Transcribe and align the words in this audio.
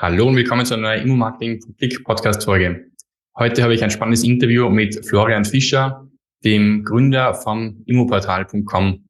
Hallo 0.00 0.28
und 0.28 0.36
willkommen 0.36 0.64
zu 0.64 0.74
einer 0.74 0.94
neuen 0.94 1.02
Immo-Marketing 1.02 1.74
Click 1.76 2.04
Podcast 2.04 2.44
Folge. 2.44 2.88
Heute 3.36 3.64
habe 3.64 3.74
ich 3.74 3.82
ein 3.82 3.90
spannendes 3.90 4.22
Interview 4.22 4.70
mit 4.70 5.04
Florian 5.04 5.44
Fischer, 5.44 6.08
dem 6.44 6.84
Gründer 6.84 7.34
von 7.34 7.82
immoportal.com. 7.84 9.08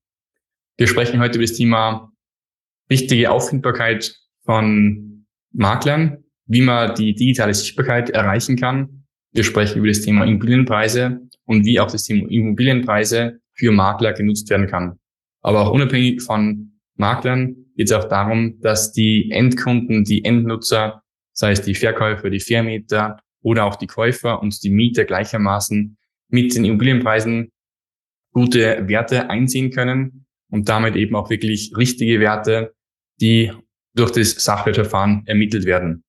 Wir 0.79 0.87
sprechen 0.87 1.21
heute 1.21 1.37
über 1.37 1.47
das 1.47 1.59
Thema 1.59 2.11
richtige 2.91 3.31
Auffindbarkeit 3.31 4.17
von 4.47 5.27
Maklern, 5.53 6.25
wie 6.47 6.63
man 6.63 6.95
die 6.95 7.15
digitale 7.15 7.53
Sichtbarkeit 7.53 8.09
erreichen 8.09 8.57
kann. 8.57 9.05
Wir 9.35 9.45
sprechen 9.45 9.81
über 9.81 9.89
das 9.89 10.01
Thema 10.01 10.25
Immobilienpreise 10.25 11.21
und 11.45 11.67
wie 11.67 11.79
auch 11.81 11.91
das 11.91 12.05
Thema 12.05 12.31
Immobilienpreise 12.31 13.41
für 13.53 13.73
Makler 13.73 14.15
genutzt 14.15 14.49
werden 14.49 14.67
kann. 14.67 14.99
Aber 15.43 15.67
auch 15.67 15.71
unabhängig 15.71 16.23
von 16.23 16.81
Maklern 16.97 17.67
geht 17.79 17.87
es 17.87 17.93
auch 17.93 18.09
darum, 18.09 18.61
dass 18.61 18.91
die 18.91 19.31
Endkunden, 19.31 20.03
die 20.03 20.25
Endnutzer, 20.25 21.01
sei 21.33 21.53
es 21.53 21.63
die 21.63 21.77
Verkäufer, 21.77 22.29
die 22.29 22.41
Vermieter 22.41 23.21
oder 23.41 23.67
auch 23.67 23.77
die 23.77 23.87
Käufer 23.87 24.43
und 24.43 24.61
die 24.65 24.71
Mieter 24.71 25.05
gleichermaßen 25.05 25.97
mit 26.29 26.57
den 26.57 26.65
Immobilienpreisen 26.65 27.53
gute 28.33 28.89
Werte 28.89 29.31
einsehen 29.31 29.71
können 29.71 30.27
und 30.51 30.69
damit 30.69 30.97
eben 30.97 31.15
auch 31.15 31.31
wirklich 31.31 31.73
richtige 31.77 32.19
Werte, 32.19 32.75
die 33.21 33.53
durch 33.95 34.11
das 34.11 34.33
Sachwertverfahren 34.33 35.23
ermittelt 35.27 35.65
werden. 35.65 36.03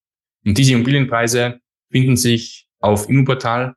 Und 0.46 0.58
diese 0.58 0.74
Immobilienpreise 0.74 1.60
finden 1.92 2.18
sich 2.18 2.68
auf 2.80 3.08
Immoportal 3.08 3.76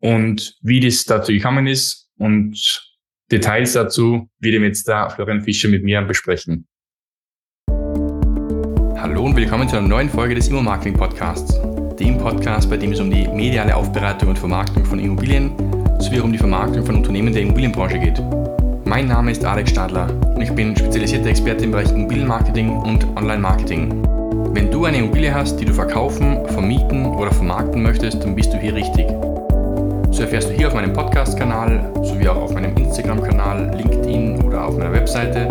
und 0.00 0.58
wie 0.60 0.80
das 0.80 1.06
dazu 1.06 1.32
gekommen 1.32 1.66
ist 1.66 2.10
und 2.18 2.92
Details 3.30 3.72
dazu 3.72 4.28
wird 4.38 4.60
jetzt 4.60 4.86
da 4.86 5.08
Florian 5.08 5.40
Fischer 5.40 5.68
mit 5.68 5.82
mir 5.82 6.02
besprechen. 6.02 6.68
Hallo 9.02 9.24
und 9.24 9.34
willkommen 9.34 9.68
zu 9.68 9.76
einer 9.76 9.88
neuen 9.88 10.08
Folge 10.08 10.36
des 10.36 10.46
Immo-Marketing 10.46 10.94
Podcasts. 10.94 11.60
Dem 11.98 12.18
Podcast, 12.18 12.70
bei 12.70 12.76
dem 12.76 12.92
es 12.92 13.00
um 13.00 13.10
die 13.10 13.26
mediale 13.26 13.74
Aufbereitung 13.74 14.28
und 14.28 14.38
Vermarktung 14.38 14.84
von 14.84 15.00
Immobilien 15.00 15.50
sowie 15.98 16.20
um 16.20 16.30
die 16.30 16.38
Vermarktung 16.38 16.86
von 16.86 16.94
Unternehmen 16.94 17.32
der 17.32 17.42
Immobilienbranche 17.42 17.98
geht. 17.98 18.22
Mein 18.84 19.08
Name 19.08 19.32
ist 19.32 19.44
Alex 19.44 19.70
Stadler 19.70 20.08
und 20.36 20.40
ich 20.40 20.52
bin 20.52 20.76
spezialisierter 20.76 21.30
Experte 21.30 21.64
im 21.64 21.72
Bereich 21.72 21.90
Immobilienmarketing 21.90 22.76
und 22.76 23.04
Online-Marketing. 23.16 24.06
Wenn 24.54 24.70
du 24.70 24.84
eine 24.84 24.98
Immobilie 24.98 25.34
hast, 25.34 25.56
die 25.56 25.64
du 25.64 25.74
verkaufen, 25.74 26.38
vermieten 26.50 27.04
oder 27.04 27.32
vermarkten 27.32 27.82
möchtest, 27.82 28.22
dann 28.22 28.36
bist 28.36 28.52
du 28.52 28.58
hier 28.58 28.76
richtig. 28.76 29.08
So 30.12 30.22
erfährst 30.22 30.48
du 30.48 30.52
hier 30.52 30.68
auf 30.68 30.74
meinem 30.74 30.92
Podcast-Kanal 30.92 31.92
sowie 32.04 32.28
auch 32.28 32.36
auf 32.36 32.54
meinem 32.54 32.76
Instagram-Kanal, 32.76 33.74
LinkedIn 33.78 34.42
oder 34.44 34.64
auf 34.64 34.78
meiner 34.78 34.92
Webseite 34.92 35.48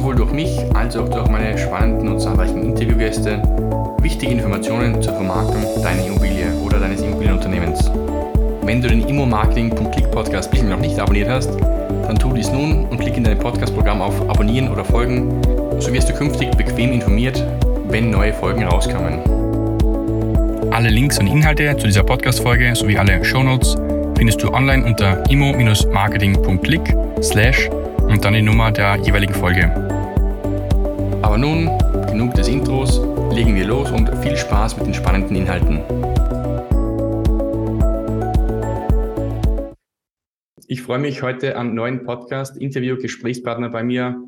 sowohl 0.00 0.14
durch 0.14 0.32
mich 0.32 0.58
als 0.74 0.96
auch 0.96 1.10
durch 1.10 1.28
meine 1.28 1.58
spannenden 1.58 2.08
und 2.08 2.20
zahlreichen 2.20 2.62
Interviewgäste 2.62 3.42
wichtige 4.00 4.32
Informationen 4.32 5.00
zur 5.02 5.12
Vermarktung 5.12 5.62
deiner 5.82 6.06
Immobilie 6.06 6.46
oder 6.64 6.80
deines 6.80 7.02
Immobilienunternehmens. 7.02 7.90
Wenn 8.62 8.80
du 8.80 8.88
den 8.88 9.06
Immo-Marketing.click 9.06 10.10
Podcast 10.10 10.50
bisher 10.50 10.70
noch 10.70 10.80
nicht 10.80 10.98
abonniert 10.98 11.28
hast, 11.28 11.50
dann 12.06 12.18
tu 12.18 12.32
dies 12.32 12.50
nun 12.50 12.86
und 12.86 12.98
klick 12.98 13.18
in 13.18 13.24
dein 13.24 13.38
Podcast-Programm 13.38 14.00
auf 14.00 14.18
Abonnieren 14.30 14.70
oder 14.70 14.86
Folgen, 14.86 15.42
so 15.78 15.92
wirst 15.92 16.08
du 16.08 16.14
künftig 16.14 16.50
bequem 16.56 16.92
informiert, 16.92 17.44
wenn 17.88 18.10
neue 18.10 18.32
Folgen 18.32 18.64
rauskommen. 18.64 19.18
Alle 20.70 20.88
Links 20.88 21.18
und 21.18 21.26
Inhalte 21.26 21.76
zu 21.76 21.86
dieser 21.86 22.04
Podcast-Folge 22.04 22.74
sowie 22.74 22.96
alle 22.96 23.22
Shownotes 23.22 23.76
findest 24.16 24.42
du 24.42 24.50
online 24.50 24.82
unter 24.82 25.22
immo-marketing.click 25.28 26.96
slash 27.20 27.68
und 28.10 28.24
dann 28.24 28.34
die 28.34 28.42
Nummer 28.42 28.72
der 28.72 28.96
jeweiligen 28.96 29.34
Folge. 29.34 29.70
Aber 31.22 31.38
nun, 31.38 31.70
genug 32.08 32.34
des 32.34 32.48
Intros, 32.48 32.98
legen 33.32 33.54
wir 33.54 33.64
los 33.64 33.90
und 33.92 34.08
viel 34.18 34.36
Spaß 34.36 34.76
mit 34.78 34.86
den 34.86 34.94
spannenden 34.94 35.36
Inhalten. 35.36 35.80
Ich 40.66 40.82
freue 40.82 40.98
mich 40.98 41.22
heute 41.22 41.56
an 41.56 41.74
neuen 41.74 42.04
Podcast, 42.04 42.56
Interview, 42.56 42.96
Gesprächspartner 42.96 43.68
bei 43.68 43.84
mir 43.84 44.20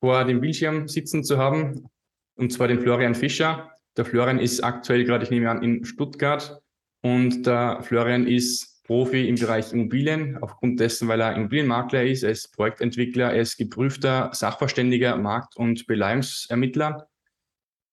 vor 0.00 0.24
dem 0.24 0.40
Bildschirm 0.40 0.88
sitzen 0.88 1.24
zu 1.24 1.36
haben, 1.36 1.88
und 2.36 2.52
zwar 2.52 2.68
den 2.68 2.80
Florian 2.80 3.14
Fischer. 3.14 3.70
Der 3.98 4.06
Florian 4.06 4.38
ist 4.38 4.64
aktuell 4.64 5.04
gerade, 5.04 5.24
ich 5.24 5.30
nehme 5.30 5.50
an, 5.50 5.62
in 5.62 5.84
Stuttgart 5.84 6.60
und 7.02 7.46
der 7.46 7.82
Florian 7.82 8.26
ist 8.26 8.67
Profi 8.88 9.28
im 9.28 9.34
Bereich 9.34 9.70
Immobilien, 9.70 10.38
aufgrund 10.42 10.80
dessen, 10.80 11.08
weil 11.08 11.20
er 11.20 11.36
Immobilienmakler 11.36 12.04
ist, 12.04 12.22
er 12.22 12.30
ist 12.30 12.56
Projektentwickler, 12.56 13.34
er 13.34 13.42
ist 13.42 13.58
geprüfter 13.58 14.30
Sachverständiger, 14.32 15.14
Markt- 15.18 15.56
und 15.56 15.86
Beleihungsermittler 15.86 17.06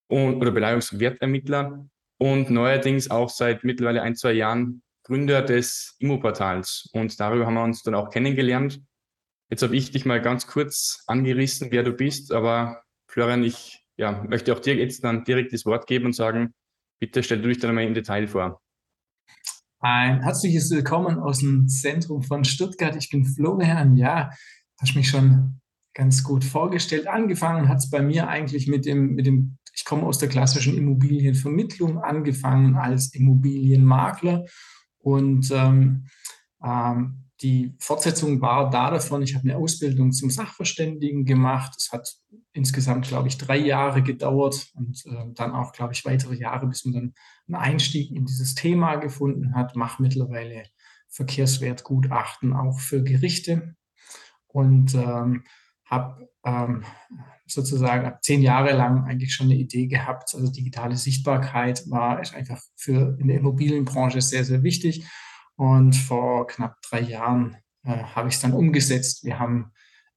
und, 0.08 0.38
oder 0.38 0.52
Beleihungswertermittler 0.52 1.86
und 2.18 2.50
neuerdings 2.50 3.12
auch 3.12 3.30
seit 3.30 3.66
mittlerweile 3.66 4.04
ein, 4.04 4.16
zwei 4.16 4.32
Jahren 4.32 4.84
Gründer 5.04 5.42
des 5.42 5.98
Immoportals. 6.00 6.90
Und 6.94 7.20
darüber 7.20 7.46
haben 7.46 7.56
wir 7.56 7.64
uns 7.64 7.84
dann 7.84 7.94
auch 7.94 8.10
kennengelernt. 8.10 8.82
Jetzt 9.50 9.64
habe 9.64 9.76
ich 9.76 9.92
dich 9.92 10.06
mal 10.06 10.22
ganz 10.22 10.48
kurz 10.48 11.04
angerissen, 11.08 11.72
wer 11.72 11.84
du 11.84 11.92
bist, 11.92 12.32
aber 12.32 12.84
Florian, 13.12 13.44
ich 13.44 13.86
ja, 13.98 14.24
möchte 14.24 14.54
auch 14.54 14.60
dir 14.60 14.76
jetzt 14.76 15.04
dann 15.04 15.26
direkt 15.26 15.52
das 15.52 15.66
Wort 15.66 15.88
geben 15.88 16.06
und 16.06 16.14
sagen, 16.14 16.54
bitte 17.02 17.22
stell 17.22 17.42
du 17.42 17.50
dich 17.50 17.60
dann 17.60 17.76
mal 17.76 17.84
im 17.84 17.94
Detail 17.94 18.28
vor. 18.28 18.62
Ein 19.88 20.24
herzliches 20.24 20.72
Willkommen 20.72 21.20
aus 21.20 21.42
dem 21.42 21.68
Zentrum 21.68 22.24
von 22.24 22.44
Stuttgart. 22.44 22.96
Ich 22.96 23.12
bin 23.12 23.24
Florian. 23.24 23.96
Ja, 23.98 24.32
hast 24.82 24.96
mich 24.96 25.10
schon 25.10 25.62
ganz 25.94 26.24
gut 26.24 26.44
vorgestellt. 26.44 27.06
Angefangen 27.06 27.70
hat 27.70 27.78
es 27.78 27.92
bei 27.92 28.02
mir 28.02 28.28
eigentlich 28.28 28.68
mit 28.68 28.88
dem, 28.88 29.14
mit 29.14 29.28
dem, 29.28 29.60
ich 29.76 29.86
komme 29.86 30.08
aus 30.08 30.18
der 30.18 30.28
klassischen 30.28 30.76
Immobilienvermittlung, 30.76 32.00
angefangen 32.00 32.78
als 32.78 33.14
Immobilienmakler 33.14 34.46
und 34.98 35.52
ähm, 35.52 36.08
ähm, 36.64 37.26
die 37.42 37.76
Fortsetzung 37.80 38.42
war 38.42 38.72
da 38.72 38.90
davon, 38.90 39.22
ich 39.22 39.36
habe 39.36 39.48
eine 39.48 39.58
Ausbildung 39.58 40.14
zum 40.14 40.32
Sachverständigen 40.32 41.26
gemacht. 41.26 41.76
Es 41.78 41.92
hat 41.92 42.12
insgesamt, 42.54 43.08
glaube 43.08 43.28
ich, 43.28 43.38
drei 43.38 43.58
Jahre 43.58 44.02
gedauert 44.02 44.68
und 44.74 45.06
äh, 45.06 45.26
dann 45.36 45.52
auch, 45.52 45.74
glaube 45.74 45.94
ich, 45.94 46.06
weitere 46.06 46.34
Jahre, 46.34 46.66
bis 46.66 46.86
man 46.86 46.94
dann 46.96 47.14
einen 47.48 47.56
Einstieg 47.56 48.12
in 48.12 48.26
dieses 48.26 48.56
Thema 48.56 48.96
gefunden 48.96 49.56
hat. 49.56 49.76
Mache 49.76 50.02
mittlerweile 50.02 50.64
Verkehrswertgutachten 51.10 52.54
auch 52.54 52.80
für 52.80 53.04
Gerichte 53.04 53.76
und 54.48 54.94
ähm, 54.96 55.44
habe 55.86 56.30
ähm, 56.44 56.84
sozusagen 57.46 58.06
ab 58.06 58.24
zehn 58.24 58.42
Jahre 58.42 58.76
lang 58.76 59.06
eigentlich 59.06 59.34
schon 59.34 59.48
eine 59.48 59.56
Idee 59.56 59.88
gehabt. 59.88 60.34
Also 60.34 60.52
digitale 60.52 60.98
Sichtbarkeit 60.98 61.84
war 61.90 62.18
einfach 62.18 62.62
für 62.76 63.18
in 63.20 63.28
der 63.28 63.38
Immobilienbranche 63.38 64.22
sehr, 64.22 64.44
sehr 64.44 64.64
wichtig 64.64 65.06
und 65.56 65.96
vor 65.96 66.48
knapp 66.48 66.82
drei 66.82 67.02
Jahren 67.02 67.58
äh, 67.84 68.04
habe 68.04 68.30
ich 68.30 68.36
es 68.36 68.42
dann 68.42 68.54
umgesetzt. 68.54 69.24
Wir 69.24 69.40
haben 69.40 69.72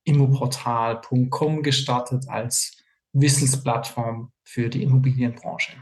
immoportal.com 0.04 1.62
gestartet 1.62 2.24
als 2.28 2.82
Wissensplattform 3.12 4.32
für 4.42 4.68
die 4.68 4.82
Immobilienbranche. 4.82 5.72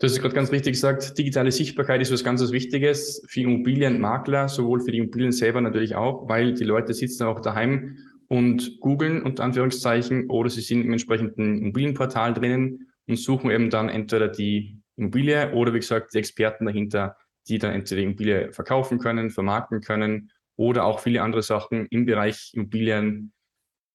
Du 0.00 0.06
hast 0.06 0.18
gerade 0.18 0.34
ganz 0.34 0.50
richtig 0.50 0.72
gesagt, 0.72 1.18
digitale 1.18 1.52
Sichtbarkeit 1.52 2.00
ist 2.00 2.10
was 2.10 2.24
ganz 2.24 2.40
was 2.40 2.52
Wichtiges 2.52 3.22
für 3.28 3.42
Immobilienmakler, 3.42 4.48
sowohl 4.48 4.80
für 4.80 4.92
die 4.92 4.98
Immobilien 4.98 5.30
selber 5.30 5.60
natürlich 5.60 5.94
auch, 5.94 6.26
weil 6.26 6.54
die 6.54 6.64
Leute 6.64 6.94
sitzen 6.94 7.24
auch 7.24 7.40
daheim 7.40 7.98
und 8.26 8.80
googeln 8.80 9.20
unter 9.20 9.44
Anführungszeichen 9.44 10.30
oder 10.30 10.48
sie 10.48 10.62
sind 10.62 10.86
im 10.86 10.92
entsprechenden 10.92 11.58
Immobilienportal 11.58 12.32
drinnen 12.32 12.90
und 13.08 13.18
suchen 13.18 13.50
eben 13.50 13.68
dann 13.68 13.90
entweder 13.90 14.28
die 14.28 14.80
Immobilie 14.96 15.52
oder 15.52 15.74
wie 15.74 15.80
gesagt 15.80 16.14
die 16.14 16.18
Experten 16.18 16.64
dahinter, 16.64 17.18
die 17.48 17.58
dann 17.58 17.74
entweder 17.74 18.00
die 18.00 18.06
Immobilie 18.06 18.52
verkaufen 18.52 18.98
können, 19.00 19.28
vermarkten 19.28 19.82
können 19.82 20.30
oder 20.56 20.86
auch 20.86 21.00
viele 21.00 21.20
andere 21.20 21.42
Sachen 21.42 21.84
im 21.90 22.06
Bereich 22.06 22.52
Immobilien 22.54 23.34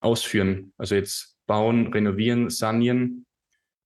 ausführen. 0.02 0.72
Also 0.78 0.94
jetzt 0.94 1.36
bauen, 1.48 1.92
renovieren, 1.92 2.52
sanieren. 2.52 3.26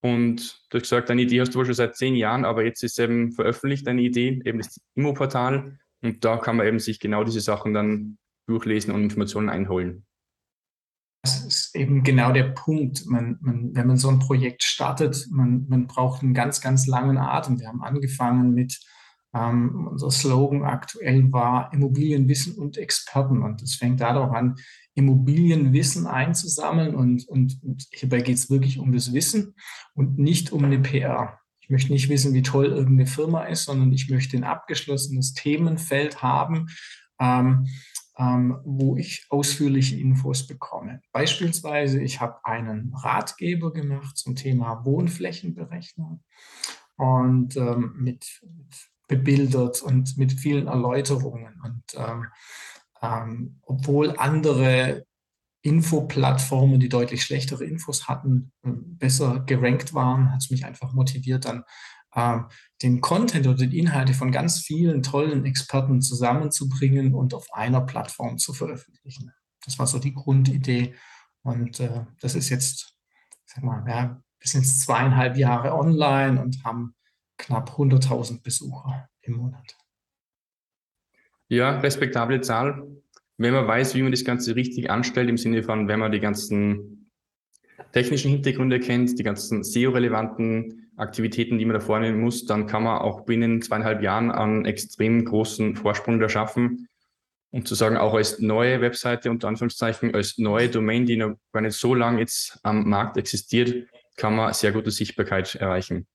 Und 0.02 0.62
du 0.70 0.78
hast 0.78 0.84
gesagt, 0.84 1.09
deine 1.09 1.23
Idee 1.23 1.41
hast 1.41 1.53
du 1.53 1.59
wohl 1.59 1.66
schon 1.66 1.73
seit 1.73 1.96
zehn 1.96 2.16
Jahren, 2.16 2.46
aber 2.46 2.64
jetzt 2.64 2.84
ist 2.84 3.00
eben 3.00 3.34
veröffentlicht 3.34 3.85
deine 3.85 4.02
Idee, 4.02 4.41
eben 4.46 4.59
das 4.59 4.79
Immo-Portal. 4.96 5.78
Und 6.02 6.23
da 6.23 6.38
kann 6.38 6.56
man 6.56 6.68
eben 6.68 6.79
sich 6.79 7.00
genau 7.00 7.23
diese 7.23 7.41
Sachen 7.41 7.73
dann 7.73 8.18
durchlesen 8.47 8.94
und 8.94 9.03
Informationen 9.03 9.50
einholen. 9.50 10.06
Das 11.23 11.44
ist 11.44 11.76
eben 11.76 12.03
genau 12.03 12.32
der 12.32 12.46
Punkt. 12.46 13.06
Man, 13.08 13.38
man, 13.41 13.76
wenn 13.76 13.88
man 13.88 13.97
so 13.97 14.08
ein 14.08 14.20
Projekt 14.20 14.64
startet, 14.64 15.28
man, 15.29 15.66
man 15.68 15.85
braucht 15.85 16.23
einen 16.23 16.34
ganz, 16.34 16.62
ganz 16.62 16.88
langen 16.88 17.18
Atem. 17.18 17.59
Wir 17.59 17.68
haben 17.68 17.84
angefangen 17.84 18.53
mit, 18.53 18.79
ähm, 19.34 19.90
unser 19.91 20.12
Slogan 20.12 20.64
aktuell 20.64 21.29
war 21.32 21.73
Immobilienwissen 21.73 22.56
und 22.56 22.78
Experten. 22.78 23.44
Und 23.44 23.62
das 23.62 23.76
fängt 23.76 24.00
darauf 24.00 24.32
an, 24.32 24.56
Immobilienwissen 24.99 26.05
einzusammeln. 26.05 26.93
Und, 26.93 27.28
und, 27.28 27.57
und 27.63 27.87
hierbei 27.91 28.22
geht 28.22 28.35
es 28.35 28.49
wirklich 28.49 28.79
um 28.79 28.91
das 28.91 29.13
Wissen 29.13 29.55
und 29.93 30.19
nicht 30.19 30.51
um 30.51 30.63
eine 30.63 30.79
PR. 30.79 31.40
Ich 31.61 31.69
möchte 31.69 31.91
nicht 31.91 32.09
wissen, 32.09 32.34
wie 32.34 32.41
toll 32.41 32.66
irgendeine 32.66 33.05
Firma 33.05 33.46
ist, 33.46 33.66
sondern 33.66 33.91
ich 33.91 34.09
möchte 34.09 34.37
ein 34.37 34.43
abgeschlossenes 34.43 35.34
Themenfeld 35.34 36.22
haben, 36.22 36.67
ähm, 37.19 37.67
ähm, 38.17 38.59
wo 38.66 38.97
ich 38.97 39.25
ausführliche 39.29 39.96
Infos 39.97 40.46
bekomme. 40.46 41.01
Beispielsweise, 41.11 42.01
ich 42.01 42.19
habe 42.19 42.43
einen 42.43 42.93
Ratgeber 42.93 43.72
gemacht 43.72 44.17
zum 44.17 44.35
Thema 44.35 44.84
Wohnflächenberechnung 44.84 46.23
und 46.97 47.55
ähm, 47.55 47.93
mit, 47.97 48.25
mit, 48.41 48.90
bebildert 49.07 49.81
und 49.81 50.17
mit 50.17 50.34
vielen 50.34 50.67
Erläuterungen. 50.67 51.59
Und 51.63 51.84
ähm, 51.96 52.28
ähm, 53.01 53.59
obwohl 53.63 54.16
andere 54.17 55.05
Infoplattformen, 55.61 56.79
die 56.79 56.90
deutlich 56.90 57.23
schlechtere 57.23 57.66
Infos 57.66 58.07
hatten, 58.07 58.51
äh, 58.63 58.72
besser 58.72 59.41
gerankt 59.41 59.93
waren, 59.93 60.31
hat 60.31 60.41
es 60.41 60.49
mich 60.49 60.66
einfach 60.66 60.93
motiviert, 60.93 61.46
dann 61.46 61.63
äh, 62.13 62.40
den 62.81 63.01
Content 63.01 63.46
oder 63.47 63.66
die 63.66 63.79
Inhalte 63.79 64.13
von 64.13 64.31
ganz 64.31 64.59
vielen 64.59 65.03
tollen 65.03 65.46
Experten 65.46 66.01
zusammenzubringen 66.01 67.13
und 67.13 67.34
auf 67.34 67.47
einer 67.51 67.81
Plattform 67.81 68.37
zu 68.37 68.53
veröffentlichen. 68.53 69.31
Das 69.66 69.78
war 69.79 69.87
so 69.87 69.99
die 69.99 70.13
Grundidee. 70.13 70.96
Und 71.43 71.79
äh, 71.79 72.05
das 72.22 72.35
ist 72.35 72.49
jetzt, 72.49 72.96
sag 73.46 73.63
mal, 73.63 73.84
ja, 73.87 74.22
wir 74.40 74.47
sind 74.47 74.66
zweieinhalb 74.66 75.37
Jahre 75.37 75.73
online 75.73 76.41
und 76.41 76.63
haben 76.63 76.96
knapp 77.37 77.72
100.000 77.72 78.41
Besucher 78.41 79.09
im 79.22 79.35
Monat. 79.35 79.78
Ja, 81.49 81.79
respektable 81.79 82.41
Zahl. 82.41 82.87
Wenn 83.37 83.53
man 83.53 83.67
weiß, 83.67 83.96
wie 83.96 84.03
man 84.03 84.11
das 84.11 84.23
Ganze 84.23 84.55
richtig 84.55 84.91
anstellt, 84.91 85.29
im 85.29 85.37
Sinne 85.37 85.63
von, 85.63 85.87
wenn 85.87 85.99
man 85.99 86.11
die 86.11 86.19
ganzen 86.19 87.09
technischen 87.91 88.29
Hintergründe 88.29 88.79
kennt, 88.79 89.17
die 89.17 89.23
ganzen 89.23 89.63
SEO-relevanten 89.63 90.91
Aktivitäten, 90.96 91.57
die 91.57 91.66
man 91.66 91.73
da 91.73 91.79
vornehmen 91.79 92.19
muss, 92.19 92.46
dann 92.46 92.67
kann 92.67 92.84
man 92.84 92.99
auch 92.99 93.22
binnen 93.22 93.61
zweieinhalb 93.63 94.03
Jahren 94.03 94.29
einen 94.29 94.66
extrem 94.66 95.25
großen 95.25 95.75
Vorsprung 95.75 96.19
da 96.19 96.29
schaffen. 96.29 96.87
Und 97.51 97.67
zu 97.67 97.73
sagen, 97.73 97.97
auch 97.97 98.13
als 98.13 98.40
neue 98.40 98.79
Webseite, 98.81 99.31
unter 99.31 99.47
Anführungszeichen, 99.47 100.13
als 100.13 100.37
neue 100.37 100.69
Domain, 100.69 101.07
die 101.07 101.17
noch 101.17 101.35
gar 101.51 101.61
nicht 101.61 101.75
so 101.75 101.96
lange 101.96 102.19
jetzt 102.19 102.59
am 102.61 102.87
Markt 102.87 103.17
existiert, 103.17 103.87
kann 104.17 104.35
man 104.35 104.53
sehr 104.53 104.72
gute 104.72 104.91
Sichtbarkeit 104.91 105.55
erreichen. 105.55 106.05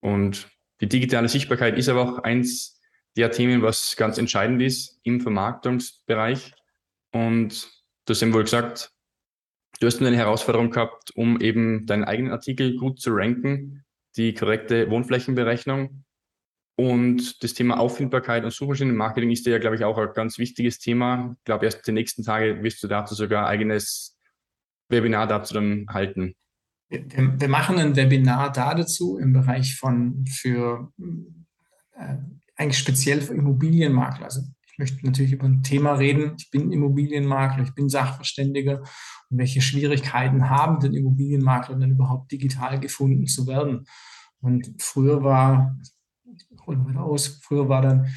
Und 0.00 0.48
die 0.82 0.88
digitale 0.88 1.28
Sichtbarkeit 1.28 1.78
ist 1.78 1.88
aber 1.88 2.02
auch 2.02 2.18
eins 2.18 2.75
der 3.16 3.30
Themen, 3.30 3.62
was 3.62 3.96
ganz 3.96 4.18
entscheidend 4.18 4.62
ist 4.62 4.98
im 5.02 5.20
Vermarktungsbereich. 5.20 6.52
Und 7.12 7.70
du 8.04 8.10
hast 8.12 8.22
eben 8.22 8.34
wohl 8.34 8.44
gesagt, 8.44 8.92
du 9.80 9.86
hast 9.86 10.00
eine 10.00 10.16
Herausforderung 10.16 10.70
gehabt, 10.70 11.12
um 11.16 11.40
eben 11.40 11.86
deinen 11.86 12.04
eigenen 12.04 12.32
Artikel 12.32 12.76
gut 12.76 13.00
zu 13.00 13.10
ranken 13.12 13.82
die 14.16 14.34
korrekte 14.34 14.90
Wohnflächenberechnung. 14.90 16.04
Und 16.78 17.42
das 17.42 17.54
Thema 17.54 17.78
Auffindbarkeit 17.78 18.44
und 18.44 18.52
Suchmaschinenmarketing 18.52 19.30
ist 19.30 19.46
ja, 19.46 19.58
glaube 19.58 19.76
ich, 19.76 19.84
auch 19.84 19.96
ein 19.96 20.12
ganz 20.14 20.38
wichtiges 20.38 20.78
Thema. 20.78 21.34
Ich 21.38 21.44
glaube, 21.44 21.64
erst 21.64 21.86
die 21.86 21.92
nächsten 21.92 22.22
Tage 22.22 22.62
wirst 22.62 22.82
du 22.82 22.88
dazu 22.88 23.14
sogar 23.14 23.46
eigenes 23.46 24.18
Webinar 24.88 25.26
dazu 25.26 25.54
dann 25.54 25.86
halten. 25.88 26.34
Wir, 26.88 27.40
wir 27.40 27.48
machen 27.48 27.78
ein 27.78 27.96
Webinar 27.96 28.52
da 28.52 28.74
dazu 28.74 29.18
im 29.18 29.32
Bereich 29.32 29.76
von 29.76 30.24
für 30.26 30.92
äh, 31.92 32.16
eigentlich 32.56 32.78
speziell 32.78 33.20
für 33.20 33.34
Immobilienmakler. 33.34 34.24
Also 34.24 34.42
ich 34.66 34.78
möchte 34.78 35.06
natürlich 35.06 35.32
über 35.32 35.46
ein 35.46 35.62
Thema 35.62 35.94
reden. 35.94 36.34
Ich 36.38 36.50
bin 36.50 36.72
Immobilienmakler, 36.72 37.64
ich 37.64 37.74
bin 37.74 37.88
Sachverständiger. 37.88 38.80
Und 39.30 39.38
welche 39.38 39.62
Schwierigkeiten 39.62 40.50
haben 40.50 40.80
denn 40.80 40.94
Immobilienmakler 40.94 41.76
denn 41.76 41.92
überhaupt 41.92 42.30
digital 42.32 42.78
gefunden 42.78 43.26
zu 43.26 43.46
werden? 43.46 43.86
Und 44.40 44.74
früher 44.78 45.22
war, 45.22 45.78
ich 46.24 46.46
hole 46.66 46.86
wieder 46.86 47.02
aus, 47.02 47.40
früher 47.42 47.68
war 47.68 47.82
dann 47.82 48.08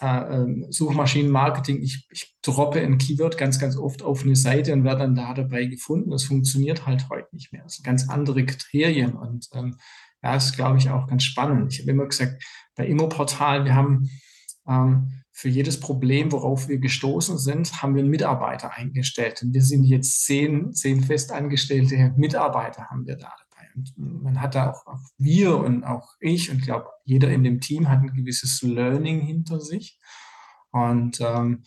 äh, 0.00 0.34
ähm, 0.34 0.66
Suchmaschinenmarketing, 0.70 1.82
ich, 1.82 2.06
ich 2.10 2.36
droppe 2.42 2.80
ein 2.80 2.98
Keyword 2.98 3.38
ganz, 3.38 3.58
ganz 3.58 3.76
oft 3.76 4.02
auf 4.02 4.22
eine 4.22 4.36
Seite 4.36 4.72
und 4.72 4.84
werde 4.84 5.00
dann 5.00 5.14
da 5.14 5.34
dabei 5.34 5.66
gefunden. 5.66 6.10
Das 6.10 6.24
funktioniert 6.24 6.86
halt 6.86 7.08
heute 7.10 7.28
nicht 7.32 7.52
mehr. 7.52 7.62
Das 7.62 7.76
sind 7.76 7.84
ganz 7.84 8.08
andere 8.08 8.44
Kriterien 8.44 9.14
und 9.14 9.48
ähm, 9.54 9.76
ja, 10.22 10.34
ist, 10.34 10.56
glaube 10.56 10.78
ich, 10.78 10.90
auch 10.90 11.06
ganz 11.06 11.24
spannend. 11.24 11.72
Ich 11.72 11.80
habe 11.80 11.90
immer 11.90 12.06
gesagt, 12.06 12.42
bei 12.74 12.86
Immoportal, 12.86 13.64
wir 13.64 13.74
haben 13.74 14.10
ähm, 14.66 15.22
für 15.32 15.48
jedes 15.48 15.78
Problem, 15.78 16.32
worauf 16.32 16.68
wir 16.68 16.78
gestoßen 16.78 17.38
sind, 17.38 17.80
haben 17.80 17.94
wir 17.94 18.02
einen 18.02 18.10
Mitarbeiter 18.10 18.72
eingestellt. 18.72 19.40
Und 19.42 19.54
wir 19.54 19.62
sind 19.62 19.84
jetzt 19.84 20.24
zehn, 20.24 20.72
zehn 20.72 21.02
festangestellte 21.04 22.12
Mitarbeiter 22.16 22.86
haben 22.86 23.06
wir 23.06 23.16
da 23.16 23.32
dabei. 23.38 23.68
Und 23.76 24.22
man 24.24 24.40
hat 24.40 24.56
da 24.56 24.72
auch, 24.72 24.86
auch 24.86 25.00
wir 25.16 25.58
und 25.58 25.84
auch 25.84 26.14
ich 26.18 26.50
und 26.50 26.62
glaube, 26.62 26.88
jeder 27.04 27.30
in 27.30 27.44
dem 27.44 27.60
Team 27.60 27.88
hat 27.88 28.00
ein 28.00 28.14
gewisses 28.14 28.62
Learning 28.62 29.20
hinter 29.20 29.60
sich. 29.60 30.00
Und 30.70 31.20
ähm, 31.20 31.62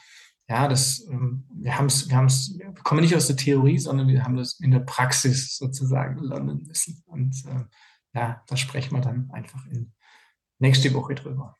ja, 0.50 0.68
das, 0.68 1.07
ähm, 1.09 1.45
wir 1.53 1.77
haben 1.77 1.86
es, 1.86 2.09
wir 2.09 2.18
haben 2.18 2.25
es, 2.25 2.53
wir 2.57 2.74
kommen 2.83 3.00
nicht 3.00 3.15
aus 3.15 3.27
der 3.27 3.38
Theorie, 3.38 3.80
sondern 3.80 4.09
wir 4.09 4.25
haben 4.25 4.36
das 4.36 4.59
in 4.59 4.71
der 4.71 4.80
Praxis 4.80 5.56
sozusagen 5.56 6.21
lernen 6.21 6.65
müssen. 6.68 7.01
Und 7.06 7.42
äh, 7.48 7.63
ja, 8.13 8.44
da 8.48 8.58
sprechen 8.58 8.96
wir 8.96 9.02
dann 9.02 9.30
einfach 9.31 9.66
in 9.68 9.94
nächste 10.60 10.94
Woche 10.94 11.16
drüber. 11.16 11.58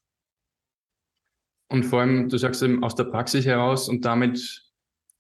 Und 1.70 1.84
vor 1.84 2.02
allem, 2.02 2.28
du 2.28 2.38
sagst 2.38 2.62
eben 2.64 2.84
aus 2.84 2.96
der 2.96 3.06
Praxis 3.06 3.46
heraus 3.46 3.88
und 3.88 4.04
damit 4.04 4.62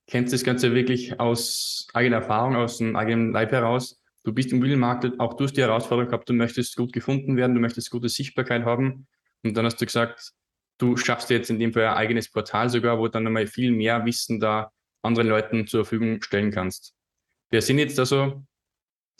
kennst 0.08 0.34
du 0.34 0.36
das 0.36 0.44
Ganze 0.44 0.74
wirklich 0.74 1.20
aus 1.20 1.88
eigener 1.94 2.18
Erfahrung, 2.18 2.56
aus 2.56 2.80
dem 2.80 2.98
eigenen 2.98 3.32
Leib 3.32 3.52
heraus. 3.54 4.04
Du 4.24 4.34
bist 4.34 4.50
im 4.50 4.58
Immobilienmarkt, 4.58 5.20
auch 5.20 5.36
du 5.36 5.46
hast 5.46 5.56
die 5.56 5.62
Herausforderung 5.62 6.10
gehabt, 6.10 6.28
du 6.28 6.34
möchtest 6.34 6.76
gut 6.76 6.92
gefunden 6.92 7.38
werden, 7.38 7.56
du 7.56 7.62
möchtest 7.62 7.90
gute 7.90 8.10
Sichtbarkeit 8.10 8.66
haben. 8.66 9.08
Und 9.44 9.56
dann 9.56 9.66
hast 9.66 9.80
du 9.80 9.86
gesagt, 9.86 10.34
du 10.78 10.98
schaffst 10.98 11.30
jetzt 11.30 11.50
in 11.50 11.60
dem 11.60 11.72
Fall 11.74 11.88
ein 11.88 11.96
eigenes 11.96 12.30
Portal 12.30 12.70
sogar, 12.70 13.00
wo 13.00 13.06
du 13.06 13.12
dann 13.12 13.24
nochmal 13.24 13.48
viel 13.48 13.72
mehr 13.72 14.06
Wissen 14.06 14.40
da 14.40 14.72
anderen 15.02 15.30
Leuten 15.30 15.68
zur 15.68 15.86
Verfügung 15.86 16.22
stellen 16.22 16.52
kannst. 16.52 16.94
Wer 17.50 17.62
sind 17.62 17.80
jetzt 17.80 17.98
also 17.98 18.44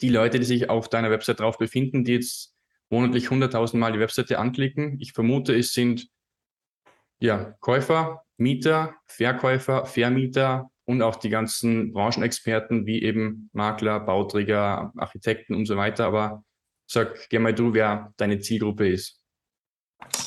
die 0.02 0.10
Leute, 0.10 0.38
die 0.38 0.44
sich 0.44 0.68
auf 0.68 0.88
deiner 0.88 1.10
Website 1.10 1.40
drauf 1.40 1.58
befinden, 1.58 2.04
die 2.04 2.12
jetzt 2.12 2.54
monatlich 2.90 3.28
100.000 3.28 3.76
Mal 3.76 3.92
die 3.92 4.00
Webseite 4.00 4.38
anklicken? 4.38 4.98
Ich 5.00 5.12
vermute, 5.12 5.54
es 5.56 5.72
sind 5.72 6.08
ja, 7.20 7.54
Käufer, 7.60 8.22
Mieter, 8.36 8.96
Verkäufer, 9.06 9.86
Vermieter 9.86 10.70
und 10.84 11.02
auch 11.02 11.16
die 11.16 11.30
ganzen 11.30 11.92
Branchenexperten 11.92 12.84
wie 12.84 13.02
eben 13.02 13.48
Makler, 13.52 14.00
Bauträger, 14.00 14.92
Architekten 14.96 15.54
und 15.54 15.66
so 15.66 15.76
weiter. 15.76 16.06
Aber 16.06 16.44
sag 16.86 17.28
gerne 17.28 17.44
mal 17.44 17.54
du, 17.54 17.72
wer 17.72 18.12
deine 18.16 18.40
Zielgruppe 18.40 18.88
ist. 18.88 19.21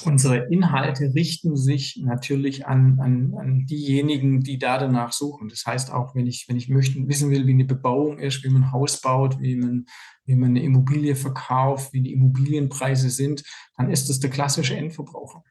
Unsere 0.04 0.48
Inhalte 0.52 1.14
richten 1.14 1.56
sich 1.56 2.02
natürlich 2.04 2.68
an, 2.68 3.00
an, 3.00 3.34
an 3.38 3.66
diejenigen, 3.66 4.42
die 4.42 4.58
da 4.60 4.78
danach 4.78 5.12
suchen. 5.12 5.50
Das 5.50 5.66
heißt 5.66 5.92
auch, 5.92 6.16
wenn 6.16 6.28
ich, 6.28 6.46
wenn 6.48 6.58
ich 6.58 6.70
möchten, 6.70 7.08
wissen 7.08 7.32
will, 7.32 7.48
wie 7.48 7.54
eine 7.54 7.66
Bebauung 7.66 8.20
ist, 8.20 8.44
wie 8.44 8.50
man 8.50 8.64
ein 8.64 8.72
Haus 8.72 9.02
baut, 9.02 9.40
wie 9.40 9.56
man, 9.56 9.86
wie 10.26 10.36
man 10.36 10.52
eine 10.52 10.64
Immobilie 10.64 11.16
verkauft, 11.16 11.94
wie 11.94 12.02
die 12.02 12.14
Immobilienpreise 12.14 13.10
sind, 13.10 13.44
dann 13.78 13.90
ist 13.90 14.10
das 14.10 14.20
der 14.20 14.30
klassische 14.30 14.76
Endverbraucher 14.76 15.44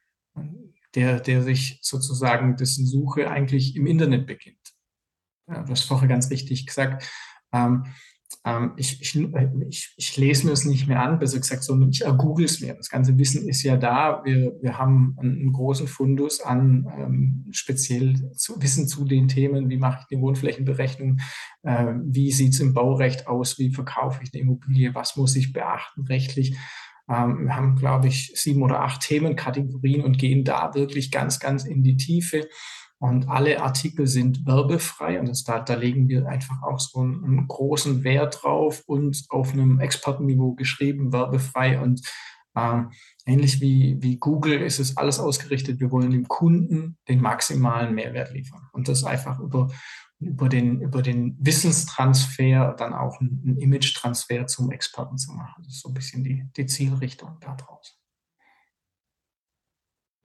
der, 0.95 1.21
der 1.21 1.43
sich 1.43 1.79
sozusagen 1.83 2.57
dessen 2.57 2.87
Suche 2.87 3.31
eigentlich 3.31 3.77
im 3.77 3.87
Internet 3.87 4.27
beginnt. 4.27 4.75
Ja, 5.49 5.63
du 5.63 5.73
hast 5.73 5.85
vorher 5.85 6.09
ganz 6.09 6.31
richtig 6.31 6.67
gesagt, 6.67 7.05
ähm, 7.53 7.85
ähm, 8.47 8.73
ich, 8.77 9.01
ich, 9.01 9.15
ich, 9.69 9.95
ich, 9.97 10.17
lese 10.17 10.47
mir 10.47 10.53
es 10.53 10.65
nicht 10.65 10.87
mehr 10.87 11.01
an, 11.03 11.19
besser 11.19 11.39
gesagt, 11.39 11.65
sondern 11.65 11.91
ich 11.91 12.05
google 12.19 12.45
es 12.45 12.61
mir. 12.61 12.75
Das 12.75 12.91
ganze 12.91 13.17
Wissen 13.17 13.49
ist 13.49 13.63
ja 13.63 13.77
da. 13.77 14.23
Wir, 14.25 14.53
wir 14.61 14.79
haben 14.79 15.17
einen 15.19 15.53
großen 15.53 15.87
Fundus 15.87 16.41
an 16.43 16.87
ähm, 16.99 17.47
speziell 17.53 18.31
zu, 18.33 18.61
Wissen 18.61 18.87
zu 18.87 19.05
den 19.05 19.29
Themen, 19.29 19.71
wie 19.71 19.79
mache 19.79 20.01
ich 20.01 20.07
die 20.09 20.21
Wohnflächenberechnung, 20.21 21.21
äh, 21.63 21.95
wie 22.05 22.33
sieht 22.33 22.53
es 22.53 22.61
im 22.61 22.75
Baurecht 22.75 23.27
aus, 23.27 23.59
wie 23.59 23.71
verkaufe 23.71 24.21
ich 24.23 24.31
eine 24.35 24.43
Immobilie, 24.43 24.95
was 24.95 25.17
muss 25.17 25.37
ich 25.37 25.53
beachten 25.53 26.03
rechtlich. 26.03 26.57
Ähm, 27.09 27.47
wir 27.47 27.57
haben, 27.57 27.77
glaube 27.77 28.09
ich, 28.09 28.33
sieben 28.35 28.63
oder 28.63 28.81
acht 28.81 29.03
Themenkategorien 29.03 30.03
und 30.03 30.19
gehen 30.19 30.45
da 30.45 30.75
wirklich 30.75 31.11
ganz, 31.11 31.41
ganz 31.41 31.65
in 31.65 31.83
die 31.83 31.97
Tiefe. 31.97 32.47
Und 32.99 33.29
alle 33.29 33.61
Artikel 33.61 34.07
sind 34.07 34.47
werbefrei 34.47 35.21
und 35.21 35.29
das, 35.29 35.45
da, 35.45 35.61
da 35.61 35.75
legen 35.75 36.09
wir 36.09 36.27
einfach 36.27 36.63
auch 36.63 36.79
so 36.79 37.01
einen, 37.01 37.25
einen, 37.25 37.49
großen 37.49 38.05
Wert 38.05 38.41
drauf 38.43 38.83
und 38.87 39.25
auf 39.29 39.53
einem 39.53 39.81
Expertenniveau 39.81 40.55
geschrieben, 40.55 41.13
werbefrei. 41.13 41.81
Und 41.81 42.01
äh, 42.55 42.83
ähnlich 43.27 43.61
wie, 43.61 43.99
wie 44.01 44.17
Google 44.17 44.61
ist 44.61 44.79
es 44.79 44.97
alles 44.97 45.19
ausgerichtet. 45.19 45.81
Wir 45.81 45.91
wollen 45.91 46.13
dem 46.13 46.29
Kunden 46.29 46.97
den 47.09 47.21
maximalen 47.21 47.95
Mehrwert 47.95 48.33
liefern. 48.33 48.69
Und 48.73 48.89
das 48.89 49.05
einfach 49.05 49.41
über, 49.41 49.71
über 50.21 50.49
den, 50.49 50.81
über 50.81 51.03
den 51.03 51.37
Wissenstransfer 51.41 52.75
dann 52.79 52.95
auch 52.95 53.21
einen 53.21 53.59
Image-Transfer 53.59 54.47
zum 54.47 54.71
Experten 54.71 55.19
zu 55.19 55.33
machen. 55.33 55.65
Das 55.65 55.75
ist 55.75 55.83
so 55.83 55.91
ein 55.91 55.95
bisschen 55.95 56.25
die, 56.25 56.49
die 56.57 56.67
Zielrichtung 56.67 57.39
daraus. 57.41 57.99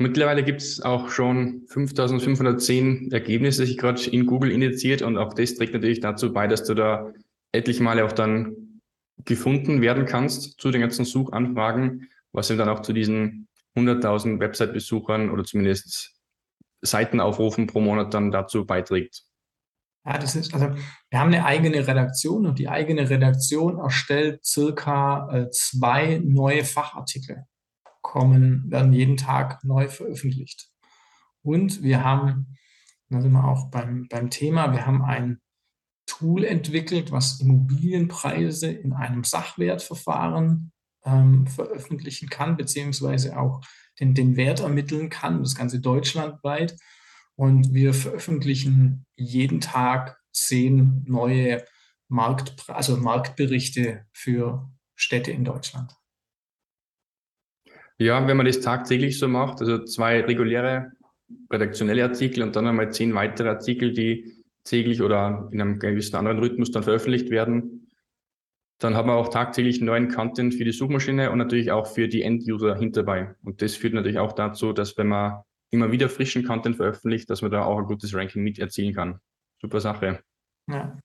Mittlerweile 0.01 0.43
gibt 0.43 0.61
es 0.61 0.81
auch 0.81 1.09
schon 1.09 1.65
5510 1.67 3.11
Ergebnisse, 3.11 3.63
die 3.63 3.67
sich 3.69 3.77
gerade 3.77 4.01
in 4.09 4.25
Google 4.25 4.51
indiziert 4.51 5.01
und 5.01 5.17
auch 5.17 5.33
das 5.33 5.55
trägt 5.55 5.73
natürlich 5.73 5.99
dazu 5.99 6.31
bei, 6.31 6.47
dass 6.47 6.63
du 6.63 6.73
da 6.73 7.11
etliche 7.51 7.83
Male 7.83 8.05
auch 8.05 8.13
dann 8.13 8.81
gefunden 9.25 9.81
werden 9.81 10.05
kannst 10.05 10.59
zu 10.59 10.71
den 10.71 10.81
ganzen 10.81 11.03
Suchanfragen, 11.03 12.09
was 12.31 12.49
eben 12.49 12.59
dann 12.59 12.69
auch 12.69 12.81
zu 12.81 12.93
diesen 12.93 13.49
100.000 13.75 14.39
Website-Besuchern 14.39 15.29
oder 15.29 15.43
zumindest 15.43 16.15
Seitenaufrufen 16.81 17.67
pro 17.67 17.81
Monat 17.81 18.13
dann 18.13 18.31
dazu 18.31 18.65
beiträgt. 18.65 19.23
Ja, 20.05 20.17
das 20.17 20.35
ist, 20.35 20.53
also 20.53 20.73
wir 21.09 21.19
haben 21.19 21.33
eine 21.33 21.45
eigene 21.45 21.85
Redaktion 21.85 22.45
und 22.45 22.57
die 22.57 22.69
eigene 22.69 23.09
Redaktion 23.09 23.79
erstellt 23.79 24.45
circa 24.45 25.29
äh, 25.31 25.49
zwei 25.51 26.21
neue 26.23 26.63
Fachartikel, 26.63 27.43
kommen, 28.09 28.71
werden 28.71 28.91
jeden 28.91 29.17
Tag 29.17 29.63
neu 29.63 29.87
veröffentlicht. 29.87 30.67
Und 31.43 31.83
wir 31.83 32.03
haben, 32.03 32.57
da 33.09 33.21
sind 33.21 33.31
wir 33.31 33.45
auch 33.45 33.69
beim, 33.69 34.07
beim 34.09 34.31
Thema, 34.31 34.73
wir 34.73 34.87
haben 34.87 35.03
ein 35.03 35.39
Tool 36.07 36.43
entwickelt, 36.43 37.11
was 37.11 37.39
Immobilienpreise 37.39 38.71
in 38.71 38.93
einem 38.93 39.23
Sachwertverfahren 39.23 40.71
ähm, 41.05 41.45
veröffentlichen 41.45 42.29
kann, 42.29 42.57
beziehungsweise 42.57 43.39
auch 43.39 43.61
den, 43.99 44.15
den 44.15 44.35
Wert 44.35 44.59
ermitteln 44.59 45.09
kann, 45.09 45.43
das 45.43 45.53
Ganze 45.53 45.79
deutschlandweit. 45.79 46.75
Und 47.35 47.75
wir 47.75 47.93
veröffentlichen 47.93 49.05
jeden 49.15 49.61
Tag 49.61 50.17
zehn 50.33 51.03
neue 51.05 51.63
Markt, 52.07 52.67
also 52.69 52.97
Marktberichte 52.97 54.07
für 54.11 54.67
Städte 54.95 55.29
in 55.31 55.45
Deutschland. 55.45 55.98
Ja, 57.99 58.25
wenn 58.27 58.37
man 58.37 58.45
das 58.45 58.61
tagtäglich 58.61 59.19
so 59.19 59.27
macht, 59.27 59.59
also 59.59 59.83
zwei 59.83 60.21
reguläre 60.21 60.93
redaktionelle 61.51 62.03
Artikel 62.03 62.43
und 62.43 62.55
dann 62.55 62.65
einmal 62.65 62.91
zehn 62.91 63.13
weitere 63.13 63.49
Artikel, 63.49 63.93
die 63.93 64.43
täglich 64.63 65.01
oder 65.01 65.49
in 65.51 65.61
einem 65.61 65.79
gewissen 65.79 66.15
anderen 66.15 66.39
Rhythmus 66.39 66.71
dann 66.71 66.83
veröffentlicht 66.83 67.29
werden, 67.29 67.91
dann 68.79 68.95
hat 68.95 69.05
man 69.05 69.17
auch 69.17 69.27
tagtäglich 69.27 69.81
neuen 69.81 70.09
Content 70.09 70.53
für 70.53 70.63
die 70.63 70.71
Suchmaschine 70.71 71.31
und 71.31 71.37
natürlich 71.37 71.71
auch 71.71 71.87
für 71.87 72.07
die 72.07 72.21
End-User 72.21 72.77
hinterbei. 72.77 73.35
Und 73.43 73.61
das 73.61 73.75
führt 73.75 73.93
natürlich 73.93 74.19
auch 74.19 74.31
dazu, 74.31 74.71
dass 74.71 74.97
wenn 74.97 75.07
man 75.07 75.41
immer 75.69 75.91
wieder 75.91 76.07
frischen 76.07 76.45
Content 76.45 76.77
veröffentlicht, 76.77 77.29
dass 77.29 77.41
man 77.41 77.51
da 77.51 77.63
auch 77.63 77.79
ein 77.79 77.85
gutes 77.85 78.13
Ranking 78.13 78.43
mit 78.43 78.59
erzielen 78.59 78.93
kann. 78.95 79.19
Super 79.61 79.81
Sache. 79.81 80.23
Ja. 80.67 80.97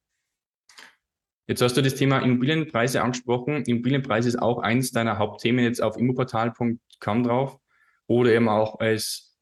Jetzt 1.46 1.60
hast 1.60 1.76
du 1.76 1.82
das 1.82 1.96
Thema 1.96 2.20
Immobilienpreise 2.20 3.02
angesprochen. 3.02 3.64
Immobilienpreise 3.64 4.28
ist 4.28 4.40
auch 4.40 4.60
eins 4.60 4.92
deiner 4.92 5.18
Hauptthemen 5.18 5.64
jetzt 5.64 5.82
auf 5.82 5.98
immoportal.com 7.00 7.24
drauf 7.24 7.58
oder 8.06 8.32
eben 8.32 8.48
auch 8.48 8.80
als 8.80 9.36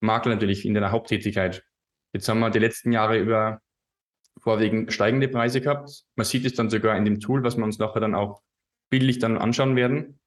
Makler 0.00 0.34
natürlich 0.34 0.64
in 0.64 0.74
deiner 0.74 0.92
Haupttätigkeit. 0.92 1.64
Jetzt 2.12 2.28
haben 2.28 2.40
wir 2.40 2.50
die 2.50 2.58
letzten 2.58 2.92
Jahre 2.92 3.18
über 3.18 3.60
vorwiegend 4.40 4.92
steigende 4.92 5.28
Preise 5.28 5.60
gehabt. 5.60 6.04
Man 6.14 6.24
sieht 6.24 6.44
es 6.44 6.54
dann 6.54 6.70
sogar 6.70 6.96
in 6.96 7.04
dem 7.04 7.20
Tool, 7.20 7.42
was 7.42 7.56
wir 7.56 7.64
uns 7.64 7.78
nachher 7.78 8.00
dann 8.00 8.14
auch 8.14 8.42
bildlich 8.88 9.18
dann 9.18 9.36
anschauen 9.36 9.76
werden. 9.76 10.20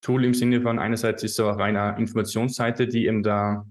Tool 0.00 0.24
im 0.24 0.34
Sinne 0.34 0.62
von 0.62 0.78
einerseits 0.78 1.22
ist 1.22 1.36
so 1.36 1.48
eine 1.48 1.96
Informationsseite, 1.98 2.86
die 2.86 3.06
eben 3.06 3.22
der 3.22 3.66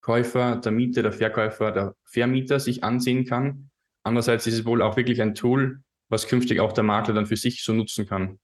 Käufer, 0.00 0.56
der 0.56 0.72
Mieter, 0.72 1.02
der 1.02 1.12
Verkäufer, 1.12 1.72
der 1.72 1.94
Vermieter 2.04 2.60
sich 2.60 2.84
ansehen 2.84 3.24
kann. 3.24 3.70
Andererseits 4.02 4.46
ist 4.46 4.54
es 4.54 4.64
wohl 4.64 4.82
auch 4.82 4.96
wirklich 4.96 5.20
ein 5.20 5.34
Tool, 5.34 5.82
was 6.08 6.28
künftig 6.28 6.60
auch 6.60 6.72
der 6.72 6.84
Makler 6.84 7.14
dann 7.14 7.26
für 7.26 7.36
sich 7.36 7.64
so 7.64 7.72
nutzen 7.72 8.06
kann. 8.06 8.38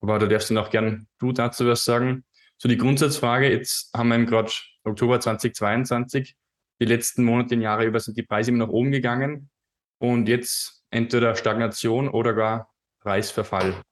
Aber 0.00 0.18
da 0.18 0.26
darfst 0.26 0.50
du 0.50 0.54
noch 0.54 0.70
gern 0.70 1.06
du 1.18 1.32
dazu 1.32 1.66
was 1.66 1.84
sagen. 1.84 2.24
So 2.58 2.68
die 2.68 2.76
Grundsatzfrage, 2.76 3.50
jetzt 3.50 3.92
haben 3.94 4.08
wir 4.08 4.16
eben 4.16 4.26
gerade 4.26 4.52
Oktober 4.84 5.20
2022, 5.20 6.36
die 6.80 6.84
letzten 6.84 7.24
Monate 7.24 7.54
und 7.54 7.62
Jahre 7.62 7.84
über 7.84 8.00
sind 8.00 8.16
die 8.16 8.22
Preise 8.22 8.50
immer 8.50 8.66
nach 8.66 8.72
oben 8.72 8.90
gegangen 8.90 9.50
und 9.98 10.28
jetzt 10.28 10.82
entweder 10.90 11.36
Stagnation 11.36 12.08
oder 12.08 12.34
gar 12.34 12.70
Preisverfall. 13.00 13.82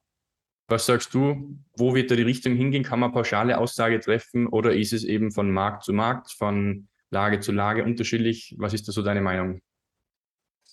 Was 0.68 0.84
sagst 0.84 1.14
du, 1.14 1.58
wo 1.76 1.94
wird 1.94 2.10
da 2.10 2.16
die 2.16 2.22
Richtung 2.22 2.54
hingehen? 2.54 2.82
Kann 2.82 3.00
man 3.00 3.12
pauschale 3.12 3.56
Aussage 3.58 4.00
treffen 4.00 4.46
oder 4.46 4.74
ist 4.74 4.92
es 4.92 5.04
eben 5.04 5.32
von 5.32 5.50
Markt 5.50 5.84
zu 5.84 5.94
Markt, 5.94 6.30
von 6.30 6.88
Lage 7.10 7.40
zu 7.40 7.52
Lage 7.52 7.84
unterschiedlich? 7.84 8.54
Was 8.58 8.74
ist 8.74 8.86
da 8.86 8.92
so 8.92 9.02
deine 9.02 9.22
Meinung? 9.22 9.60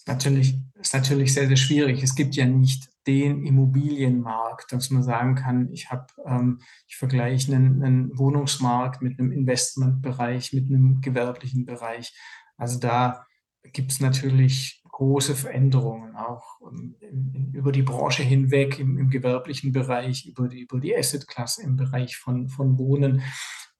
Natürlich, 0.05 0.55
ist 0.73 0.93
natürlich 0.93 1.33
sehr, 1.33 1.47
sehr 1.47 1.55
schwierig. 1.55 2.03
Es 2.03 2.13
gibt 2.13 2.35
ja 2.35 2.45
nicht 2.45 2.89
den 3.07 3.45
Immobilienmarkt, 3.45 4.71
dass 4.71 4.89
man 4.89 5.03
sagen 5.03 5.35
kann, 5.35 5.71
ich 5.71 5.91
habe, 5.91 6.07
ähm, 6.25 6.61
ich 6.87 6.97
vergleiche 6.97 7.53
einen, 7.53 7.83
einen 7.83 8.17
Wohnungsmarkt 8.17 9.01
mit 9.01 9.19
einem 9.19 9.31
Investmentbereich, 9.31 10.53
mit 10.53 10.69
einem 10.69 11.01
gewerblichen 11.01 11.65
Bereich. 11.65 12.15
Also 12.57 12.79
da 12.79 13.25
gibt 13.63 13.91
es 13.91 13.99
natürlich 13.99 14.81
große 14.89 15.35
Veränderungen, 15.35 16.15
auch 16.15 16.61
in, 16.71 16.95
in, 17.01 17.51
über 17.53 17.71
die 17.71 17.81
Branche 17.81 18.23
hinweg, 18.23 18.79
im, 18.79 18.97
im, 18.97 19.09
gewerblichen 19.09 19.71
Bereich, 19.71 20.25
über 20.25 20.47
die, 20.47 20.61
über 20.61 20.79
die 20.79 20.95
Asset-Klasse 20.95 21.63
im 21.63 21.75
Bereich 21.75 22.15
von, 22.15 22.47
von 22.47 22.77
Wohnen. 22.79 23.21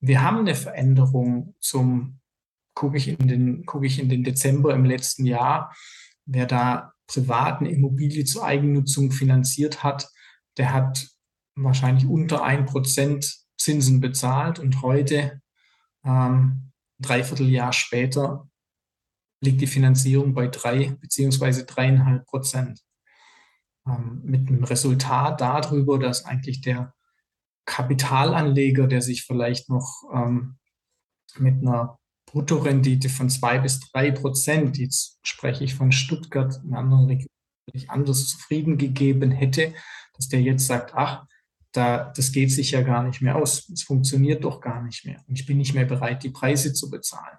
Wir 0.02 0.22
haben 0.22 0.40
eine 0.40 0.56
Veränderung 0.56 1.56
zum, 1.62 2.20
gucke 2.74 2.98
ich, 2.98 3.18
gucke 3.66 3.86
ich 3.86 4.00
in 4.00 4.10
den 4.10 4.24
Dezember 4.26 4.74
im 4.74 4.84
letzten 4.84 5.26
Jahr, 5.26 5.74
wer 6.26 6.46
da 6.48 6.95
privaten 7.08 7.66
Immobilie 7.66 8.26
zur 8.26 8.46
Eigennutzung 8.46 9.12
finanziert 9.12 9.84
hat, 9.84 10.10
der 10.58 10.74
hat 10.74 11.08
wahrscheinlich 11.56 12.06
unter 12.06 12.44
ein 12.44 12.66
Prozent 12.66 13.46
Zinsen 13.58 14.02
bezahlt 14.02 14.60
und 14.60 14.82
heute, 14.82 15.42
ähm, 16.04 16.72
dreiviertel 17.00 17.50
Jahr 17.50 17.74
später, 17.74 18.50
liegt 19.42 19.62
die 19.62 19.68
Finanzierung 19.68 20.34
bei 20.34 20.48
drei 20.48 20.96
beziehungsweise 21.00 21.66
dreieinhalb 21.66 22.26
Prozent. 22.26 22.82
Ähm, 23.88 24.22
mit 24.24 24.50
dem 24.50 24.64
Resultat 24.64 25.42
darüber, 25.42 26.00
dass 26.00 26.26
eigentlich 26.26 26.62
der 26.62 26.94
Kapitalanleger, 27.66 28.88
der 28.88 29.02
sich 29.02 29.24
vielleicht 29.24 29.70
noch 29.70 30.04
ähm, 30.14 30.58
mit 31.38 31.62
einer 31.62 32.00
Bruttorendite 32.36 33.08
von 33.08 33.30
zwei 33.30 33.60
bis 33.60 33.80
drei 33.80 34.12
Prozent, 34.12 34.78
jetzt 34.78 35.20
spreche 35.24 35.64
ich 35.64 35.74
von 35.74 35.94
Stuttgart, 35.94 36.60
in 36.66 36.74
anderen 36.74 37.06
Regionen 37.06 37.30
anders 37.88 38.28
zufrieden 38.28 38.78
gegeben 38.78 39.32
hätte, 39.32 39.74
dass 40.18 40.28
der 40.28 40.42
jetzt 40.42 40.68
sagt, 40.68 40.94
ach, 40.96 41.26
da, 41.72 42.12
das 42.14 42.34
geht 42.34 42.52
sich 42.52 42.72
ja 42.72 42.82
gar 42.82 43.04
nicht 43.04 43.22
mehr 43.22 43.38
aus, 43.38 43.70
es 43.70 43.84
funktioniert 43.84 44.44
doch 44.44 44.60
gar 44.60 44.84
nicht 44.84 45.06
mehr 45.06 45.24
und 45.30 45.40
ich 45.40 45.46
bin 45.46 45.58
nicht 45.58 45.74
mehr 45.74 45.86
bereit, 45.86 46.24
die 46.24 46.30
Preise 46.30 46.74
zu 46.74 46.90
bezahlen. 46.90 47.38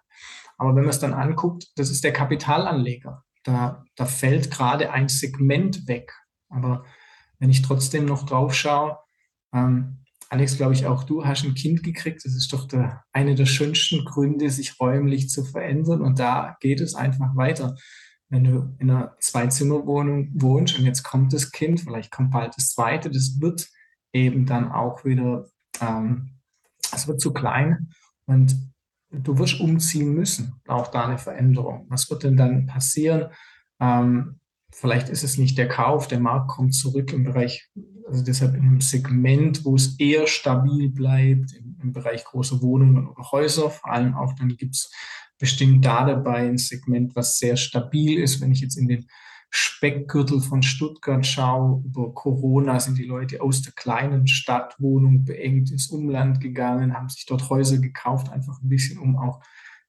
Aber 0.57 0.71
wenn 0.71 0.85
man 0.85 0.91
es 0.91 0.99
dann 0.99 1.13
anguckt, 1.13 1.67
das 1.77 1.91
ist 1.91 2.03
der 2.03 2.15
Kapitalanleger. 2.15 3.23
Da, 3.45 3.85
da 3.97 4.07
fällt 4.07 4.51
gerade 4.51 4.93
ein 4.93 5.11
Segment 5.11 5.87
weg. 5.89 6.15
Aber 6.49 6.87
wenn 7.39 7.51
ich 7.51 7.61
trotzdem 7.61 8.07
noch 8.07 8.25
drauf 8.25 8.55
schaue, 8.55 8.97
ähm, 9.53 10.06
Alex, 10.29 10.57
glaube 10.57 10.73
ich, 10.73 10.87
auch 10.87 11.05
du 11.05 11.25
hast 11.25 11.45
ein 11.45 11.55
Kind 11.55 11.83
gekriegt. 11.83 12.25
Das 12.25 12.35
ist 12.35 12.53
doch 12.53 12.67
der, 12.67 13.05
eine 13.13 13.35
der 13.35 13.47
schönsten 13.47 14.05
Gründe, 14.05 14.51
sich 14.51 14.81
räumlich 14.81 15.29
zu 15.29 15.45
verändern. 15.45 16.01
Und 16.01 16.19
da 16.19 16.57
geht 16.61 16.81
es 16.81 16.95
einfach 16.95 17.37
weiter. 17.37 17.77
Wenn 18.29 18.45
du 18.45 18.75
in 18.81 18.91
einer 18.91 19.17
Zweizimmerwohnung 19.21 20.31
wohnst 20.35 20.79
und 20.79 20.85
jetzt 20.85 21.05
kommt 21.05 21.33
das 21.33 21.53
Kind, 21.53 21.81
vielleicht 21.81 22.11
kommt 22.11 22.33
bald 22.33 22.57
das 22.57 22.71
zweite, 22.71 23.09
das 23.09 23.41
wird 23.41 23.69
eben 24.13 24.47
dann 24.47 24.73
auch 24.73 25.05
wieder, 25.05 25.49
ähm, 25.81 26.33
es 26.93 27.07
wird 27.07 27.21
zu 27.21 27.33
klein. 27.33 27.91
Und 28.27 28.57
du 29.11 29.39
wirst 29.39 29.61
umziehen 29.61 30.13
müssen, 30.13 30.61
auch 30.67 30.89
da 30.89 31.07
eine 31.07 31.19
Veränderung. 31.19 31.87
Was 31.89 32.11
wird 32.11 32.25
denn 32.25 32.37
dann 32.37 32.67
passieren? 32.67 33.31
Ähm, 33.81 34.41
vielleicht 34.73 35.09
ist 35.09 35.25
es 35.25 35.39
nicht 35.39 35.59
der 35.59 35.69
Kauf, 35.69 36.09
der 36.09 36.21
Markt 36.21 36.49
kommt 36.49 36.75
zurück 36.75 37.13
im 37.13 37.25
Bereich, 37.25 37.71
also 38.07 38.25
deshalb 38.25 38.55
in 38.55 38.63
einem 38.63 38.81
Segment, 38.81 39.65
wo 39.65 39.75
es 39.75 39.99
eher 39.99 40.27
stabil 40.27 40.91
bleibt, 40.91 41.53
im, 41.53 41.79
im 41.83 41.93
Bereich 41.93 42.25
große 42.25 42.63
Wohnungen 42.63 43.07
oder 43.07 43.31
Häuser. 43.31 43.71
Vor 43.71 43.91
allem 43.91 44.15
auch 44.15 44.35
dann 44.35 44.57
gibt 44.57 44.75
es 44.75 44.91
bestimmt 45.39 45.85
da 45.85 46.05
dabei 46.05 46.49
ein 46.49 46.59
Segment, 46.59 47.15
was 47.15 47.39
sehr 47.39 47.57
stabil 47.57 48.19
ist. 48.19 48.41
Wenn 48.41 48.53
ich 48.53 48.61
jetzt 48.61 48.77
in 48.77 48.89
den 48.89 49.07
Speckgürtel 49.51 50.41
von 50.41 50.63
Stuttgart 50.63 51.25
schaue, 51.25 51.83
über 51.85 52.13
Corona 52.13 52.81
sind 52.81 52.99
die 52.99 53.05
Leute 53.05 53.41
aus 53.41 53.63
der 53.63 53.73
kleinen 53.73 54.27
Stadtwohnung 54.27 55.25
beengt 55.25 55.71
ins 55.71 55.89
Umland 55.89 56.41
gegangen, 56.41 56.95
haben 56.95 57.09
sich 57.09 57.27
dort 57.27 57.49
Häuser 57.49 57.79
gekauft, 57.79 58.31
einfach 58.31 58.61
ein 58.61 58.69
bisschen, 58.69 58.99
um 58.99 59.17
auch 59.17 59.41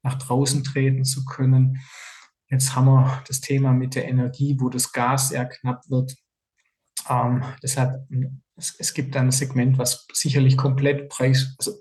nach 0.04 0.18
draußen 0.18 0.64
treten 0.64 1.04
zu 1.04 1.26
können. 1.26 1.80
Jetzt 2.50 2.75
haben 2.75 2.86
wir 2.86 3.24
das 3.27 3.42
Thema 3.42 3.74
mit 3.74 3.96
der 3.96 4.08
Energie, 4.08 4.58
wo 4.60 4.70
das 4.70 4.92
Gas 4.92 5.30
sehr 5.30 5.46
knapp 5.46 5.89
wird. 5.89 6.16
Ähm, 7.10 7.44
deshalb, 7.62 8.08
es, 8.56 8.75
es, 8.80 8.94
gibt 8.94 9.16
ein 9.16 9.32
Segment, 9.32 9.77
was 9.77 10.08
sicherlich 10.13 10.58
komplett 10.58 11.10
preis, 11.10 11.56
also 11.58 11.74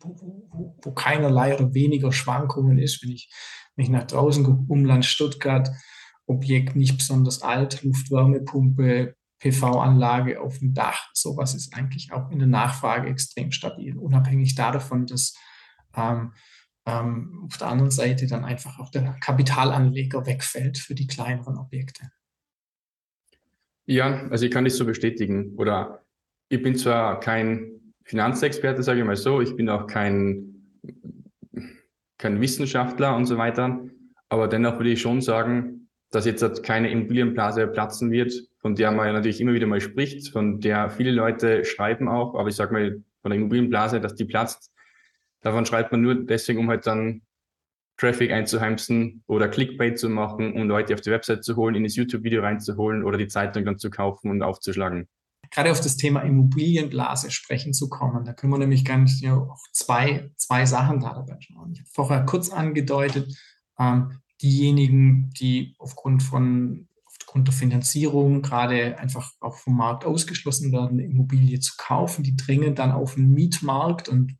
wo, 0.00 0.16
wo, 0.50 0.78
wo 0.82 0.92
keinerlei 0.92 1.54
oder 1.54 1.74
weniger 1.74 2.12
Schwankungen 2.12 2.78
ist. 2.78 3.02
Wenn 3.02 3.10
ich 3.10 3.30
mich 3.76 3.88
nach 3.88 4.06
draußen 4.06 4.44
gucke, 4.44 4.64
Umland 4.68 5.04
Stuttgart, 5.04 5.70
Objekt 6.26 6.76
nicht 6.76 6.98
besonders 6.98 7.42
alt, 7.42 7.82
Luftwärmepumpe, 7.82 9.16
PV-Anlage 9.40 10.40
auf 10.40 10.58
dem 10.58 10.74
Dach. 10.74 11.10
Sowas 11.14 11.54
ist 11.54 11.74
eigentlich 11.74 12.12
auch 12.12 12.30
in 12.30 12.38
der 12.38 12.48
Nachfrage 12.48 13.08
extrem 13.08 13.50
stabil, 13.52 13.96
unabhängig 13.96 14.54
davon, 14.54 15.06
dass 15.06 15.34
ähm, 15.96 16.34
ähm, 16.90 17.42
auf 17.46 17.56
der 17.58 17.68
anderen 17.68 17.90
Seite 17.90 18.26
dann 18.26 18.44
einfach 18.44 18.78
auch 18.78 18.90
der 18.90 19.16
Kapitalanleger 19.20 20.26
wegfällt 20.26 20.78
für 20.78 20.94
die 20.94 21.06
kleineren 21.06 21.56
Objekte. 21.58 22.10
Ja, 23.86 24.26
also 24.30 24.44
ich 24.44 24.50
kann 24.50 24.64
das 24.64 24.76
so 24.76 24.84
bestätigen. 24.84 25.54
Oder 25.56 26.04
ich 26.48 26.62
bin 26.62 26.76
zwar 26.76 27.20
kein 27.20 27.94
Finanzexperte, 28.04 28.82
sage 28.82 29.00
ich 29.00 29.06
mal 29.06 29.16
so, 29.16 29.40
ich 29.40 29.56
bin 29.56 29.68
auch 29.68 29.86
kein 29.86 30.50
kein 32.20 32.40
Wissenschaftler 32.40 33.16
und 33.16 33.26
so 33.26 33.38
weiter. 33.38 33.80
Aber 34.28 34.46
dennoch 34.46 34.76
würde 34.76 34.90
ich 34.90 35.00
schon 35.00 35.20
sagen, 35.20 35.88
dass 36.10 36.26
jetzt 36.26 36.62
keine 36.62 36.90
Immobilienblase 36.90 37.66
platzen 37.66 38.10
wird, 38.10 38.32
von 38.58 38.74
der 38.74 38.92
man 38.92 39.12
natürlich 39.12 39.40
immer 39.40 39.54
wieder 39.54 39.66
mal 39.66 39.80
spricht, 39.80 40.30
von 40.30 40.60
der 40.60 40.90
viele 40.90 41.12
Leute 41.12 41.64
schreiben 41.64 42.08
auch, 42.08 42.34
aber 42.34 42.48
ich 42.48 42.56
sage 42.56 42.72
mal 42.72 43.02
von 43.22 43.30
der 43.30 43.38
Immobilienblase, 43.38 44.00
dass 44.00 44.14
die 44.14 44.24
platzt. 44.24 44.72
Davon 45.40 45.66
schreibt 45.66 45.92
man 45.92 46.02
nur 46.02 46.14
deswegen, 46.14 46.58
um 46.58 46.68
halt 46.68 46.86
dann 46.86 47.22
Traffic 47.96 48.32
einzuheimsen 48.32 49.22
oder 49.26 49.48
Clickbait 49.48 49.98
zu 49.98 50.08
machen, 50.08 50.54
um 50.54 50.66
Leute 50.66 50.94
auf 50.94 51.00
die 51.02 51.10
Website 51.10 51.44
zu 51.44 51.56
holen, 51.56 51.74
in 51.74 51.84
das 51.84 51.96
YouTube-Video 51.96 52.42
reinzuholen 52.42 53.04
oder 53.04 53.18
die 53.18 53.28
Zeitung 53.28 53.64
dann 53.64 53.78
zu 53.78 53.90
kaufen 53.90 54.30
und 54.30 54.42
aufzuschlagen. 54.42 55.06
Gerade 55.50 55.70
auf 55.70 55.80
das 55.80 55.96
Thema 55.96 56.20
Immobilienblase 56.20 57.30
sprechen 57.30 57.74
zu 57.74 57.88
kommen, 57.88 58.24
da 58.24 58.32
können 58.32 58.52
wir 58.52 58.58
nämlich 58.58 58.84
ganz 58.84 59.20
ja, 59.20 59.34
auch 59.34 59.58
zwei, 59.72 60.30
zwei 60.36 60.64
Sachen 60.64 61.00
da 61.00 61.12
dabei 61.12 61.38
schauen. 61.40 61.72
Ich 61.72 61.80
habe 61.80 61.90
vorher 61.92 62.24
kurz 62.24 62.50
angedeutet, 62.50 63.36
ähm, 63.78 64.20
diejenigen, 64.40 65.30
die 65.38 65.74
aufgrund 65.78 66.22
von 66.22 66.86
aufgrund 67.30 67.46
der 67.46 67.54
Finanzierung 67.54 68.42
gerade 68.42 68.98
einfach 68.98 69.32
auch 69.38 69.56
vom 69.56 69.76
Markt 69.76 70.04
ausgeschlossen 70.04 70.72
werden, 70.72 70.98
eine 70.98 71.04
Immobilie 71.04 71.60
zu 71.60 71.74
kaufen, 71.76 72.24
die 72.24 72.36
dringen 72.36 72.74
dann 72.74 72.90
auf 72.90 73.14
den 73.14 73.32
Mietmarkt 73.32 74.08
und 74.08 74.36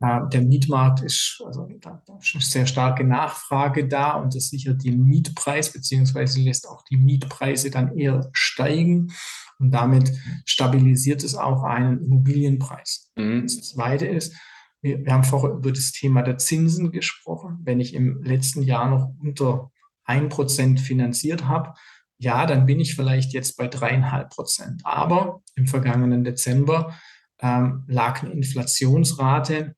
der 0.00 0.40
Mietmarkt 0.40 1.02
ist, 1.02 1.42
also 1.44 1.68
da, 1.78 2.02
ist 2.20 2.34
eine 2.34 2.42
sehr 2.42 2.66
starke 2.66 3.04
Nachfrage 3.04 3.86
da 3.86 4.12
und 4.12 4.34
das 4.34 4.48
sichert 4.48 4.82
den 4.82 5.04
Mietpreis 5.04 5.72
beziehungsweise 5.72 6.40
lässt 6.40 6.66
auch 6.66 6.82
die 6.84 6.96
Mietpreise 6.96 7.70
dann 7.70 7.96
eher 7.96 8.30
steigen 8.32 9.12
und 9.58 9.72
damit 9.72 10.10
stabilisiert 10.46 11.22
es 11.22 11.34
auch 11.34 11.64
einen 11.64 12.02
Immobilienpreis. 12.02 13.10
Mhm. 13.16 13.42
Das 13.42 13.60
Zweite 13.60 14.06
ist, 14.06 14.34
wir, 14.80 15.04
wir 15.04 15.12
haben 15.12 15.24
vorher 15.24 15.50
über 15.50 15.70
das 15.70 15.92
Thema 15.92 16.22
der 16.22 16.38
Zinsen 16.38 16.92
gesprochen. 16.92 17.58
Wenn 17.62 17.78
ich 17.78 17.92
im 17.92 18.22
letzten 18.22 18.62
Jahr 18.62 18.88
noch 18.88 19.12
unter 19.22 19.70
ein 20.04 20.30
Prozent 20.30 20.80
finanziert 20.80 21.44
habe, 21.44 21.74
ja, 22.16 22.46
dann 22.46 22.64
bin 22.64 22.80
ich 22.80 22.94
vielleicht 22.94 23.34
jetzt 23.34 23.58
bei 23.58 23.68
dreieinhalb 23.68 24.30
Prozent. 24.30 24.80
Aber 24.84 25.42
im 25.56 25.66
vergangenen 25.66 26.24
Dezember 26.24 26.94
ähm, 27.38 27.84
lag 27.86 28.22
eine 28.22 28.32
Inflationsrate 28.32 29.74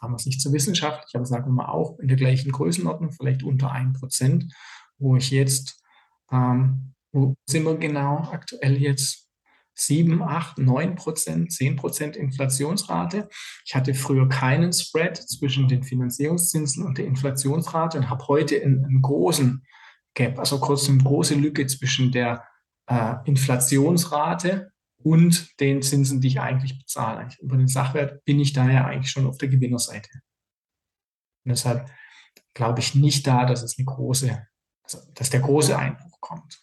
haben 0.00 0.12
wir 0.12 0.16
es 0.16 0.26
nicht 0.26 0.40
so 0.40 0.52
wissenschaftlich, 0.52 1.14
aber 1.14 1.26
sagen 1.26 1.46
wir 1.46 1.52
mal 1.52 1.68
auch 1.68 1.98
in 1.98 2.08
der 2.08 2.16
gleichen 2.16 2.52
Größenordnung, 2.52 3.12
vielleicht 3.12 3.42
unter 3.42 3.72
1%, 3.72 4.52
wo 4.98 5.16
ich 5.16 5.30
jetzt, 5.30 5.82
ähm, 6.30 6.94
wo 7.12 7.34
sind 7.48 7.64
wir 7.64 7.76
genau 7.76 8.28
aktuell 8.30 8.76
jetzt? 8.80 9.28
7, 9.80 10.20
8, 10.22 10.58
9 10.58 10.96
Prozent, 10.96 11.52
10 11.52 11.76
Prozent 11.76 12.16
Inflationsrate. 12.16 13.28
Ich 13.64 13.76
hatte 13.76 13.94
früher 13.94 14.28
keinen 14.28 14.72
Spread 14.72 15.16
zwischen 15.16 15.68
den 15.68 15.84
Finanzierungszinsen 15.84 16.84
und 16.84 16.98
der 16.98 17.06
Inflationsrate 17.06 17.98
und 17.98 18.10
habe 18.10 18.26
heute 18.26 18.60
einen, 18.60 18.84
einen 18.84 19.02
großen 19.02 19.64
Gap, 20.14 20.38
also 20.40 20.58
kurz 20.58 20.88
eine 20.88 20.98
große 20.98 21.36
Lücke 21.36 21.64
zwischen 21.68 22.10
der 22.10 22.44
äh, 22.88 23.14
Inflationsrate 23.24 24.72
und 25.02 25.60
den 25.60 25.82
Zinsen, 25.82 26.20
die 26.20 26.28
ich 26.28 26.40
eigentlich 26.40 26.78
bezahle. 26.78 27.28
Über 27.40 27.56
den 27.56 27.68
Sachwert 27.68 28.24
bin 28.24 28.40
ich 28.40 28.52
daher 28.52 28.86
eigentlich 28.86 29.10
schon 29.10 29.26
auf 29.26 29.38
der 29.38 29.48
Gewinnerseite. 29.48 30.10
Und 31.44 31.50
deshalb 31.50 31.88
glaube 32.54 32.80
ich 32.80 32.94
nicht 32.94 33.26
da, 33.26 33.46
dass 33.46 33.62
es 33.62 33.78
eine 33.78 33.86
große, 33.86 34.46
dass 35.14 35.30
der 35.30 35.40
große 35.40 35.78
Einbruch 35.78 36.20
kommt. 36.20 36.60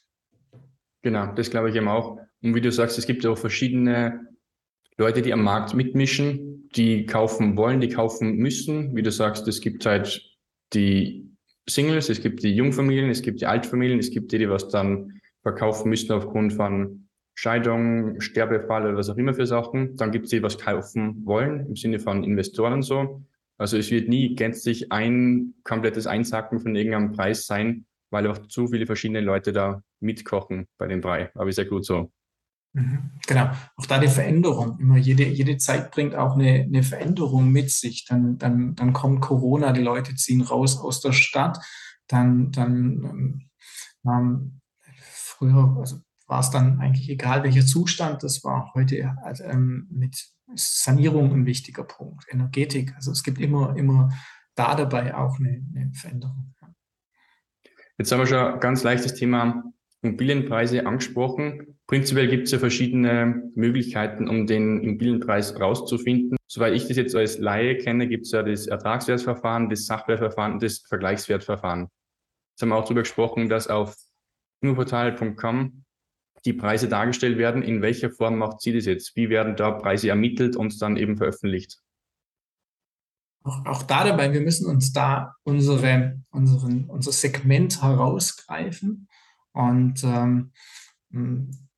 Genau, 1.02 1.34
das 1.34 1.50
glaube 1.50 1.70
ich 1.70 1.76
eben 1.76 1.88
auch. 1.88 2.20
Und 2.42 2.56
wie 2.56 2.62
du 2.62 2.72
sagst, 2.72 2.98
es 2.98 3.06
gibt 3.06 3.26
auch 3.26 3.38
verschiedene 3.38 4.28
Leute, 4.98 5.22
die 5.22 5.34
am 5.34 5.44
Markt 5.44 5.74
mitmischen, 5.74 6.70
die 6.76 7.06
kaufen 7.06 7.58
wollen, 7.58 7.80
die 7.80 7.90
kaufen 7.90 8.36
müssen. 8.36 8.96
Wie 8.96 9.04
du 9.04 9.12
sagst, 9.12 9.48
es 9.48 9.62
gibt 9.62 9.86
halt 9.86 10.22
die 10.74 11.32
Singles, 11.68 12.10
es 12.10 12.22
gibt 12.22 12.44
die 12.44 12.56
Jungfamilien, 12.56 13.10
es 13.10 13.22
gibt 13.22 13.42
die 13.42 13.46
Altfamilien, 13.46 14.00
es 14.00 14.12
gibt 14.12 14.32
die, 14.32 14.38
die 14.38 14.50
was 14.50 14.70
dann 14.70 15.22
verkaufen 15.42 15.90
müssen 15.90 16.12
aufgrund 16.12 16.54
von 16.54 17.05
Scheidung, 17.36 18.20
Sterbefall 18.22 18.88
oder 18.88 18.98
was 18.98 19.10
auch 19.10 19.18
immer 19.18 19.34
für 19.34 19.46
Sachen. 19.46 19.96
Dann 19.98 20.12
gibt 20.12 20.26
es 20.26 20.32
die, 20.32 20.42
was 20.42 20.58
kaufen 20.58 21.26
wollen, 21.26 21.68
im 21.68 21.76
Sinne 21.76 22.00
von 22.00 22.24
Investoren 22.24 22.74
und 22.74 22.84
so. 22.84 23.24
Also 23.58 23.78
es 23.78 23.92
wird 23.92 24.10
nie 24.10 24.36
gänzlich 24.36 24.92
ein 24.92 25.54
komplettes 25.64 26.08
Einsacken 26.08 26.60
von 26.60 26.76
irgendeinem 26.76 27.12
Preis 27.12 27.46
sein, 27.46 27.86
weil 28.10 28.28
auch 28.28 28.48
zu 28.48 28.68
viele 28.68 28.86
verschiedene 28.86 29.22
Leute 29.22 29.52
da 29.52 29.82
mitkochen 30.00 30.68
bei 30.78 30.88
dem 30.88 31.02
Brei. 31.02 31.30
Aber 31.36 31.50
ist 31.50 31.58
ja 31.58 31.66
gut 31.66 31.86
so. 31.86 32.12
Mhm. 32.74 33.12
Genau, 33.26 33.52
auch 33.78 33.86
da 33.86 34.00
die 34.00 34.08
Veränderung. 34.08 34.78
Immer 34.80 34.98
jede, 34.98 35.24
jede 35.24 35.58
Zeit 35.58 35.92
bringt 35.92 36.16
auch 36.16 36.36
eine, 36.36 36.64
eine 36.64 36.84
Veränderung 36.84 37.50
mit 37.52 37.72
sich. 37.72 38.06
Dann, 38.06 38.38
dann, 38.38 38.76
dann 38.76 38.92
kommt 38.92 39.22
Corona, 39.22 39.72
die 39.72 39.82
Leute 39.82 40.16
ziehen 40.16 40.42
raus 40.42 40.78
aus 40.78 41.00
der 41.00 41.14
Stadt. 41.14 41.58
Dann, 42.08 42.52
dann 42.52 43.50
ähm, 44.06 44.62
früher, 45.00 45.78
also 45.80 45.98
war 46.28 46.40
es 46.40 46.50
dann 46.50 46.80
eigentlich 46.80 47.10
egal, 47.10 47.44
welcher 47.44 47.66
Zustand 47.66 48.24
das 48.24 48.44
war. 48.44 48.72
Heute 48.74 49.16
ähm, 49.44 49.88
mit 49.92 50.28
Sanierung 50.56 51.32
ein 51.34 51.46
wichtiger 51.46 51.84
Punkt, 51.84 52.26
Energetik. 52.30 52.94
Also 52.96 53.12
es 53.12 53.24
gibt 53.24 53.40
immer, 53.40 53.76
immer 53.76 54.12
da 54.56 54.76
dabei 54.76 55.16
auch 55.16 55.40
eine, 55.40 55.64
eine 55.76 55.92
Veränderung. 55.94 56.56
Jetzt 57.98 58.12
haben 58.12 58.20
wir 58.20 58.28
schon 58.28 58.60
ganz 58.60 58.84
leichtes 58.84 59.14
Thema 59.14 59.64
Immobilienpreise 60.02 60.86
angesprochen. 60.86 61.78
Prinzipiell 61.88 62.28
gibt 62.28 62.46
es 62.46 62.52
ja 62.52 62.60
verschiedene 62.60 63.50
Möglichkeiten, 63.56 64.28
um 64.28 64.48
den 64.48 64.82
Immobilienpreis 64.82 65.58
rauszufinden. 65.60 66.38
Soweit 66.48 66.74
ich 66.74 66.88
das 66.88 66.98
jetzt 66.98 67.16
als 67.16 67.38
Laie 67.38 67.78
kenne, 67.78 68.08
gibt 68.08 68.26
es 68.26 68.32
ja 68.32 68.44
das 68.44 68.68
Ertragswertverfahren, 68.68 69.70
das 69.70 69.86
Sachwertverfahren 69.86 70.54
und 70.54 70.64
das 70.64 70.80
Vergleichswertverfahren. 70.80 71.88
Jetzt 72.52 72.62
haben 72.62 72.70
wir 72.70 72.76
auch 72.76 72.84
darüber 72.84 73.04
gesprochen, 73.04 73.48
dass 73.48 73.68
auf 73.68 73.96
immoportal.com 74.62 75.85
die 76.46 76.54
Preise 76.54 76.88
dargestellt 76.88 77.38
werden. 77.38 77.64
In 77.64 77.82
welcher 77.82 78.12
Form 78.12 78.38
macht 78.38 78.62
sie 78.62 78.74
das 78.74 78.86
jetzt? 78.86 79.16
Wie 79.16 79.30
werden 79.30 79.56
da 79.56 79.72
Preise 79.72 80.10
ermittelt 80.10 80.56
und 80.56 80.80
dann 80.82 80.98
eben 80.98 81.18
veröffentlicht? 81.18 81.80
Auch, 83.44 83.66
auch 83.66 83.84
da 83.84 84.04
dabei, 84.04 84.34
wir 84.34 84.42
müssen 84.42 84.68
uns 84.68 84.92
da 84.92 85.36
unsere, 85.44 86.22
unseren, 86.32 86.86
unser 86.86 87.12
Segment 87.12 87.82
herausgreifen. 87.82 89.08
Und 89.54 90.04
ähm, 90.04 90.52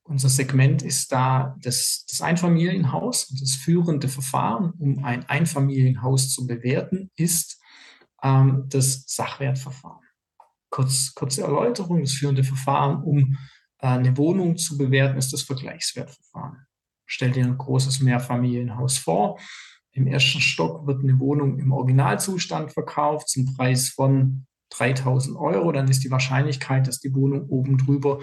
unser 0.03 0.29
Segment 0.29 0.81
ist 0.81 1.11
da 1.11 1.55
das, 1.61 2.05
das 2.09 2.21
Einfamilienhaus. 2.21 3.27
Das 3.39 3.55
führende 3.55 4.07
Verfahren, 4.07 4.71
um 4.79 5.03
ein 5.03 5.27
Einfamilienhaus 5.29 6.33
zu 6.33 6.47
bewerten, 6.47 7.11
ist 7.15 7.61
ähm, 8.23 8.65
das 8.69 9.03
Sachwertverfahren. 9.07 10.05
Kurz, 10.69 11.13
kurze 11.13 11.43
Erläuterung, 11.43 12.01
das 12.01 12.13
führende 12.13 12.43
Verfahren, 12.43 13.03
um 13.03 13.37
eine 13.79 14.17
Wohnung 14.17 14.57
zu 14.57 14.77
bewerten, 14.77 15.17
ist 15.17 15.33
das 15.33 15.43
Vergleichswertverfahren. 15.43 16.65
Stell 17.05 17.31
dir 17.31 17.45
ein 17.45 17.57
großes 17.57 18.01
Mehrfamilienhaus 18.01 18.97
vor. 18.97 19.39
Im 19.91 20.07
ersten 20.07 20.41
Stock 20.41 20.85
wird 20.85 21.03
eine 21.03 21.19
Wohnung 21.19 21.59
im 21.59 21.71
Originalzustand 21.71 22.73
verkauft 22.73 23.29
zum 23.29 23.55
Preis 23.55 23.89
von 23.89 24.45
3000 24.71 25.37
Euro. 25.37 25.71
Dann 25.71 25.87
ist 25.87 26.03
die 26.03 26.11
Wahrscheinlichkeit, 26.11 26.87
dass 26.87 26.99
die 26.99 27.13
Wohnung 27.13 27.47
oben 27.49 27.77
drüber 27.77 28.19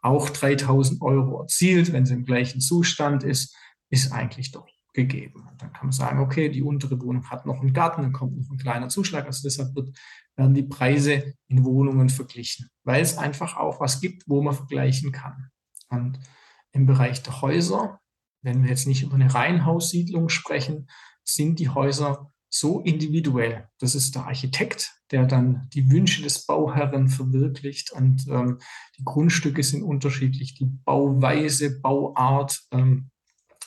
auch 0.00 0.30
3000 0.30 1.02
Euro 1.02 1.42
erzielt, 1.42 1.92
wenn 1.92 2.06
sie 2.06 2.14
im 2.14 2.24
gleichen 2.24 2.60
Zustand 2.60 3.24
ist, 3.24 3.56
ist 3.90 4.12
eigentlich 4.12 4.52
doch 4.52 4.66
gegeben. 4.98 5.46
Und 5.48 5.62
dann 5.62 5.72
kann 5.72 5.86
man 5.86 5.92
sagen, 5.92 6.18
okay, 6.18 6.48
die 6.48 6.62
untere 6.62 7.00
Wohnung 7.00 7.30
hat 7.30 7.46
noch 7.46 7.60
einen 7.60 7.72
Garten, 7.72 8.02
dann 8.02 8.12
kommt 8.12 8.36
noch 8.36 8.50
ein 8.50 8.58
kleiner 8.58 8.88
Zuschlag. 8.88 9.26
Also 9.26 9.42
deshalb 9.44 9.74
wird, 9.76 9.96
werden 10.36 10.54
die 10.54 10.64
Preise 10.64 11.34
in 11.46 11.64
Wohnungen 11.64 12.08
verglichen, 12.08 12.68
weil 12.84 13.00
es 13.00 13.16
einfach 13.16 13.56
auch 13.56 13.80
was 13.80 14.00
gibt, 14.00 14.24
wo 14.26 14.42
man 14.42 14.54
vergleichen 14.54 15.12
kann. 15.12 15.50
Und 15.88 16.18
im 16.72 16.86
Bereich 16.86 17.22
der 17.22 17.40
Häuser, 17.40 18.00
wenn 18.42 18.62
wir 18.62 18.70
jetzt 18.70 18.86
nicht 18.86 19.02
über 19.02 19.14
eine 19.14 19.32
Reihenhaussiedlung 19.32 20.28
sprechen, 20.28 20.88
sind 21.24 21.60
die 21.60 21.68
Häuser 21.68 22.32
so 22.50 22.80
individuell. 22.80 23.68
Das 23.78 23.94
ist 23.94 24.14
der 24.14 24.26
Architekt, 24.26 25.00
der 25.10 25.26
dann 25.26 25.68
die 25.74 25.90
Wünsche 25.90 26.22
des 26.22 26.46
Bauherren 26.46 27.08
verwirklicht 27.08 27.92
und 27.92 28.26
ähm, 28.28 28.58
die 28.98 29.04
Grundstücke 29.04 29.62
sind 29.62 29.82
unterschiedlich, 29.82 30.54
die 30.54 30.64
Bauweise, 30.64 31.80
Bauart, 31.80 32.62
ähm, 32.72 33.10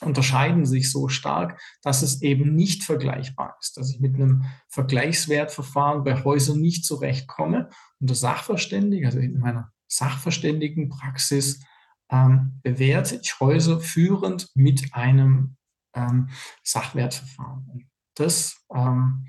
unterscheiden 0.01 0.65
sich 0.65 0.91
so 0.91 1.07
stark, 1.07 1.61
dass 1.83 2.01
es 2.01 2.21
eben 2.21 2.55
nicht 2.55 2.83
vergleichbar 2.83 3.55
ist, 3.59 3.77
dass 3.77 3.91
ich 3.91 3.99
mit 3.99 4.15
einem 4.15 4.45
Vergleichswertverfahren 4.67 6.03
bei 6.03 6.23
Häusern 6.23 6.59
nicht 6.59 6.85
zurechtkomme 6.85 7.69
und 7.99 8.09
der 8.09 8.17
Sachverständige, 8.17 9.07
also 9.07 9.19
in 9.19 9.39
meiner 9.39 9.71
Sachverständigenpraxis, 9.87 11.63
ähm, 12.11 12.59
bewerte 12.63 13.19
ich 13.21 13.39
Häuser 13.39 13.79
führend 13.79 14.49
mit 14.55 14.93
einem 14.93 15.55
ähm, 15.93 16.29
Sachwertverfahren. 16.63 17.67
Und 17.71 17.85
das, 18.15 18.57
ähm, 18.73 19.27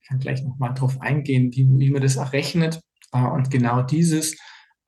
ich 0.00 0.08
kann 0.08 0.18
gleich 0.18 0.42
nochmal 0.42 0.74
darauf 0.74 1.00
eingehen, 1.00 1.52
wie, 1.52 1.66
wie 1.68 1.90
man 1.90 2.02
das 2.02 2.16
errechnet. 2.16 2.80
Äh, 3.12 3.24
und 3.24 3.50
genau 3.50 3.82
dieses 3.82 4.38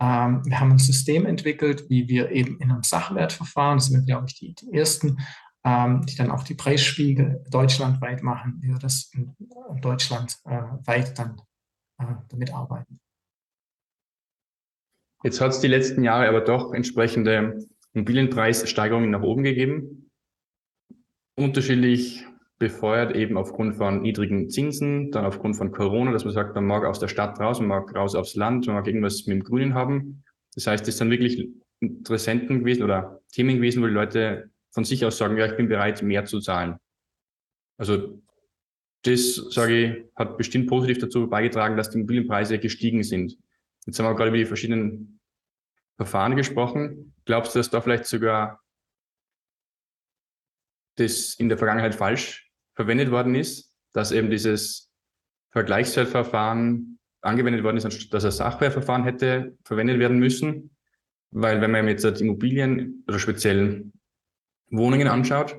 ähm, 0.00 0.42
wir 0.44 0.58
haben 0.58 0.72
ein 0.72 0.78
System 0.78 1.26
entwickelt, 1.26 1.88
wie 1.88 2.08
wir 2.08 2.30
eben 2.30 2.58
in 2.58 2.70
einem 2.70 2.82
Sachwertverfahren, 2.82 3.78
das 3.78 3.86
sind, 3.86 4.06
glaube 4.06 4.26
ich, 4.28 4.38
die, 4.38 4.54
die 4.54 4.72
ersten, 4.72 5.18
ähm, 5.64 6.04
die 6.06 6.16
dann 6.16 6.30
auch 6.30 6.42
die 6.42 6.54
Preisspiegel 6.54 7.44
deutschlandweit 7.50 8.22
machen, 8.22 8.58
wie 8.60 8.68
wir 8.68 8.78
das 8.78 9.10
in 9.14 9.34
Deutschland 9.80 10.36
äh, 10.44 10.62
weit 10.84 11.18
dann 11.18 11.40
äh, 11.98 12.14
damit 12.28 12.52
arbeiten. 12.52 13.00
Jetzt 15.22 15.40
hat 15.40 15.52
es 15.52 15.60
die 15.60 15.68
letzten 15.68 16.04
Jahre 16.04 16.28
aber 16.28 16.42
doch 16.42 16.74
entsprechende 16.74 17.66
Immobilienpreissteigerungen 17.94 19.10
nach 19.10 19.22
oben 19.22 19.42
gegeben. 19.42 20.10
Unterschiedlich 21.36 22.26
befeuert 22.58 23.14
eben 23.16 23.36
aufgrund 23.36 23.76
von 23.76 24.02
niedrigen 24.02 24.48
Zinsen, 24.48 25.10
dann 25.10 25.24
aufgrund 25.24 25.56
von 25.56 25.72
Corona, 25.72 26.12
dass 26.12 26.24
man 26.24 26.34
sagt, 26.34 26.54
man 26.54 26.64
mag 26.64 26.84
aus 26.84 27.00
der 27.00 27.08
Stadt 27.08 27.38
raus, 27.40 27.58
man 27.58 27.68
mag 27.68 27.94
raus 27.94 28.14
aufs 28.14 28.36
Land, 28.36 28.66
man 28.66 28.76
mag 28.76 28.86
irgendwas 28.86 29.26
mit 29.26 29.36
dem 29.36 29.44
Grünen 29.44 29.74
haben. 29.74 30.24
Das 30.54 30.66
heißt, 30.66 30.86
es 30.86 30.98
sind 30.98 31.10
wirklich 31.10 31.48
Interessenten 31.80 32.60
gewesen 32.60 32.84
oder 32.84 33.20
Themen 33.32 33.56
gewesen, 33.56 33.82
wo 33.82 33.86
die 33.86 33.92
Leute 33.92 34.50
von 34.70 34.84
sich 34.84 35.04
aus 35.04 35.18
sagen, 35.18 35.36
ja, 35.36 35.46
ich 35.46 35.56
bin 35.56 35.68
bereit, 35.68 36.02
mehr 36.02 36.24
zu 36.24 36.40
zahlen. 36.40 36.76
Also 37.76 38.22
das, 39.02 39.34
sage 39.50 39.76
ich, 39.76 40.04
hat 40.16 40.38
bestimmt 40.38 40.68
positiv 40.68 40.98
dazu 40.98 41.28
beigetragen, 41.28 41.76
dass 41.76 41.90
die 41.90 41.98
Immobilienpreise 41.98 42.58
gestiegen 42.58 43.02
sind. 43.02 43.36
Jetzt 43.84 43.98
haben 43.98 44.06
wir 44.06 44.14
gerade 44.14 44.28
über 44.28 44.38
die 44.38 44.46
verschiedenen 44.46 45.20
Verfahren 45.96 46.36
gesprochen. 46.36 47.14
Glaubst 47.24 47.54
du, 47.54 47.58
dass 47.58 47.70
da 47.70 47.80
vielleicht 47.80 48.06
sogar 48.06 48.60
das 50.96 51.34
in 51.34 51.48
der 51.48 51.58
Vergangenheit 51.58 51.94
falsch 51.94 52.50
verwendet 52.74 53.10
worden 53.10 53.34
ist, 53.34 53.72
dass 53.92 54.12
eben 54.12 54.30
dieses 54.30 54.90
Vergleichswertverfahren 55.50 56.98
angewendet 57.20 57.62
worden 57.62 57.76
ist, 57.76 58.12
dass 58.12 58.24
ein 58.24 58.30
Sachwertverfahren 58.30 59.04
hätte 59.04 59.56
verwendet 59.64 59.98
werden 59.98 60.18
müssen? 60.18 60.76
Weil 61.30 61.60
wenn 61.60 61.70
man 61.72 61.88
jetzt 61.88 62.04
Immobilien 62.20 63.04
oder 63.08 63.18
speziell 63.18 63.90
Wohnungen 64.70 65.08
anschaut, 65.08 65.56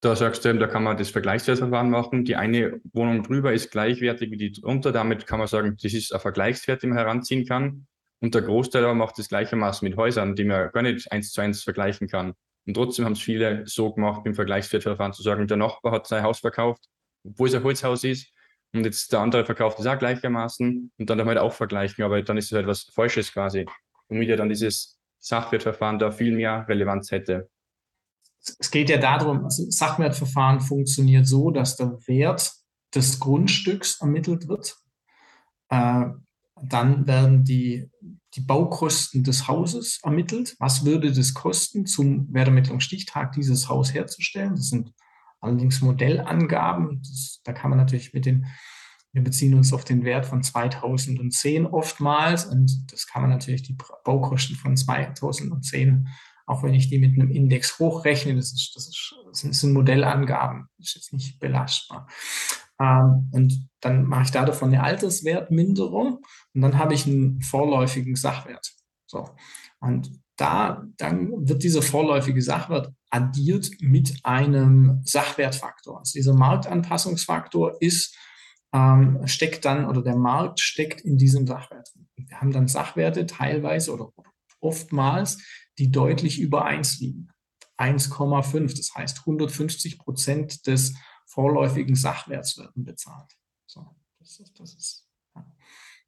da 0.00 0.14
sagst 0.14 0.44
du 0.44 0.50
eben, 0.50 0.58
da 0.58 0.66
kann 0.66 0.82
man 0.82 0.98
das 0.98 1.08
Vergleichswertverfahren 1.08 1.88
machen. 1.88 2.26
Die 2.26 2.36
eine 2.36 2.80
Wohnung 2.92 3.22
drüber 3.22 3.54
ist 3.54 3.70
gleichwertig 3.70 4.30
wie 4.30 4.36
die 4.36 4.52
drunter. 4.52 4.92
Damit 4.92 5.26
kann 5.26 5.38
man 5.38 5.48
sagen, 5.48 5.78
das 5.82 5.94
ist 5.94 6.12
ein 6.12 6.20
Vergleichswert, 6.20 6.82
den 6.82 6.90
man 6.90 6.98
heranziehen 6.98 7.46
kann. 7.46 7.86
Und 8.20 8.34
der 8.34 8.42
Großteil 8.42 8.84
aber 8.84 8.94
macht 8.94 9.18
das 9.18 9.28
gleichermaßen 9.28 9.88
mit 9.88 9.96
Häusern, 9.96 10.34
die 10.34 10.44
man 10.44 10.70
gar 10.72 10.82
nicht 10.82 11.10
eins 11.10 11.32
zu 11.32 11.40
eins 11.40 11.62
vergleichen 11.62 12.08
kann. 12.08 12.34
Und 12.66 12.74
trotzdem 12.74 13.04
haben 13.04 13.12
es 13.12 13.20
viele 13.20 13.66
so 13.66 13.92
gemacht, 13.92 14.22
im 14.24 14.34
Vergleichswertverfahren 14.34 15.12
zu 15.12 15.22
sagen, 15.22 15.46
der 15.46 15.56
Nachbar 15.56 15.92
hat 15.92 16.06
sein 16.06 16.22
Haus 16.22 16.40
verkauft, 16.40 16.84
obwohl 17.24 17.48
es 17.48 17.54
ein 17.54 17.62
Holzhaus 17.62 18.04
ist. 18.04 18.32
Und 18.72 18.84
jetzt 18.84 19.12
der 19.12 19.20
andere 19.20 19.44
verkauft 19.44 19.78
es 19.78 19.86
auch 19.86 19.98
gleichermaßen 19.98 20.92
und 20.98 21.10
dann 21.10 21.24
halt 21.24 21.38
auch 21.38 21.52
vergleichen, 21.52 22.02
aber 22.02 22.20
dann 22.22 22.36
ist 22.36 22.46
es 22.46 22.52
halt 22.52 22.66
was 22.66 22.90
Falsches 22.94 23.32
quasi. 23.32 23.66
Womit 24.08 24.28
ja 24.28 24.36
dann 24.36 24.48
dieses 24.48 24.98
Sachwertverfahren 25.20 25.98
da 25.98 26.10
viel 26.10 26.34
mehr 26.34 26.66
Relevanz 26.68 27.10
hätte 27.10 27.48
es 28.58 28.70
geht 28.70 28.90
ja 28.90 28.98
darum, 28.98 29.44
also 29.44 29.70
Sachwertverfahren 29.70 30.60
funktioniert 30.60 31.26
so, 31.26 31.50
dass 31.50 31.76
der 31.76 31.98
Wert 32.06 32.52
des 32.94 33.18
Grundstücks 33.18 34.00
ermittelt 34.00 34.48
wird. 34.48 34.76
Äh, 35.70 36.06
dann 36.62 37.06
werden 37.06 37.44
die, 37.44 37.90
die 38.34 38.40
Baukosten 38.40 39.22
des 39.22 39.48
Hauses 39.48 40.00
ermittelt. 40.02 40.56
Was 40.58 40.84
würde 40.84 41.12
das 41.12 41.34
kosten, 41.34 41.86
zum 41.86 42.32
Wertermittlungsstichtag 42.32 43.32
dieses 43.32 43.68
Haus 43.68 43.94
herzustellen? 43.94 44.56
Das 44.56 44.68
sind 44.68 44.92
allerdings 45.40 45.80
Modellangaben. 45.80 47.02
Das, 47.02 47.40
da 47.44 47.52
kann 47.52 47.70
man 47.70 47.78
natürlich 47.78 48.12
mit 48.12 48.26
den, 48.26 48.46
wir 49.12 49.22
beziehen 49.22 49.54
uns 49.54 49.72
auf 49.72 49.84
den 49.84 50.04
Wert 50.04 50.26
von 50.26 50.42
2010 50.42 51.66
oftmals 51.66 52.46
und 52.46 52.92
das 52.92 53.06
kann 53.06 53.22
man 53.22 53.30
natürlich 53.30 53.62
die 53.62 53.76
Baukosten 54.04 54.56
von 54.56 54.76
2010 54.76 56.08
auch 56.46 56.62
wenn 56.62 56.74
ich 56.74 56.88
die 56.88 56.98
mit 56.98 57.14
einem 57.14 57.30
Index 57.30 57.78
hochrechne, 57.78 58.34
das, 58.34 58.52
ist, 58.52 58.72
das, 58.74 58.88
ist, 58.88 59.14
das 59.26 59.60
sind 59.60 59.72
Modellangaben, 59.72 60.68
das 60.78 60.88
ist 60.88 60.94
jetzt 60.96 61.12
nicht 61.12 61.38
belastbar. 61.38 62.06
Ähm, 62.80 63.30
und 63.32 63.68
dann 63.80 64.04
mache 64.04 64.24
ich 64.24 64.30
da 64.30 64.44
davon 64.44 64.68
eine 64.68 64.82
Alterswertminderung 64.82 66.24
und 66.54 66.60
dann 66.60 66.78
habe 66.78 66.94
ich 66.94 67.06
einen 67.06 67.40
vorläufigen 67.42 68.16
Sachwert. 68.16 68.72
So. 69.06 69.28
Und 69.80 70.10
da 70.36 70.84
dann 70.96 71.48
wird 71.48 71.62
dieser 71.62 71.82
vorläufige 71.82 72.42
Sachwert 72.42 72.92
addiert 73.10 73.70
mit 73.80 74.18
einem 74.24 75.00
Sachwertfaktor. 75.04 75.98
Also 76.00 76.12
dieser 76.14 76.34
Marktanpassungsfaktor 76.34 77.76
ist, 77.80 78.16
ähm, 78.72 79.20
steckt 79.26 79.64
dann 79.64 79.86
oder 79.86 80.02
der 80.02 80.16
Markt 80.16 80.60
steckt 80.60 81.02
in 81.02 81.16
diesem 81.16 81.46
Sachwert. 81.46 81.88
Wir 82.16 82.40
haben 82.40 82.52
dann 82.52 82.66
Sachwerte 82.66 83.26
teilweise 83.26 83.92
oder 83.92 84.10
oftmals, 84.60 85.38
die 85.78 85.90
deutlich 85.92 86.40
über 86.40 86.64
1 86.64 86.98
liegen. 86.98 87.28
1,5, 87.78 88.76
das 88.76 88.94
heißt 88.94 89.20
150 89.20 89.98
Prozent 89.98 90.66
des 90.66 90.94
vorläufigen 91.26 91.94
Sachwerts 91.94 92.58
werden 92.58 92.84
bezahlt. 92.84 93.36
So, 93.66 93.96
das 94.18 94.40
ist, 94.40 94.58
das 94.58 94.74
ist, 94.74 95.08
ja. 95.34 95.46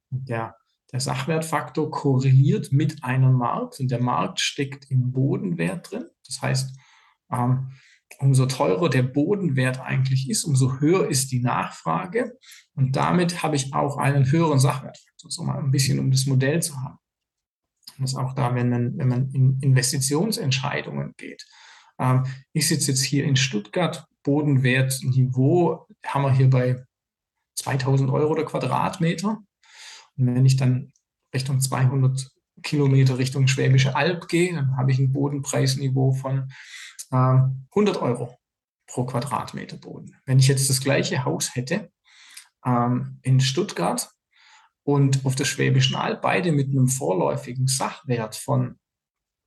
der, 0.09 0.55
der 0.91 0.99
Sachwertfaktor 0.99 1.91
korreliert 1.91 2.71
mit 2.71 3.03
einem 3.03 3.33
Markt 3.33 3.79
und 3.79 3.91
der 3.91 4.01
Markt 4.01 4.39
steckt 4.39 4.89
im 4.89 5.11
Bodenwert 5.11 5.91
drin. 5.91 6.05
Das 6.25 6.41
heißt, 6.41 6.77
ähm, 7.31 7.71
umso 8.19 8.45
teurer 8.45 8.89
der 8.89 9.03
Bodenwert 9.03 9.79
eigentlich 9.79 10.29
ist, 10.29 10.45
umso 10.45 10.79
höher 10.79 11.07
ist 11.09 11.31
die 11.31 11.41
Nachfrage 11.41 12.37
und 12.73 12.95
damit 12.95 13.43
habe 13.43 13.55
ich 13.55 13.73
auch 13.73 13.97
einen 13.97 14.31
höheren 14.31 14.59
Sachwertfaktor, 14.59 15.29
so 15.29 15.43
mal 15.43 15.59
ein 15.59 15.71
bisschen 15.71 15.99
um 15.99 16.09
das 16.09 16.25
Modell 16.25 16.61
zu 16.61 16.75
haben. 16.81 16.97
Das 17.99 18.11
ist 18.11 18.17
auch 18.17 18.33
da, 18.33 18.53
wenn 18.53 18.69
man, 18.69 18.97
wenn 18.97 19.07
man 19.07 19.31
in 19.31 19.59
Investitionsentscheidungen 19.59 21.15
geht. 21.17 21.45
Ähm, 21.99 22.25
ich 22.53 22.67
sitze 22.67 22.91
jetzt 22.91 23.03
hier 23.03 23.25
in 23.25 23.35
Stuttgart, 23.35 24.07
Bodenwertniveau 24.27 25.87
haben 26.05 26.23
wir 26.23 26.33
hier 26.33 26.49
bei 26.49 26.83
2000 27.55 28.11
Euro 28.11 28.35
der 28.35 28.43
Quadratmeter. 28.43 29.41
Und 30.17 30.35
wenn 30.35 30.45
ich 30.45 30.57
dann 30.57 30.91
Richtung 31.33 31.61
200 31.61 32.29
Kilometer 32.61 33.17
Richtung 33.17 33.47
Schwäbische 33.47 33.95
Alb 33.95 34.27
gehe, 34.27 34.53
dann 34.53 34.75
habe 34.75 34.91
ich 34.91 34.99
ein 34.99 35.13
Bodenpreisniveau 35.13 36.11
von 36.11 36.51
äh, 37.11 37.15
100 37.15 38.01
Euro 38.01 38.37
pro 38.87 39.05
Quadratmeter 39.05 39.77
Boden. 39.77 40.15
Wenn 40.25 40.39
ich 40.39 40.47
jetzt 40.49 40.69
das 40.69 40.81
gleiche 40.81 41.23
Haus 41.23 41.55
hätte 41.55 41.89
ähm, 42.65 43.19
in 43.21 43.39
Stuttgart, 43.39 44.11
und 44.87 45.25
auf 45.25 45.35
der 45.35 45.43
Schwäbischen 45.43 45.97
Alb 45.97 46.21
beide 46.21 46.53
mit 46.53 46.69
einem 46.69 46.87
vorläufigen 46.87 47.67
Sachwert 47.67 48.37
von 48.37 48.79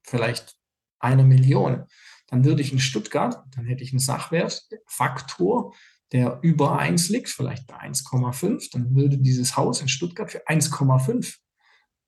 vielleicht 0.06 0.54
einer 0.98 1.24
Million, 1.24 1.86
dann 2.30 2.44
würde 2.44 2.62
ich 2.62 2.72
in 2.72 2.78
Stuttgart, 2.78 3.42
dann 3.54 3.66
hätte 3.66 3.82
ich 3.82 3.92
einen 3.92 3.98
Sachwertfaktor, 3.98 5.74
der 6.12 6.38
über 6.42 6.78
1 6.78 7.08
liegt, 7.08 7.28
vielleicht 7.28 7.66
bei 7.66 7.76
1,5, 7.76 8.70
dann 8.72 8.94
würde 8.94 9.18
dieses 9.18 9.56
Haus 9.56 9.80
in 9.80 9.88
Stuttgart 9.88 10.30
für 10.30 10.46
1,5 10.46 11.36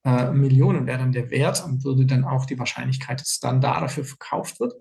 äh, 0.04 0.32
Millionen 0.32 0.86
wäre 0.86 0.98
dann 0.98 1.12
der 1.12 1.30
Wert 1.30 1.64
und 1.64 1.84
würde 1.84 2.06
dann 2.06 2.24
auch 2.24 2.44
die 2.44 2.58
Wahrscheinlichkeit, 2.58 3.20
dass 3.20 3.38
dann 3.38 3.60
da 3.60 3.80
dafür 3.80 4.04
verkauft 4.04 4.58
wird. 4.60 4.74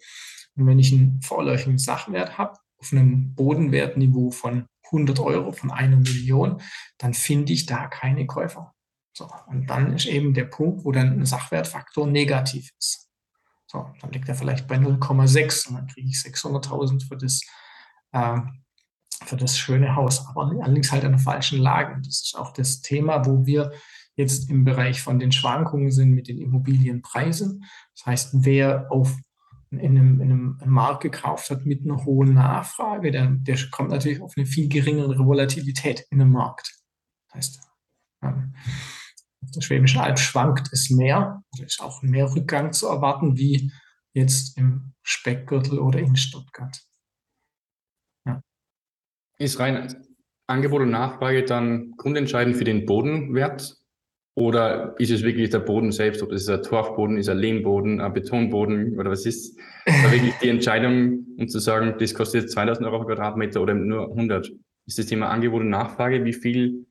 Und 0.56 0.66
wenn 0.66 0.80
ich 0.80 0.92
einen 0.92 1.22
vorläufigen 1.22 1.78
Sachwert 1.78 2.38
habe, 2.38 2.58
auf 2.78 2.92
einem 2.92 3.36
Bodenwertniveau 3.36 4.32
von 4.32 4.66
100 4.86 5.20
Euro 5.20 5.52
von 5.52 5.72
einer 5.72 5.98
Million, 5.98 6.62
dann 6.98 7.14
finde 7.14 7.54
ich 7.54 7.68
da 7.68 7.88
keine 7.88 8.26
Käufer. 8.26 8.74
So, 9.16 9.30
und 9.48 9.70
dann 9.70 9.94
ist 9.94 10.08
eben 10.08 10.34
der 10.34 10.46
Punkt, 10.46 10.84
wo 10.84 10.92
dann 10.92 11.20
ein 11.20 11.26
Sachwertfaktor 11.26 12.08
negativ 12.08 12.72
ist. 12.80 13.11
So, 13.72 13.90
dann 14.02 14.12
liegt 14.12 14.28
er 14.28 14.36
vielleicht 14.36 14.68
bei 14.68 14.76
0,6 14.76 15.70
und 15.70 15.76
dann 15.76 15.88
kriege 15.88 16.10
ich 16.10 16.18
600.000 16.18 17.08
für 17.08 17.16
das, 17.16 17.40
äh, 18.12 18.38
für 19.24 19.38
das 19.38 19.58
schöne 19.58 19.96
Haus. 19.96 20.28
Aber 20.28 20.52
allerdings 20.62 20.92
halt 20.92 21.06
in 21.06 21.12
der 21.12 21.20
falschen 21.20 21.58
Lage. 21.58 22.02
Das 22.04 22.22
ist 22.22 22.36
auch 22.38 22.52
das 22.52 22.82
Thema, 22.82 23.26
wo 23.26 23.46
wir 23.46 23.72
jetzt 24.18 24.50
im 24.50 24.66
Bereich 24.66 25.02
von 25.02 25.20
den 25.20 25.32
Schwankungen 25.32 25.90
sind 25.90 26.12
mit 26.12 26.28
den 26.28 26.38
Immobilienpreisen. 26.38 27.64
Das 27.96 28.06
heißt, 28.06 28.30
wer 28.44 28.92
auf 28.92 29.16
in 29.70 29.80
einem, 29.80 30.20
in 30.20 30.32
einem 30.32 30.58
Markt 30.66 31.04
gekauft 31.04 31.50
hat 31.50 31.66
mit 31.66 31.86
einer 31.86 32.04
hohen 32.04 32.34
Nachfrage, 32.34 33.10
der, 33.10 33.28
der 33.28 33.58
kommt 33.72 33.92
natürlich 33.92 34.22
auf 34.22 34.34
eine 34.36 34.46
viel 34.46 34.68
geringere 34.68 35.18
Volatilität 35.18 36.06
in 36.10 36.20
einem 36.20 36.34
Markt. 36.34 36.78
Das 37.28 37.36
heißt, 37.36 37.62
ähm, 38.24 38.54
auf 39.44 39.52
der 39.52 39.62
Schwäbischen 39.62 40.00
Alb 40.00 40.20
schwankt 40.20 40.70
es 40.72 40.90
mehr, 40.90 41.44
also 41.52 41.64
ist 41.64 41.82
auch 41.82 42.02
mehr 42.02 42.34
Rückgang 42.34 42.74
zu 42.74 42.88
erwarten, 42.88 43.38
wie 43.38 43.72
jetzt 44.14 44.58
im 44.58 44.94
Speckgürtel 45.04 45.80
oder 45.80 46.00
in 46.00 46.16
Stuttgart. 46.16 46.82
Ja. 48.26 48.42
Ist 49.38 49.60
rein 49.60 49.96
Angebot 50.48 50.82
und 50.82 50.92
Nachfrage 50.92 51.44
dann 51.44 51.94
grundentscheidend 51.98 52.58
für 52.58 52.66
den 52.66 52.86
Bodenwert 52.86 53.78
oder 54.36 54.96
ist 54.98 55.12
es 55.12 55.24
wirklich 55.24 55.50
der 55.50 55.60
Boden 55.60 55.92
selbst, 55.92 56.22
ob 56.22 56.32
es 56.32 56.48
ein 56.48 56.62
Torfboden 56.64 57.18
ist, 57.18 57.30
ein 57.30 57.38
Lehmboden, 57.38 58.00
ein 58.00 58.14
Betonboden 58.14 59.00
oder 59.00 59.12
was 59.12 59.26
ist? 59.26 59.58
Da 59.86 60.12
wirklich 60.12 60.34
die 60.42 60.50
Entscheidung, 60.50 61.26
um 61.38 61.48
zu 61.48 61.60
sagen, 61.60 61.96
das 62.00 62.14
kostet 62.14 62.44
jetzt 62.44 62.54
2000 62.54 62.86
Euro 62.88 63.00
pro 63.00 63.08
Quadratmeter 63.08 63.62
oder 63.62 63.74
nur 63.74 64.10
100. 64.10 64.52
Ist 64.88 65.00
das 65.00 65.06
Thema 65.06 65.30
Angebot 65.30 65.62
und 65.62 65.70
Nachfrage, 65.70 66.24
wie 66.26 66.34
viel 66.34 66.86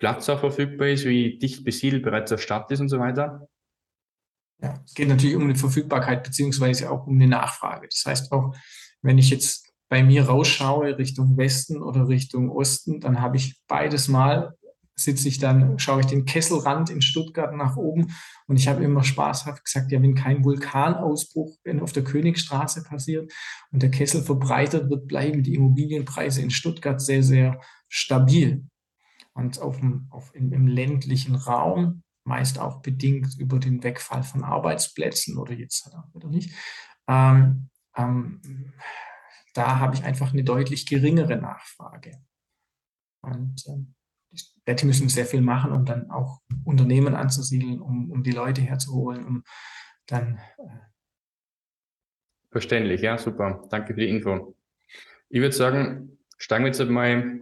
Platz 0.00 0.28
auch 0.28 0.40
verfügbar 0.40 0.88
ist, 0.88 1.04
wie 1.04 1.38
dicht 1.38 1.62
besiedelt 1.62 2.02
bereits 2.02 2.30
der 2.30 2.38
Stadt 2.38 2.70
ist 2.72 2.80
und 2.80 2.88
so 2.88 2.98
weiter? 2.98 3.48
Ja, 4.60 4.82
es 4.84 4.94
geht 4.94 5.08
natürlich 5.08 5.36
um 5.36 5.44
eine 5.44 5.54
Verfügbarkeit 5.54 6.24
beziehungsweise 6.24 6.90
auch 6.90 7.06
um 7.06 7.14
eine 7.14 7.28
Nachfrage. 7.28 7.86
Das 7.88 8.04
heißt 8.04 8.32
auch, 8.32 8.54
Wenn 9.02 9.16
ich 9.16 9.30
jetzt 9.30 9.72
bei 9.88 10.02
mir 10.02 10.24
rausschaue 10.24 10.98
Richtung 10.98 11.36
Westen 11.38 11.82
oder 11.82 12.08
Richtung 12.08 12.50
Osten, 12.50 13.00
dann 13.00 13.22
habe 13.22 13.36
ich 13.36 13.58
beides 13.66 14.08
mal 14.08 14.54
sitze 15.00 15.28
ich 15.28 15.38
dann, 15.38 15.78
schaue 15.78 16.00
ich 16.00 16.06
den 16.06 16.24
Kesselrand 16.24 16.90
in 16.90 17.02
Stuttgart 17.02 17.54
nach 17.54 17.76
oben 17.76 18.14
und 18.46 18.56
ich 18.56 18.68
habe 18.68 18.84
immer 18.84 19.02
spaßhaft 19.02 19.64
gesagt, 19.64 19.90
ja, 19.92 20.02
wenn 20.02 20.14
kein 20.14 20.44
Vulkanausbruch 20.44 21.56
auf 21.80 21.92
der 21.92 22.04
Königstraße 22.04 22.82
passiert 22.82 23.32
und 23.72 23.82
der 23.82 23.90
Kessel 23.90 24.22
verbreitert 24.22 24.90
wird, 24.90 25.08
bleiben 25.08 25.42
die 25.42 25.54
Immobilienpreise 25.54 26.42
in 26.42 26.50
Stuttgart 26.50 27.00
sehr, 27.00 27.22
sehr 27.22 27.60
stabil. 27.88 28.64
Und 29.32 29.60
auf 29.60 29.78
dem, 29.78 30.06
auf, 30.10 30.34
im, 30.34 30.52
im 30.52 30.66
ländlichen 30.66 31.34
Raum, 31.34 32.02
meist 32.24 32.58
auch 32.58 32.82
bedingt 32.82 33.38
über 33.38 33.58
den 33.58 33.82
Wegfall 33.82 34.22
von 34.22 34.44
Arbeitsplätzen 34.44 35.38
oder 35.38 35.52
jetzt 35.52 35.84
halt 35.84 35.96
auch 35.96 36.14
wieder 36.14 36.28
nicht, 36.28 36.54
ähm, 37.08 37.70
ähm, 37.96 38.40
da 39.54 39.78
habe 39.78 39.94
ich 39.94 40.04
einfach 40.04 40.32
eine 40.32 40.44
deutlich 40.44 40.86
geringere 40.86 41.36
Nachfrage. 41.36 42.22
Und 43.22 43.64
ähm, 43.68 43.94
die 44.66 44.86
müssen 44.86 45.08
sehr 45.08 45.26
viel 45.26 45.40
machen, 45.40 45.72
um 45.72 45.84
dann 45.84 46.10
auch 46.10 46.40
Unternehmen 46.64 47.14
anzusiedeln, 47.14 47.80
um, 47.80 48.10
um 48.10 48.22
die 48.22 48.30
Leute 48.30 48.60
herzuholen, 48.60 49.26
um 49.26 49.42
dann. 50.06 50.38
Äh 50.58 50.90
Verständlich, 52.50 53.00
ja, 53.00 53.18
super. 53.18 53.66
Danke 53.70 53.94
für 53.94 54.00
die 54.00 54.08
Info. 54.08 54.56
Ich 55.28 55.40
würde 55.40 55.54
sagen, 55.54 56.18
steigen 56.38 56.64
wir 56.64 56.72
jetzt 56.72 56.90
mal 56.90 57.40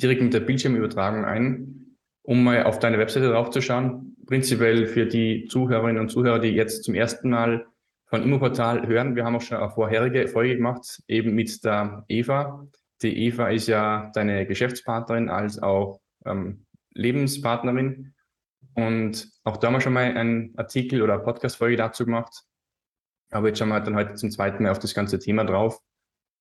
direkt 0.00 0.22
mit 0.22 0.34
der 0.34 0.40
Bildschirmübertragung 0.40 1.24
ein, 1.24 1.96
um 2.22 2.42
mal 2.42 2.64
auf 2.64 2.78
deine 2.78 2.98
Webseite 2.98 3.30
draufzuschauen. 3.30 4.16
Prinzipiell 4.26 4.86
für 4.86 5.06
die 5.06 5.46
Zuhörerinnen 5.48 6.00
und 6.00 6.08
Zuhörer, 6.08 6.38
die 6.38 6.48
jetzt 6.48 6.84
zum 6.84 6.94
ersten 6.94 7.30
Mal 7.30 7.66
von 8.06 8.22
Immoportal 8.22 8.86
hören. 8.86 9.16
Wir 9.16 9.24
haben 9.24 9.36
auch 9.36 9.42
schon 9.42 9.58
eine 9.58 9.70
vorherige 9.70 10.28
Folge 10.28 10.56
gemacht, 10.56 11.02
eben 11.08 11.34
mit 11.34 11.64
der 11.64 12.04
Eva. 12.08 12.66
Die 13.02 13.26
Eva 13.26 13.48
ist 13.48 13.66
ja 13.66 14.10
deine 14.14 14.46
Geschäftspartnerin 14.46 15.28
als 15.28 15.62
auch 15.62 16.00
ähm, 16.24 16.64
Lebenspartnerin. 16.92 18.14
Und 18.74 19.28
auch 19.44 19.56
da 19.56 19.66
haben 19.66 19.74
wir 19.74 19.80
schon 19.80 19.92
mal 19.92 20.16
einen 20.16 20.56
Artikel 20.56 21.02
oder 21.02 21.18
Podcast-Folge 21.18 21.76
dazu 21.76 22.04
gemacht. 22.04 22.44
Aber 23.30 23.48
jetzt 23.48 23.58
schauen 23.58 23.68
wir 23.68 23.80
dann 23.80 23.96
heute 23.96 24.14
zum 24.14 24.30
zweiten 24.30 24.62
Mal 24.62 24.70
auf 24.70 24.78
das 24.78 24.94
ganze 24.94 25.18
Thema 25.18 25.44
drauf. 25.44 25.80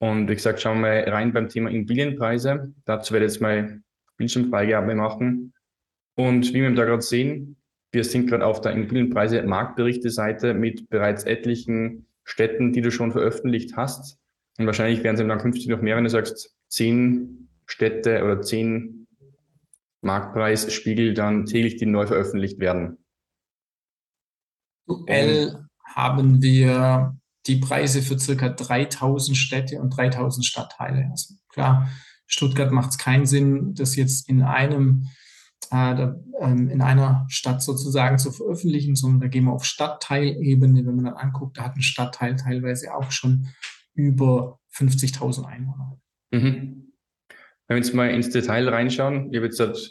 Und 0.04 0.28
wie 0.28 0.36
gesagt, 0.36 0.60
schauen 0.60 0.82
wir 0.82 1.06
mal 1.06 1.10
rein 1.10 1.32
beim 1.32 1.48
Thema 1.48 1.70
Immobilienpreise. 1.70 2.74
Dazu 2.84 3.14
werde 3.14 3.26
ich 3.26 3.32
jetzt 3.32 3.42
mal 3.42 3.82
Bildschirmfreigabe 4.18 4.96
machen. 4.96 5.54
Und 6.16 6.54
wie 6.54 6.62
wir 6.62 6.76
da 6.76 6.84
gerade 6.84 7.02
sehen, 7.02 7.56
wir 7.94 8.04
sind 8.04 8.28
gerade 8.28 8.46
auf 8.46 8.60
der 8.60 8.74
Immobilienpreise 8.74 9.44
Marktberichte-Seite 9.44 10.56
mit 10.56 10.90
bereits 10.90 11.24
etlichen 11.24 12.06
Städten, 12.26 12.74
die 12.74 12.82
du 12.82 12.92
schon 12.92 13.14
veröffentlicht 13.14 13.78
hast. 13.78 14.20
Und 14.58 14.66
wahrscheinlich 14.66 15.06
werden 15.06 15.16
es 15.16 15.26
dann 15.26 15.40
künftig 15.40 15.70
noch 15.70 15.82
mehr, 15.82 15.96
wenn 15.96 16.04
du 16.04 16.10
sagst, 16.10 16.54
zehn 16.68 17.48
Städte 17.66 18.26
oder 18.26 18.42
zehn 18.42 19.08
Marktpreisspiegel 20.02 21.14
dann 21.14 21.46
täglich, 21.46 21.78
die 21.78 21.86
neu 21.86 22.08
veröffentlicht 22.08 22.60
werden? 22.60 22.98
Aktuell 24.86 25.64
haben 25.96 26.42
wir 26.42 27.16
die 27.48 27.58
Preise 27.58 28.02
für 28.02 28.18
circa 28.18 28.50
3000 28.50 29.38
Städte 29.38 29.82
und 29.82 29.90
3000 29.90 30.46
Stadtteile. 30.46 31.10
Also 31.12 31.36
klar, 31.50 31.90
Stuttgart 32.26 32.72
macht 32.72 32.92
es 32.92 32.98
keinen 32.98 33.26
Sinn, 33.26 33.74
das 33.76 33.96
jetzt 33.96 34.30
in 34.30 34.42
einem 34.42 35.08
äh, 35.72 36.08
ähm, 36.40 36.70
in 36.70 36.82
einer 36.82 37.26
Stadt 37.30 37.64
sozusagen 37.64 38.18
zu 38.18 38.32
veröffentlichen, 38.32 38.96
sondern 38.96 39.22
da 39.22 39.28
gehen 39.28 39.46
wir 39.46 39.54
auf 39.54 39.66
Stadtteilebene. 39.66 40.86
Wenn 40.86 40.96
man 40.96 41.06
dann 41.06 41.14
anguckt, 41.16 41.58
da 41.58 41.64
hat 41.64 41.76
ein 41.76 41.82
Stadtteil 41.82 42.36
teilweise 42.36 42.94
auch 42.94 43.12
schon 43.12 43.48
über 43.94 44.60
50.000 44.76 45.46
Einwohner. 45.46 45.98
Mhm. 46.32 46.92
Wenn 47.68 47.76
wir 47.76 47.78
jetzt 47.78 47.94
mal 47.94 48.10
ins 48.10 48.30
Detail 48.30 48.68
reinschauen, 48.70 49.32
ich 49.32 49.38
habe 49.38 49.46
jetzt, 49.46 49.60
halt, 49.60 49.90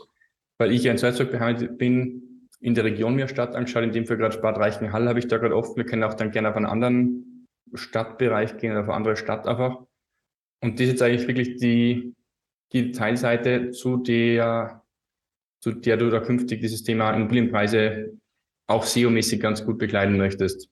weil 0.58 0.72
ich 0.72 0.84
ja 0.84 0.92
in 0.92 0.98
Salzburg 0.98 1.32
beheimatet 1.32 1.78
bin, 1.78 2.48
in 2.60 2.74
der 2.74 2.84
Region 2.84 3.16
mir 3.16 3.28
Stadt 3.28 3.56
angeschaut, 3.56 3.82
in 3.82 3.92
dem 3.92 4.06
Fall 4.06 4.18
gerade 4.18 4.38
Bad 4.38 4.58
Reichenhall 4.58 5.08
habe 5.08 5.18
ich 5.18 5.26
da 5.26 5.38
gerade 5.38 5.56
oft. 5.56 5.76
Wir 5.76 5.84
können 5.84 6.04
auch 6.04 6.14
dann 6.14 6.30
gerne 6.30 6.50
auf 6.50 6.56
einen 6.56 6.66
anderen 6.66 7.31
Stadtbereich 7.74 8.56
gehen 8.58 8.72
oder 8.72 8.80
auf 8.80 8.88
eine 8.88 8.96
andere 8.96 9.16
Stadt 9.16 9.46
einfach. 9.46 9.84
Und 10.60 10.78
das 10.78 10.86
ist 10.86 10.92
jetzt 10.92 11.02
eigentlich 11.02 11.28
wirklich 11.28 11.56
die, 11.56 12.14
die 12.72 12.92
Detailseite, 12.92 13.70
zu 13.70 13.96
der, 13.96 14.84
zu 15.60 15.72
der 15.72 15.96
du 15.96 16.10
da 16.10 16.20
künftig 16.20 16.60
dieses 16.60 16.82
Thema 16.82 17.12
Immobilienpreise 17.12 18.18
auch 18.66 18.84
SEO-mäßig 18.84 19.40
ganz 19.40 19.64
gut 19.64 19.78
begleiten 19.78 20.16
möchtest. 20.16 20.68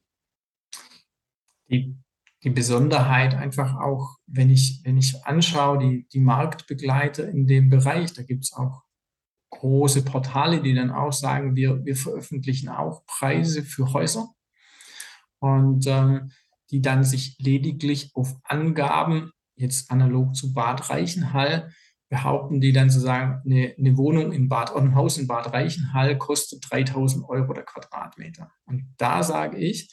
Die 1.69 1.97
die 2.43 2.51
Besonderheit 2.51 3.35
einfach 3.35 3.77
auch, 3.77 4.17
wenn 4.27 4.51
ich, 4.51 4.81
wenn 4.85 4.97
ich 4.97 5.25
anschaue, 5.25 5.79
die, 5.79 6.09
die 6.09 6.21
Marktbegleiter 6.21 7.29
in 7.29 7.47
dem 7.47 7.69
Bereich, 7.69 8.13
da 8.15 8.23
gibt 8.23 8.45
es 8.45 8.53
auch 8.53 8.83
große 9.51 10.05
Portale, 10.05 10.63
die 10.63 10.75
dann 10.75 10.91
auch 10.91 11.13
sagen, 11.13 11.55
wir, 11.55 11.85
wir 11.85 11.97
veröffentlichen 11.97 12.69
auch 12.69 13.05
Preise 13.07 13.63
für 13.63 13.93
Häuser 13.93 14.29
und 15.41 15.87
ähm, 15.87 16.31
die 16.71 16.81
dann 16.81 17.05
sich 17.05 17.37
lediglich 17.39 18.11
auf 18.15 18.37
Angaben, 18.45 19.33
jetzt 19.57 19.91
analog 19.91 20.35
zu 20.35 20.55
Bad 20.55 20.91
Reichenhall, 20.91 21.71
behaupten 22.11 22.61
die 22.61 22.73
dann 22.73 22.91
zu 22.91 22.99
sagen, 22.99 23.41
eine, 23.45 23.75
eine 23.79 23.97
Wohnung 23.97 24.33
in 24.33 24.49
Bad, 24.49 24.75
ein 24.75 24.95
Haus 24.95 25.17
in 25.17 25.29
Bad 25.29 25.53
Reichenhall 25.53 26.19
kostet 26.19 26.67
3000 26.71 27.29
Euro 27.29 27.53
der 27.53 27.65
Quadratmeter. 27.65 28.51
Und 28.67 28.95
da 28.97 29.23
sage 29.23 29.59
ich, 29.59 29.89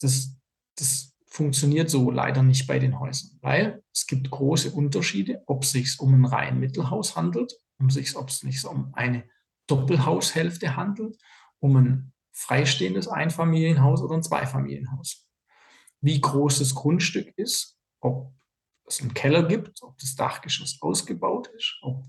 das, 0.00 0.36
das 0.76 1.14
funktioniert 1.26 1.88
so 1.88 2.10
leider 2.10 2.42
nicht 2.42 2.66
bei 2.66 2.78
den 2.78 3.00
Häusern, 3.00 3.38
weil 3.40 3.82
es 3.92 4.06
gibt 4.06 4.30
große 4.30 4.70
Unterschiede, 4.70 5.42
ob 5.46 5.64
es 5.64 5.72
sich 5.72 5.98
um 5.98 6.14
ein 6.14 6.26
rein 6.26 6.60
Mittelhaus 6.60 7.16
handelt, 7.16 7.54
um 7.78 7.88
sich, 7.88 8.14
ob 8.14 8.28
es 8.28 8.40
sich 8.40 8.64
um 8.66 8.92
eine 8.94 9.24
Doppelhaushälfte 9.66 10.76
handelt, 10.76 11.16
um 11.60 11.76
ein 11.76 12.12
freistehendes 12.30 13.08
Einfamilienhaus 13.08 14.02
oder 14.02 14.16
ein 14.16 14.22
Zweifamilienhaus. 14.22 15.23
Wie 16.04 16.20
groß 16.20 16.58
das 16.58 16.74
Grundstück 16.74 17.32
ist, 17.36 17.78
ob 18.00 18.32
es 18.86 19.00
einen 19.00 19.14
Keller 19.14 19.42
gibt, 19.44 19.82
ob 19.82 19.96
das 19.98 20.14
Dachgeschoss 20.14 20.78
ausgebaut 20.80 21.48
ist, 21.56 21.78
ob 21.82 22.04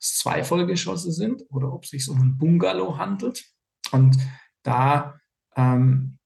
es 0.00 0.18
zwei 0.18 0.44
Vollgeschosse 0.44 1.12
sind 1.12 1.42
oder 1.50 1.72
ob 1.72 1.84
es 1.84 1.90
sich 1.90 2.08
um 2.08 2.20
ein 2.20 2.38
Bungalow 2.38 2.96
handelt. 2.96 3.44
Und 3.90 4.16
da 4.62 5.18
ähm, 5.56 6.18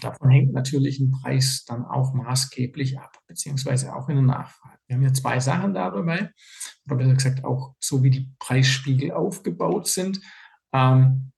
Davon 0.00 0.30
hängt 0.30 0.52
natürlich 0.52 0.98
ein 0.98 1.10
Preis 1.10 1.64
dann 1.66 1.84
auch 1.84 2.14
maßgeblich 2.14 2.98
ab, 2.98 3.18
beziehungsweise 3.26 3.94
auch 3.94 4.08
in 4.08 4.16
der 4.16 4.24
Nachfrage. 4.24 4.78
Wir 4.86 4.96
haben 4.96 5.02
ja 5.02 5.12
zwei 5.12 5.40
Sachen 5.40 5.74
da 5.74 5.90
dabei, 5.90 6.30
oder 6.86 6.96
besser 6.96 7.14
gesagt 7.14 7.44
auch 7.44 7.74
so, 7.78 8.02
wie 8.02 8.10
die 8.10 8.32
Preisspiegel 8.38 9.12
aufgebaut 9.12 9.88
sind. 9.88 10.20
Ähm, 10.72 11.29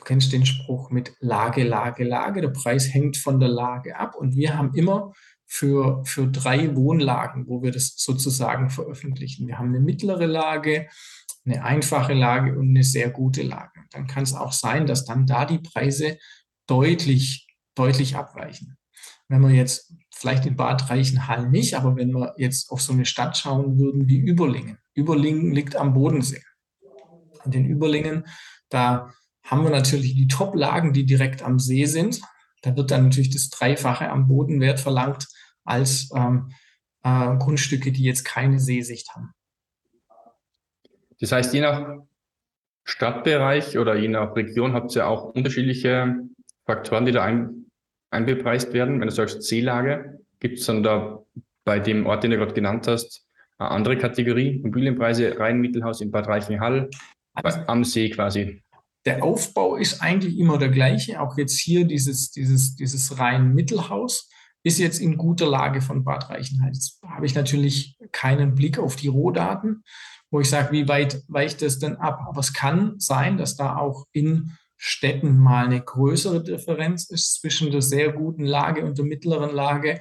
du 0.00 0.04
kennst 0.04 0.32
den 0.32 0.46
Spruch 0.46 0.90
mit 0.90 1.14
Lage, 1.20 1.62
Lage, 1.62 2.04
Lage. 2.04 2.40
Der 2.40 2.48
Preis 2.48 2.92
hängt 2.92 3.16
von 3.16 3.38
der 3.38 3.50
Lage 3.50 3.96
ab 3.96 4.14
und 4.16 4.34
wir 4.34 4.56
haben 4.56 4.74
immer 4.74 5.12
für, 5.46 6.02
für 6.04 6.26
drei 6.26 6.74
Wohnlagen, 6.74 7.46
wo 7.46 7.62
wir 7.62 7.70
das 7.70 7.94
sozusagen 7.96 8.70
veröffentlichen. 8.70 9.46
Wir 9.46 9.58
haben 9.58 9.68
eine 9.68 9.80
mittlere 9.80 10.26
Lage, 10.26 10.88
eine 11.44 11.64
einfache 11.64 12.14
Lage 12.14 12.58
und 12.58 12.68
eine 12.68 12.84
sehr 12.84 13.10
gute 13.10 13.42
Lage. 13.42 13.80
Dann 13.90 14.06
kann 14.06 14.22
es 14.22 14.34
auch 14.34 14.52
sein, 14.52 14.86
dass 14.86 15.04
dann 15.04 15.26
da 15.26 15.44
die 15.44 15.58
Preise 15.58 16.18
deutlich 16.66 17.46
deutlich 17.74 18.16
abweichen. 18.16 18.76
Wenn 19.28 19.42
wir 19.42 19.50
jetzt 19.50 19.94
vielleicht 20.14 20.44
in 20.44 20.56
Bad 20.56 20.90
Reichenhall 20.90 21.48
nicht, 21.48 21.74
aber 21.74 21.96
wenn 21.96 22.12
wir 22.12 22.34
jetzt 22.36 22.70
auf 22.70 22.82
so 22.82 22.92
eine 22.92 23.06
Stadt 23.06 23.36
schauen 23.36 23.78
würden 23.78 24.08
wie 24.08 24.18
Überlingen. 24.18 24.78
Überlingen 24.94 25.52
liegt 25.52 25.76
am 25.76 25.94
Bodensee. 25.94 26.42
In 27.44 27.52
den 27.52 27.66
Überlingen, 27.66 28.26
da 28.68 29.12
haben 29.50 29.64
wir 29.64 29.70
natürlich 29.70 30.14
die 30.14 30.28
Top-Lagen, 30.28 30.92
die 30.92 31.04
direkt 31.04 31.42
am 31.42 31.58
See 31.58 31.84
sind. 31.84 32.20
Da 32.62 32.76
wird 32.76 32.90
dann 32.90 33.04
natürlich 33.04 33.30
das 33.30 33.50
Dreifache 33.50 34.08
am 34.08 34.28
Bodenwert 34.28 34.78
verlangt 34.78 35.26
als 35.64 36.10
ähm, 36.14 36.52
äh, 37.02 37.36
Grundstücke, 37.36 37.90
die 37.90 38.04
jetzt 38.04 38.24
keine 38.24 38.60
Seesicht 38.60 39.10
haben. 39.14 39.34
Das 41.18 41.32
heißt, 41.32 41.52
je 41.52 41.60
nach 41.62 41.98
Stadtbereich 42.84 43.76
oder 43.76 43.96
je 43.96 44.08
nach 44.08 44.34
Region 44.36 44.72
habt 44.72 44.94
ihr 44.94 45.06
auch 45.06 45.34
unterschiedliche 45.34 46.18
Faktoren, 46.64 47.06
die 47.06 47.12
da 47.12 47.24
ein, 47.24 47.66
einbepreist 48.10 48.72
werden? 48.72 49.00
Wenn 49.00 49.08
du 49.08 49.14
sagst 49.14 49.42
Seelage, 49.42 50.20
gibt 50.38 50.58
es 50.58 50.66
dann 50.66 50.82
da 50.82 51.22
bei 51.64 51.78
dem 51.78 52.06
Ort, 52.06 52.22
den 52.22 52.30
du 52.30 52.38
gerade 52.38 52.54
genannt 52.54 52.86
hast, 52.86 53.26
eine 53.58 53.70
andere 53.70 53.98
Kategorie? 53.98 54.56
Immobilienpreise, 54.56 55.38
rein 55.38 55.60
Mittelhaus 55.60 56.00
in 56.00 56.10
Bad 56.10 56.28
Reichenhall, 56.28 56.88
also, 57.34 57.60
am 57.66 57.84
See 57.84 58.10
quasi. 58.10 58.62
Der 59.06 59.24
Aufbau 59.24 59.76
ist 59.76 60.02
eigentlich 60.02 60.38
immer 60.38 60.58
der 60.58 60.68
gleiche. 60.68 61.20
Auch 61.20 61.38
jetzt 61.38 61.58
hier 61.58 61.86
dieses, 61.86 62.30
dieses, 62.30 62.74
dieses 62.76 63.18
rein 63.18 63.54
Mittelhaus 63.54 64.28
ist 64.62 64.78
jetzt 64.78 65.00
in 65.00 65.16
guter 65.16 65.46
Lage 65.46 65.80
von 65.80 66.04
Bad 66.04 66.28
Reichenhall. 66.28 66.72
Jetzt 66.72 67.00
habe 67.02 67.24
ich 67.24 67.34
natürlich 67.34 67.96
keinen 68.12 68.54
Blick 68.54 68.78
auf 68.78 68.96
die 68.96 69.08
Rohdaten, 69.08 69.82
wo 70.30 70.40
ich 70.40 70.50
sage, 70.50 70.72
wie 70.72 70.86
weit 70.86 71.22
weicht 71.28 71.62
das 71.62 71.78
denn 71.78 71.96
ab? 71.96 72.20
Aber 72.28 72.40
es 72.40 72.52
kann 72.52 72.94
sein, 72.98 73.38
dass 73.38 73.56
da 73.56 73.76
auch 73.76 74.06
in 74.12 74.56
Städten 74.76 75.38
mal 75.38 75.66
eine 75.66 75.80
größere 75.80 76.42
Differenz 76.42 77.10
ist 77.10 77.40
zwischen 77.40 77.70
der 77.70 77.82
sehr 77.82 78.12
guten 78.12 78.44
Lage 78.44 78.84
und 78.84 78.98
der 78.98 79.04
mittleren 79.04 79.54
Lage. 79.54 80.00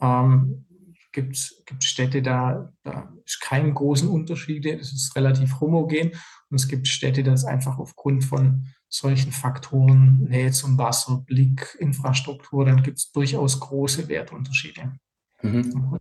Ähm, 0.00 0.66
gibt, 1.12 1.54
gibt 1.66 1.84
Städte, 1.84 2.22
da, 2.22 2.72
da 2.82 3.12
ist 3.24 3.40
kein 3.40 3.74
großen 3.74 4.08
Unterschiede, 4.08 4.78
es 4.78 4.92
ist 4.92 5.16
relativ 5.16 5.60
homogen. 5.60 6.12
Und 6.50 6.56
es 6.56 6.68
gibt 6.68 6.88
Städte, 6.88 7.22
das 7.22 7.44
einfach 7.44 7.78
aufgrund 7.78 8.24
von 8.24 8.66
solchen 8.88 9.32
Faktoren, 9.32 10.24
Nähe 10.28 10.50
zum 10.50 10.78
Wasser, 10.78 11.22
Blick, 11.26 11.76
Infrastruktur, 11.78 12.64
dann 12.64 12.82
gibt 12.82 12.98
es 12.98 13.12
durchaus 13.12 13.60
große 13.60 14.08
Wertunterschiede. 14.08 14.92
Mhm. 15.42 15.98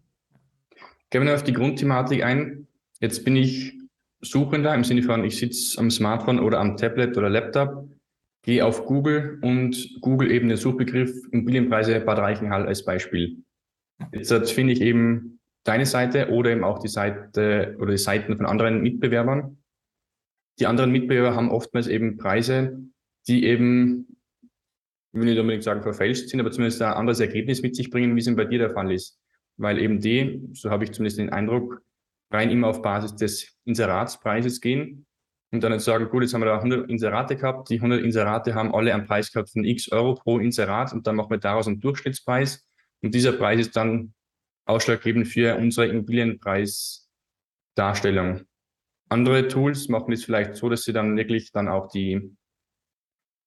Gehen 1.09 1.25
wir 1.25 1.35
auf 1.35 1.43
die 1.43 1.53
Grundthematik 1.53 2.23
ein. 2.23 2.67
Jetzt 2.99 3.23
bin 3.23 3.35
ich 3.35 3.73
Suchender 4.21 4.73
im 4.73 4.83
Sinne 4.83 5.03
von, 5.03 5.23
ich 5.23 5.37
sitze 5.37 5.77
am 5.79 5.91
Smartphone 5.91 6.39
oder 6.39 6.59
am 6.59 6.75
Tablet 6.75 7.15
oder 7.17 7.29
Laptop, 7.29 7.87
gehe 8.41 8.65
auf 8.65 8.85
Google 8.85 9.37
und 9.41 10.01
Google 10.01 10.31
eben 10.31 10.47
den 10.47 10.57
Suchbegriff 10.57 11.11
Immobilienpreise 11.31 11.99
Bad 11.99 12.17
Reichenhall 12.17 12.65
als 12.65 12.83
Beispiel. 12.83 13.43
Jetzt 14.11 14.51
finde 14.51 14.73
ich 14.73 14.81
eben 14.81 15.39
deine 15.63 15.85
Seite 15.85 16.29
oder 16.29 16.51
eben 16.51 16.63
auch 16.63 16.79
die 16.79 16.87
Seite 16.87 17.75
oder 17.79 17.91
die 17.91 17.97
Seiten 17.97 18.37
von 18.37 18.45
anderen 18.45 18.81
Mitbewerbern. 18.81 19.56
Die 20.59 20.65
anderen 20.65 20.91
Mitbewerber 20.91 21.35
haben 21.35 21.49
oftmals 21.49 21.87
eben 21.87 22.17
Preise, 22.17 22.81
die 23.27 23.45
eben, 23.45 24.17
ich 25.13 25.19
will 25.19 25.25
nicht 25.25 25.39
unbedingt 25.39 25.63
sagen 25.63 25.83
verfälscht 25.83 26.29
sind, 26.29 26.39
aber 26.39 26.51
zumindest 26.51 26.81
ein 26.81 26.93
anderes 26.93 27.19
Ergebnis 27.19 27.61
mit 27.61 27.75
sich 27.75 27.89
bringen, 27.89 28.15
wie 28.15 28.19
es 28.19 28.35
bei 28.35 28.45
dir 28.45 28.59
der 28.59 28.71
Fall 28.71 28.91
ist. 28.91 29.19
Weil 29.57 29.79
eben 29.79 29.99
die, 29.99 30.41
so 30.53 30.69
habe 30.69 30.83
ich 30.83 30.91
zumindest 30.91 31.19
den 31.19 31.29
Eindruck, 31.29 31.81
rein 32.31 32.49
immer 32.49 32.67
auf 32.67 32.81
Basis 32.81 33.15
des 33.15 33.55
Inseratspreises 33.65 34.61
gehen 34.61 35.05
und 35.51 35.63
dann 35.63 35.79
sagen, 35.79 36.09
gut, 36.09 36.23
jetzt 36.23 36.33
haben 36.33 36.41
wir 36.41 36.47
da 36.47 36.57
100 36.57 36.89
Inserate 36.89 37.37
gehabt, 37.37 37.69
die 37.69 37.75
100 37.75 38.01
Inserate 38.01 38.53
haben 38.53 38.73
alle 38.73 38.93
einen 38.93 39.05
Preis 39.05 39.31
gehabt 39.31 39.51
von 39.51 39.63
x 39.63 39.89
Euro 39.91 40.15
pro 40.15 40.39
Inserat 40.39 40.91
und 40.93 41.07
dann 41.07 41.15
machen 41.15 41.29
wir 41.29 41.37
daraus 41.37 41.67
einen 41.67 41.79
Durchschnittspreis 41.79 42.67
und 43.01 43.15
dieser 43.15 43.31
Preis 43.31 43.59
ist 43.59 43.75
dann 43.75 44.13
ausschlaggebend 44.65 45.27
für 45.27 45.55
unsere 45.55 45.87
Immobilienpreisdarstellung. 45.87 48.46
Andere 49.09 49.47
Tools 49.47 49.87
machen 49.87 50.11
es 50.11 50.25
vielleicht 50.25 50.55
so, 50.55 50.69
dass 50.69 50.83
sie 50.83 50.93
dann 50.93 51.15
wirklich 51.15 51.51
dann 51.51 51.67
auch 51.67 51.87
die, 51.87 52.35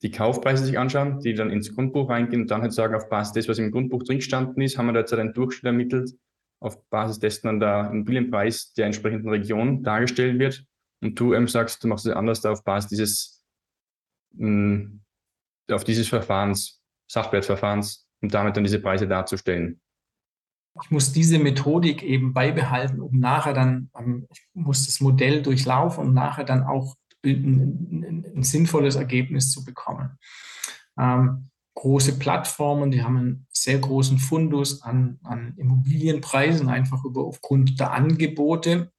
die 0.02 0.10
Kaufpreise 0.10 0.64
sich 0.64 0.78
anschauen, 0.78 1.20
die 1.20 1.34
dann 1.34 1.50
ins 1.50 1.74
Grundbuch 1.74 2.08
reingehen 2.08 2.42
und 2.42 2.50
dann 2.50 2.62
halt 2.62 2.72
sagen, 2.72 2.94
auf 2.94 3.08
Basis 3.08 3.34
des, 3.34 3.48
was 3.48 3.58
im 3.58 3.70
Grundbuch 3.70 4.02
drin 4.02 4.18
gestanden 4.18 4.62
ist, 4.62 4.78
haben 4.78 4.86
wir 4.86 4.92
da 4.92 5.00
jetzt 5.00 5.12
einen 5.12 5.34
Durchschnitt 5.34 5.66
ermittelt, 5.66 6.12
auf 6.60 6.82
Basis 6.88 7.18
dessen 7.18 7.46
dann 7.46 7.60
der 7.60 7.90
Immobilienpreis 7.90 8.72
der 8.72 8.86
entsprechenden 8.86 9.28
Region 9.28 9.82
dargestellt 9.82 10.38
wird. 10.38 10.64
Und 11.02 11.18
du 11.18 11.34
ähm, 11.34 11.48
sagst, 11.48 11.82
du 11.84 11.88
machst 11.88 12.06
es 12.06 12.12
anders 12.12 12.40
da 12.40 12.52
auf 12.52 12.64
Basis 12.64 12.88
dieses, 12.88 13.44
mh, 14.32 14.46
hm, 14.46 15.00
auf 15.70 15.84
dieses 15.84 16.08
Verfahrens, 16.08 16.82
Sachwertverfahrens, 17.10 18.08
um 18.22 18.28
damit 18.28 18.56
dann 18.56 18.64
diese 18.64 18.80
Preise 18.80 19.06
darzustellen 19.06 19.80
ich 20.82 20.90
muss 20.90 21.12
diese 21.12 21.38
Methodik 21.38 22.02
eben 22.02 22.32
beibehalten, 22.32 23.00
um 23.00 23.18
nachher 23.18 23.52
dann, 23.52 23.90
ähm, 23.98 24.26
ich 24.30 24.42
muss 24.54 24.86
das 24.86 25.00
Modell 25.00 25.42
durchlaufen, 25.42 26.04
um 26.04 26.14
nachher 26.14 26.44
dann 26.44 26.62
auch 26.64 26.96
ein, 27.24 27.90
ein, 27.90 28.26
ein 28.36 28.42
sinnvolles 28.42 28.96
Ergebnis 28.96 29.50
zu 29.50 29.64
bekommen. 29.64 30.18
Ähm, 30.98 31.50
große 31.74 32.18
Plattformen, 32.18 32.90
die 32.90 33.02
haben 33.02 33.16
einen 33.16 33.46
sehr 33.52 33.78
großen 33.78 34.18
Fundus 34.18 34.82
an, 34.82 35.18
an 35.22 35.54
Immobilienpreisen, 35.56 36.68
einfach 36.68 37.04
über, 37.04 37.24
aufgrund 37.24 37.80
der 37.80 37.92
Angebote. 37.92 38.92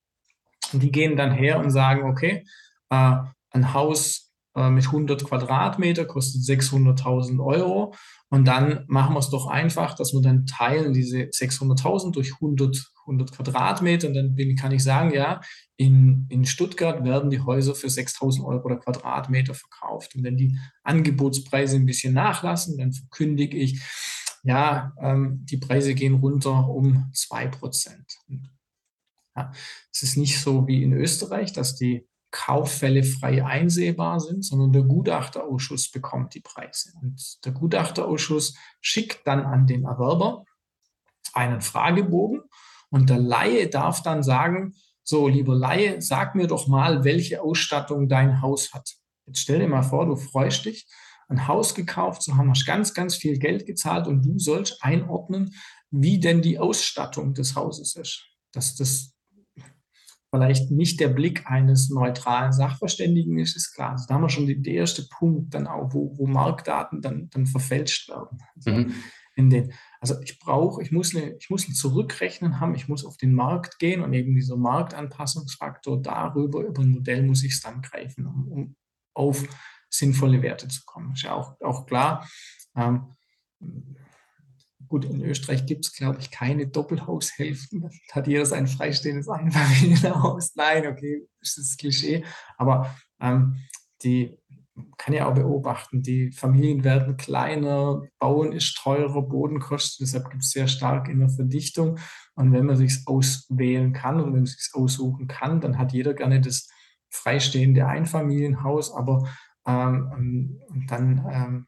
Und 0.73 0.83
die 0.83 0.91
gehen 0.91 1.15
dann 1.17 1.31
her 1.31 1.59
und 1.59 1.69
sagen, 1.71 2.09
okay, 2.09 2.45
äh, 2.89 3.17
ein 3.51 3.73
Haus 3.73 4.31
äh, 4.55 4.69
mit 4.69 4.85
100 4.85 5.23
Quadratmeter 5.23 6.05
kostet 6.05 6.41
600.000 6.41 7.43
Euro 7.43 7.93
und 8.31 8.45
dann 8.45 8.85
machen 8.87 9.13
wir 9.13 9.19
es 9.19 9.29
doch 9.29 9.47
einfach, 9.47 9.93
dass 9.93 10.13
wir 10.13 10.21
dann 10.21 10.45
teilen 10.45 10.93
diese 10.93 11.17
600.000 11.17 12.13
durch 12.13 12.35
100, 12.35 12.93
100 13.01 13.33
Quadratmeter. 13.33 14.07
Und 14.07 14.13
dann 14.13 14.35
bin, 14.35 14.55
kann 14.55 14.71
ich 14.71 14.83
sagen, 14.83 15.13
ja, 15.13 15.41
in, 15.75 16.27
in 16.29 16.45
Stuttgart 16.45 17.03
werden 17.03 17.29
die 17.29 17.41
Häuser 17.41 17.75
für 17.75 17.87
6.000 17.87 18.45
Euro 18.45 18.69
der 18.69 18.77
Quadratmeter 18.77 19.53
verkauft. 19.53 20.15
Und 20.15 20.23
wenn 20.23 20.37
die 20.37 20.57
Angebotspreise 20.83 21.75
ein 21.75 21.85
bisschen 21.85 22.13
nachlassen, 22.13 22.77
dann 22.77 22.93
verkündige 22.93 23.57
ich, 23.57 23.81
ja, 24.43 24.93
ähm, 25.01 25.45
die 25.51 25.57
Preise 25.57 25.93
gehen 25.93 26.15
runter 26.15 26.69
um 26.69 27.11
2%. 27.13 27.89
Ja, 29.35 29.51
es 29.91 30.03
ist 30.03 30.15
nicht 30.15 30.39
so 30.39 30.65
wie 30.67 30.83
in 30.83 30.93
Österreich, 30.93 31.51
dass 31.51 31.75
die 31.75 32.07
Kauffälle 32.31 33.03
frei 33.03 33.45
einsehbar 33.45 34.19
sind, 34.19 34.43
sondern 34.43 34.71
der 34.71 34.83
Gutachterausschuss 34.83 35.91
bekommt 35.91 36.33
die 36.33 36.39
Preise. 36.39 36.93
Und 37.01 37.45
der 37.45 37.51
Gutachterausschuss 37.51 38.55
schickt 38.79 39.27
dann 39.27 39.45
an 39.45 39.67
den 39.67 39.83
Erwerber 39.83 40.45
einen 41.33 41.61
Fragebogen 41.61 42.41
und 42.89 43.09
der 43.09 43.19
Laie 43.19 43.69
darf 43.69 44.01
dann 44.01 44.23
sagen, 44.23 44.73
so, 45.03 45.27
lieber 45.27 45.55
Laie, 45.55 46.01
sag 46.01 46.35
mir 46.35 46.47
doch 46.47 46.67
mal, 46.67 47.03
welche 47.03 47.41
Ausstattung 47.41 48.07
dein 48.07 48.41
Haus 48.41 48.73
hat. 48.73 48.95
Jetzt 49.25 49.39
stell 49.39 49.59
dir 49.59 49.67
mal 49.67 49.83
vor, 49.83 50.05
du 50.05 50.15
freust 50.15 50.65
dich, 50.65 50.87
ein 51.27 51.47
Haus 51.47 51.75
gekauft 51.75 52.21
zu 52.21 52.37
haben, 52.37 52.49
hast 52.49 52.65
ganz, 52.65 52.93
ganz 52.93 53.15
viel 53.15 53.37
Geld 53.39 53.65
gezahlt 53.65 54.07
und 54.07 54.23
du 54.23 54.37
sollst 54.37 54.83
einordnen, 54.83 55.55
wie 55.89 56.19
denn 56.19 56.41
die 56.41 56.59
Ausstattung 56.59 57.33
des 57.33 57.55
Hauses 57.55 57.95
ist. 57.95 58.27
Dass 58.51 58.75
das 58.75 59.10
vielleicht 60.31 60.71
nicht 60.71 60.99
der 60.99 61.09
Blick 61.09 61.45
eines 61.45 61.89
neutralen 61.89 62.53
Sachverständigen 62.53 63.37
ist, 63.37 63.55
ist 63.55 63.73
klar. 63.73 63.91
Also 63.91 64.05
da 64.07 64.15
haben 64.15 64.21
wir 64.21 64.29
schon 64.29 64.47
den, 64.47 64.63
ersten 64.63 65.07
Punkt, 65.09 65.53
dann 65.53 65.67
auch, 65.67 65.93
wo, 65.93 66.17
wo 66.17 66.25
Marktdaten 66.25 67.01
dann, 67.01 67.29
dann 67.29 67.45
verfälscht 67.45 68.09
werden. 68.09 68.39
Also, 68.55 68.71
mhm. 68.71 68.93
in 69.35 69.49
den, 69.49 69.73
also 69.99 70.19
ich 70.21 70.39
brauche, 70.39 70.81
ich 70.81 70.91
muss, 70.91 71.13
eine, 71.13 71.35
ich 71.37 71.49
muss 71.49 71.67
ein 71.67 71.73
Zurückrechnen 71.73 72.61
haben, 72.61 72.75
ich 72.75 72.87
muss 72.87 73.05
auf 73.05 73.17
den 73.17 73.33
Markt 73.33 73.77
gehen 73.77 74.01
und 74.01 74.13
eben 74.13 74.33
dieser 74.33 74.55
Marktanpassungsfaktor 74.55 76.01
darüber, 76.01 76.61
über 76.61 76.81
ein 76.81 76.91
Modell 76.91 77.23
muss 77.23 77.43
ich 77.43 77.53
es 77.53 77.61
dann 77.61 77.81
greifen, 77.81 78.25
um, 78.25 78.47
um 78.47 78.75
auf 79.13 79.43
sinnvolle 79.89 80.41
Werte 80.41 80.69
zu 80.69 80.81
kommen. 80.85 81.11
Ist 81.11 81.23
ja 81.23 81.33
auch, 81.33 81.59
auch 81.59 81.85
klar. 81.85 82.27
Ähm, 82.75 83.17
Gut, 84.91 85.05
in 85.05 85.21
Österreich 85.21 85.65
gibt 85.65 85.85
es, 85.85 85.93
glaube 85.93 86.19
ich, 86.19 86.31
keine 86.31 86.67
Doppelhaushälften. 86.67 87.89
Hat 88.11 88.27
jeder 88.27 88.45
sein 88.45 88.67
freistehendes 88.67 89.29
Einfamilienhaus? 89.29 90.51
Nein, 90.55 90.85
okay, 90.85 91.25
das 91.39 91.57
ist 91.57 91.79
Klischee. 91.79 92.25
Aber 92.57 92.93
ähm, 93.21 93.55
die 94.03 94.37
kann 94.97 95.13
ja 95.13 95.29
auch 95.29 95.33
beobachten, 95.33 96.01
die 96.01 96.33
Familien 96.33 96.83
werden 96.83 97.15
kleiner, 97.15 98.01
Bauen 98.19 98.51
ist 98.51 98.75
teurer, 98.83 99.21
Boden 99.21 99.61
kostet, 99.61 100.01
deshalb 100.01 100.29
gibt 100.29 100.43
es 100.43 100.51
sehr 100.51 100.67
stark 100.67 101.07
in 101.07 101.19
der 101.19 101.29
Verdichtung. 101.29 101.97
Und 102.35 102.51
wenn 102.51 102.65
man 102.65 102.75
sich 102.75 102.97
auswählen 103.05 103.93
kann 103.93 104.15
oder 104.15 104.25
wenn 104.25 104.39
man 104.39 104.45
sich 104.45 104.71
aussuchen 104.73 105.29
kann, 105.29 105.61
dann 105.61 105.77
hat 105.77 105.93
jeder 105.93 106.13
gerne 106.13 106.41
das 106.41 106.67
freistehende 107.09 107.87
Einfamilienhaus, 107.87 108.93
aber 108.93 109.25
ähm, 109.65 110.59
dann 110.89 111.25
ähm, 111.31 111.67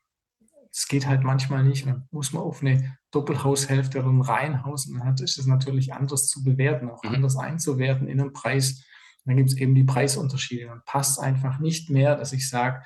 es 0.74 0.88
geht 0.88 1.08
halt 1.08 1.24
manchmal 1.24 1.64
nicht. 1.64 1.86
Dann 1.86 2.08
muss 2.12 2.34
man 2.34 2.42
auf 2.42 2.62
eine 2.62 2.98
Doppelhaushälfte 3.12 4.00
oder 4.00 4.10
ein 4.10 4.22
Reihenhaus 4.22 4.88
und 4.88 4.98
dann 4.98 5.14
ist 5.16 5.38
es 5.38 5.46
natürlich 5.46 5.94
anders 5.94 6.28
zu 6.28 6.44
bewerten, 6.44 6.90
auch 6.90 7.04
mhm. 7.04 7.16
anders 7.16 7.38
einzuwerten 7.38 8.08
in 8.08 8.20
einem 8.20 8.34
Preis. 8.34 8.84
dann 9.26 9.38
gibt 9.38 9.52
es 9.52 9.58
eben 9.58 9.76
die 9.76 9.84
Preisunterschiede. 9.84 10.66
Dann 10.66 10.82
passt 10.86 11.20
einfach 11.20 11.60
nicht 11.60 11.90
mehr, 11.90 12.16
dass 12.16 12.34
ich 12.34 12.50
sage, 12.50 12.84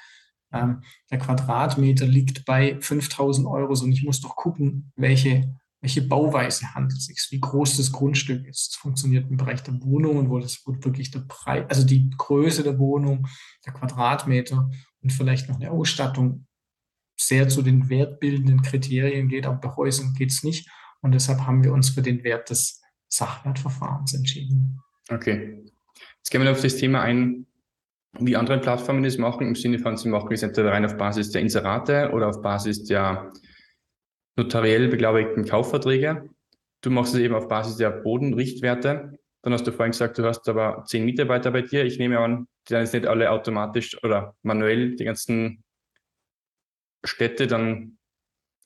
ähm, 0.51 0.81
der 1.11 1.17
Quadratmeter 1.19 2.05
liegt 2.05 2.45
bei 2.45 2.77
5000 2.79 3.47
Euro 3.47 3.73
und 3.81 3.91
ich 3.91 4.03
muss 4.03 4.21
doch 4.21 4.35
gucken, 4.35 4.91
welche, 4.95 5.57
welche 5.81 6.01
Bauweise 6.01 6.73
handelt 6.73 6.99
es 6.99 7.05
sich, 7.05 7.25
wie 7.31 7.39
groß 7.39 7.77
das 7.77 7.91
Grundstück 7.91 8.45
ist. 8.45 8.71
Es 8.71 8.75
funktioniert 8.75 9.29
im 9.29 9.37
Bereich 9.37 9.63
der 9.63 9.81
Wohnungen, 9.81 10.29
wo 10.29 10.39
das 10.39 10.61
wo 10.65 10.73
wirklich 10.73 11.11
der 11.11 11.21
Preis, 11.21 11.65
also 11.69 11.85
die 11.85 12.09
Größe 12.09 12.63
der 12.63 12.79
Wohnung, 12.79 13.27
der 13.65 13.73
Quadratmeter 13.73 14.69
und 15.01 15.13
vielleicht 15.13 15.49
noch 15.49 15.55
eine 15.55 15.71
Ausstattung 15.71 16.46
sehr 17.17 17.49
zu 17.49 17.61
den 17.61 17.89
wertbildenden 17.89 18.61
Kriterien 18.61 19.27
geht, 19.27 19.45
aber 19.45 19.57
bei 19.57 19.75
Häusern 19.75 20.13
geht 20.13 20.31
es 20.31 20.43
nicht. 20.43 20.69
Und 21.01 21.13
deshalb 21.13 21.41
haben 21.41 21.63
wir 21.63 21.73
uns 21.73 21.89
für 21.89 22.01
den 22.01 22.23
Wert 22.23 22.49
des 22.49 22.81
Sachwertverfahrens 23.09 24.13
entschieden. 24.13 24.79
Okay. 25.09 25.63
Jetzt 26.17 26.31
gehen 26.31 26.43
wir 26.43 26.51
auf 26.51 26.61
das 26.61 26.77
Thema 26.77 27.01
ein, 27.01 27.47
wie 28.19 28.35
andere 28.35 28.59
Plattformen 28.59 29.03
das 29.03 29.17
machen, 29.17 29.47
im 29.47 29.55
Sinne 29.55 29.79
von, 29.79 29.97
sie 29.97 30.09
machen 30.09 30.31
es 30.31 30.43
entweder 30.43 30.71
rein 30.71 30.85
auf 30.85 30.97
Basis 30.97 31.31
der 31.31 31.41
Inserate 31.41 32.11
oder 32.11 32.27
auf 32.27 32.41
Basis 32.41 32.83
der 32.83 33.31
notariell 34.35 34.87
beglaubigten 34.87 35.45
Kaufverträge. 35.45 36.29
Du 36.81 36.89
machst 36.91 37.13
es 37.13 37.19
eben 37.19 37.35
auf 37.35 37.47
Basis 37.47 37.77
der 37.77 37.89
Bodenrichtwerte. 37.89 39.17
Dann 39.41 39.53
hast 39.53 39.65
du 39.65 39.71
vorhin 39.71 39.91
gesagt, 39.91 40.17
du 40.17 40.25
hast 40.25 40.47
aber 40.49 40.83
zehn 40.85 41.05
Mitarbeiter 41.05 41.51
bei 41.51 41.61
dir. 41.61 41.85
Ich 41.85 41.99
nehme 41.99 42.19
an, 42.19 42.47
die 42.67 42.73
sind 42.73 42.81
jetzt 42.81 42.93
nicht 42.93 43.07
alle 43.07 43.31
automatisch 43.31 44.01
oder 44.03 44.35
manuell 44.43 44.95
die 44.95 45.05
ganzen 45.05 45.63
Städte 47.03 47.47
dann 47.47 47.97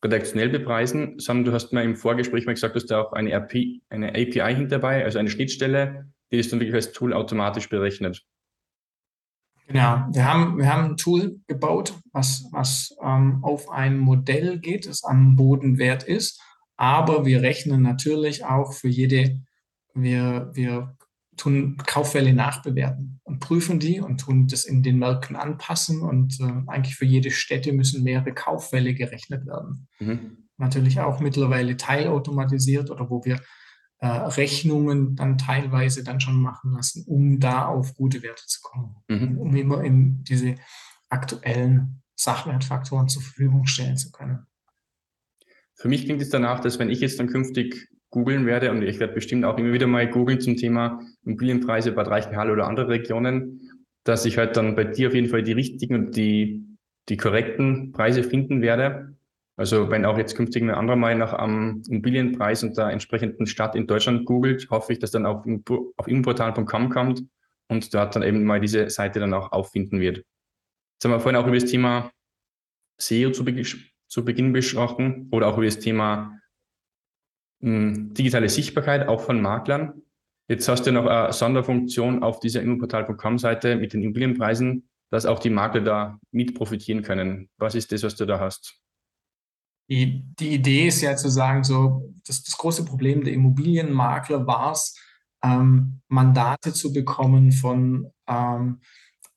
redaktionell 0.03 0.49
bepreisen, 0.49 1.19
sondern 1.19 1.45
du 1.45 1.53
hast 1.53 1.73
mir 1.73 1.83
im 1.83 1.95
Vorgespräch 1.95 2.45
mal 2.45 2.53
gesagt, 2.53 2.75
dass 2.75 2.85
da 2.85 3.01
auch 3.01 3.13
eine, 3.13 3.31
RP, 3.31 3.81
eine 3.89 4.09
API 4.09 4.55
hinterbei, 4.55 5.03
also 5.03 5.19
eine 5.19 5.29
Schnittstelle, 5.29 6.11
die 6.31 6.37
ist 6.37 6.51
dann 6.51 6.59
wirklich 6.59 6.75
als 6.75 6.91
Tool 6.91 7.13
automatisch 7.13 7.69
berechnet. 7.69 8.25
Genau, 9.67 10.07
wir 10.11 10.25
haben, 10.25 10.57
wir 10.57 10.71
haben 10.71 10.91
ein 10.91 10.97
Tool 10.97 11.39
gebaut, 11.47 11.93
was, 12.11 12.45
was 12.51 12.95
ähm, 13.01 13.43
auf 13.43 13.69
ein 13.69 13.99
Modell 13.99 14.59
geht, 14.59 14.87
das 14.87 15.03
am 15.03 15.35
Bodenwert 15.35 16.03
ist, 16.03 16.41
Aber 16.75 17.25
wir 17.25 17.41
rechnen 17.41 17.83
natürlich 17.83 18.43
auch 18.43 18.73
für 18.73 18.87
jede, 18.87 19.39
wir, 19.93 20.49
wir 20.53 20.97
tun 21.37 21.77
Kauffälle 21.77 22.33
nachbewerten 22.33 23.19
und 23.23 23.39
prüfen 23.39 23.79
die 23.79 24.01
und 24.01 24.19
tun 24.19 24.47
das 24.47 24.65
in 24.65 24.83
den 24.83 24.99
Märkten 24.99 25.35
anpassen. 25.35 26.01
Und 26.01 26.39
äh, 26.39 26.63
eigentlich 26.67 26.95
für 26.95 27.05
jede 27.05 27.31
Städte 27.31 27.73
müssen 27.73 28.03
mehrere 28.03 28.33
Kauffälle 28.33 28.93
gerechnet 28.93 29.45
werden. 29.45 29.87
Mhm. 29.99 30.49
Natürlich 30.57 30.99
auch 30.99 31.19
mittlerweile 31.19 31.77
teilautomatisiert 31.77 32.91
oder 32.91 33.09
wo 33.09 33.23
wir 33.25 33.39
äh, 33.99 34.07
Rechnungen 34.07 35.15
dann 35.15 35.37
teilweise 35.37 36.03
dann 36.03 36.19
schon 36.19 36.41
machen 36.41 36.73
lassen, 36.73 37.03
um 37.07 37.39
da 37.39 37.65
auf 37.65 37.95
gute 37.95 38.21
Werte 38.23 38.43
zu 38.45 38.59
kommen, 38.61 38.95
mhm. 39.07 39.37
um 39.37 39.55
immer 39.55 39.83
in 39.83 40.23
diese 40.23 40.55
aktuellen 41.09 42.03
Sachwertfaktoren 42.15 43.07
zur 43.07 43.21
Verfügung 43.21 43.65
stellen 43.65 43.97
zu 43.97 44.11
können. 44.11 44.45
Für 45.75 45.87
mich 45.87 46.05
klingt 46.05 46.21
es 46.21 46.29
danach, 46.29 46.59
dass 46.59 46.77
wenn 46.77 46.89
ich 46.89 46.99
jetzt 46.99 47.19
dann 47.19 47.27
künftig 47.27 47.89
googeln 48.11 48.45
werde 48.45 48.71
und 48.71 48.83
ich 48.83 48.99
werde 48.99 49.13
bestimmt 49.13 49.45
auch 49.45 49.57
immer 49.57 49.73
wieder 49.73 49.87
mal 49.87 50.07
googeln 50.07 50.39
zum 50.39 50.57
Thema 50.57 50.99
Immobilienpreise 51.25 51.91
Bad 51.91 52.09
Reichenhall 52.09 52.51
oder 52.51 52.67
andere 52.67 52.89
Regionen, 52.89 53.71
dass 54.03 54.25
ich 54.25 54.37
halt 54.37 54.57
dann 54.57 54.75
bei 54.75 54.83
dir 54.83 55.09
auf 55.09 55.13
jeden 55.13 55.29
Fall 55.29 55.43
die 55.43 55.51
richtigen 55.51 55.95
und 55.95 56.15
die, 56.15 56.65
die 57.09 57.17
korrekten 57.17 57.91
Preise 57.91 58.23
finden 58.23 58.61
werde. 58.61 59.15
Also 59.57 59.91
wenn 59.91 60.05
auch 60.05 60.17
jetzt 60.17 60.35
künftig 60.35 60.63
ein 60.63 60.71
anderer 60.71 60.95
mal 60.95 61.15
nach 61.15 61.33
einem 61.33 61.83
Immobilienpreis 61.87 62.63
und 62.63 62.77
der 62.77 62.89
entsprechenden 62.89 63.45
Stadt 63.45 63.75
in 63.75 63.85
Deutschland 63.85 64.25
googelt, 64.25 64.69
hoffe 64.71 64.93
ich, 64.93 64.99
dass 64.99 65.11
dann 65.11 65.25
auf, 65.25 65.45
auf 65.97 66.07
immoportal.com 66.07 66.89
kommt 66.89 67.23
und 67.67 67.93
dort 67.93 68.15
dann 68.15 68.23
eben 68.23 68.43
mal 68.43 68.59
diese 68.59 68.89
Seite 68.89 69.19
dann 69.19 69.33
auch 69.33 69.51
auffinden 69.51 69.99
wird. 69.99 70.17
Jetzt 70.17 71.05
haben 71.05 71.11
wir 71.11 71.19
vorhin 71.19 71.39
auch 71.39 71.47
über 71.47 71.57
das 71.57 71.69
Thema 71.69 72.11
SEO 72.97 73.31
zu, 73.31 73.45
zu 74.07 74.25
Beginn 74.25 74.53
besprochen 74.53 75.29
oder 75.31 75.47
auch 75.47 75.57
über 75.57 75.65
das 75.65 75.79
Thema 75.79 76.37
digitale 77.63 78.49
Sichtbarkeit 78.49 79.07
auch 79.07 79.21
von 79.21 79.41
Maklern. 79.41 80.01
Jetzt 80.47 80.67
hast 80.67 80.85
du 80.85 80.91
noch 80.91 81.05
eine 81.05 81.31
Sonderfunktion 81.31 82.23
auf 82.23 82.39
dieser 82.39 82.61
Immoportal.com-Seite 82.61 83.75
mit 83.77 83.93
den 83.93 84.01
Immobilienpreisen, 84.01 84.89
dass 85.09 85.25
auch 85.25 85.39
die 85.39 85.49
Makler 85.49 85.81
da 85.81 86.19
mit 86.31 86.55
profitieren 86.55 87.03
können. 87.03 87.49
Was 87.57 87.75
ist 87.75 87.91
das, 87.91 88.03
was 88.03 88.15
du 88.15 88.25
da 88.25 88.39
hast? 88.39 88.77
Die, 89.89 90.23
die 90.39 90.53
Idee 90.53 90.87
ist 90.87 91.01
ja 91.01 91.15
zu 91.15 91.29
sagen, 91.29 91.63
so, 91.63 92.13
das, 92.25 92.43
das 92.43 92.57
große 92.57 92.85
Problem 92.85 93.23
der 93.23 93.33
Immobilienmakler 93.33 94.47
war 94.47 94.71
es, 94.71 94.97
ähm, 95.43 96.01
Mandate 96.07 96.73
zu 96.73 96.93
bekommen 96.93 97.51
von 97.51 98.11
ähm, 98.27 98.79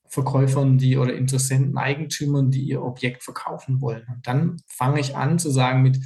Verkäufern, 0.07 0.77
die 0.77 0.97
oder 0.97 1.13
Interessenten, 1.13 1.77
Eigentümern, 1.77 2.51
die 2.51 2.61
ihr 2.61 2.81
Objekt 2.81 3.23
verkaufen 3.23 3.81
wollen. 3.81 4.05
Und 4.07 4.25
dann 4.25 4.57
fange 4.67 5.01
ich 5.01 5.17
an 5.17 5.39
zu 5.39 5.49
sagen 5.49 5.81
mit, 5.81 5.99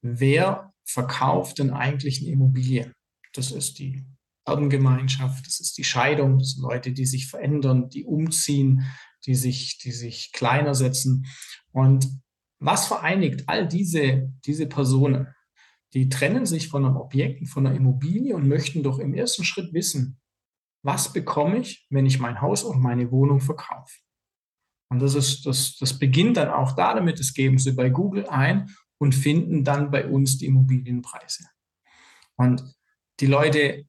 wer 0.00 0.72
verkauft 0.84 1.60
denn 1.60 1.70
eigentlich 1.70 2.22
eine 2.22 2.32
Immobilie? 2.32 2.92
Das 3.34 3.52
ist 3.52 3.78
die 3.78 4.04
Erbengemeinschaft, 4.44 5.46
das 5.46 5.60
ist 5.60 5.78
die 5.78 5.84
Scheidung, 5.84 6.38
das 6.38 6.52
sind 6.52 6.62
Leute, 6.62 6.92
die 6.92 7.06
sich 7.06 7.28
verändern, 7.28 7.88
die 7.88 8.04
umziehen, 8.04 8.84
die 9.26 9.34
sich, 9.34 9.78
die 9.78 9.92
sich 9.92 10.32
kleiner 10.32 10.74
setzen. 10.74 11.26
Und 11.70 12.08
was 12.58 12.86
vereinigt 12.86 13.44
all 13.48 13.68
diese, 13.68 14.32
diese 14.44 14.66
Personen? 14.66 15.28
Die 15.94 16.08
trennen 16.08 16.46
sich 16.46 16.68
von 16.68 16.84
einem 16.84 16.96
Objekt, 16.96 17.46
von 17.48 17.66
einer 17.66 17.76
Immobilie 17.76 18.34
und 18.34 18.48
möchten 18.48 18.82
doch 18.82 18.98
im 18.98 19.14
ersten 19.14 19.44
Schritt 19.44 19.72
wissen, 19.72 20.20
was 20.84 21.12
bekomme 21.12 21.58
ich, 21.58 21.86
wenn 21.90 22.06
ich 22.06 22.18
mein 22.18 22.40
Haus 22.40 22.64
und 22.64 22.80
meine 22.80 23.10
Wohnung 23.10 23.40
verkaufe? 23.40 23.94
Und 24.90 25.00
das 25.00 25.14
ist, 25.14 25.46
das, 25.46 25.76
das 25.76 25.98
beginnt 25.98 26.36
dann 26.36 26.50
auch 26.50 26.72
da 26.72 26.94
damit, 26.94 27.18
das 27.18 27.32
geben 27.32 27.58
Sie 27.58 27.72
bei 27.72 27.88
Google 27.88 28.26
ein 28.26 28.74
und 28.98 29.14
finden 29.14 29.64
dann 29.64 29.90
bei 29.90 30.06
uns 30.06 30.38
die 30.38 30.46
Immobilienpreise. 30.46 31.44
Und 32.36 32.62
die 33.20 33.26
Leute 33.26 33.86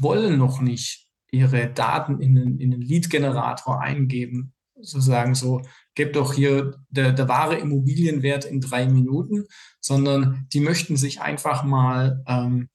wollen 0.00 0.38
noch 0.38 0.60
nicht 0.60 1.08
ihre 1.30 1.72
Daten 1.72 2.20
in 2.20 2.38
einen, 2.38 2.58
in 2.58 2.72
einen 2.72 2.82
Lead-Generator 2.82 3.80
eingeben, 3.80 4.52
sozusagen 4.76 5.34
so, 5.34 5.62
gebt 5.94 6.16
doch 6.16 6.34
hier 6.34 6.76
der, 6.90 7.12
der 7.12 7.28
wahre 7.28 7.56
Immobilienwert 7.56 8.44
in 8.44 8.60
drei 8.60 8.86
Minuten, 8.86 9.44
sondern 9.80 10.46
die 10.52 10.60
möchten 10.60 10.96
sich 10.96 11.20
einfach 11.20 11.64
mal 11.64 12.22
ähm, 12.26 12.68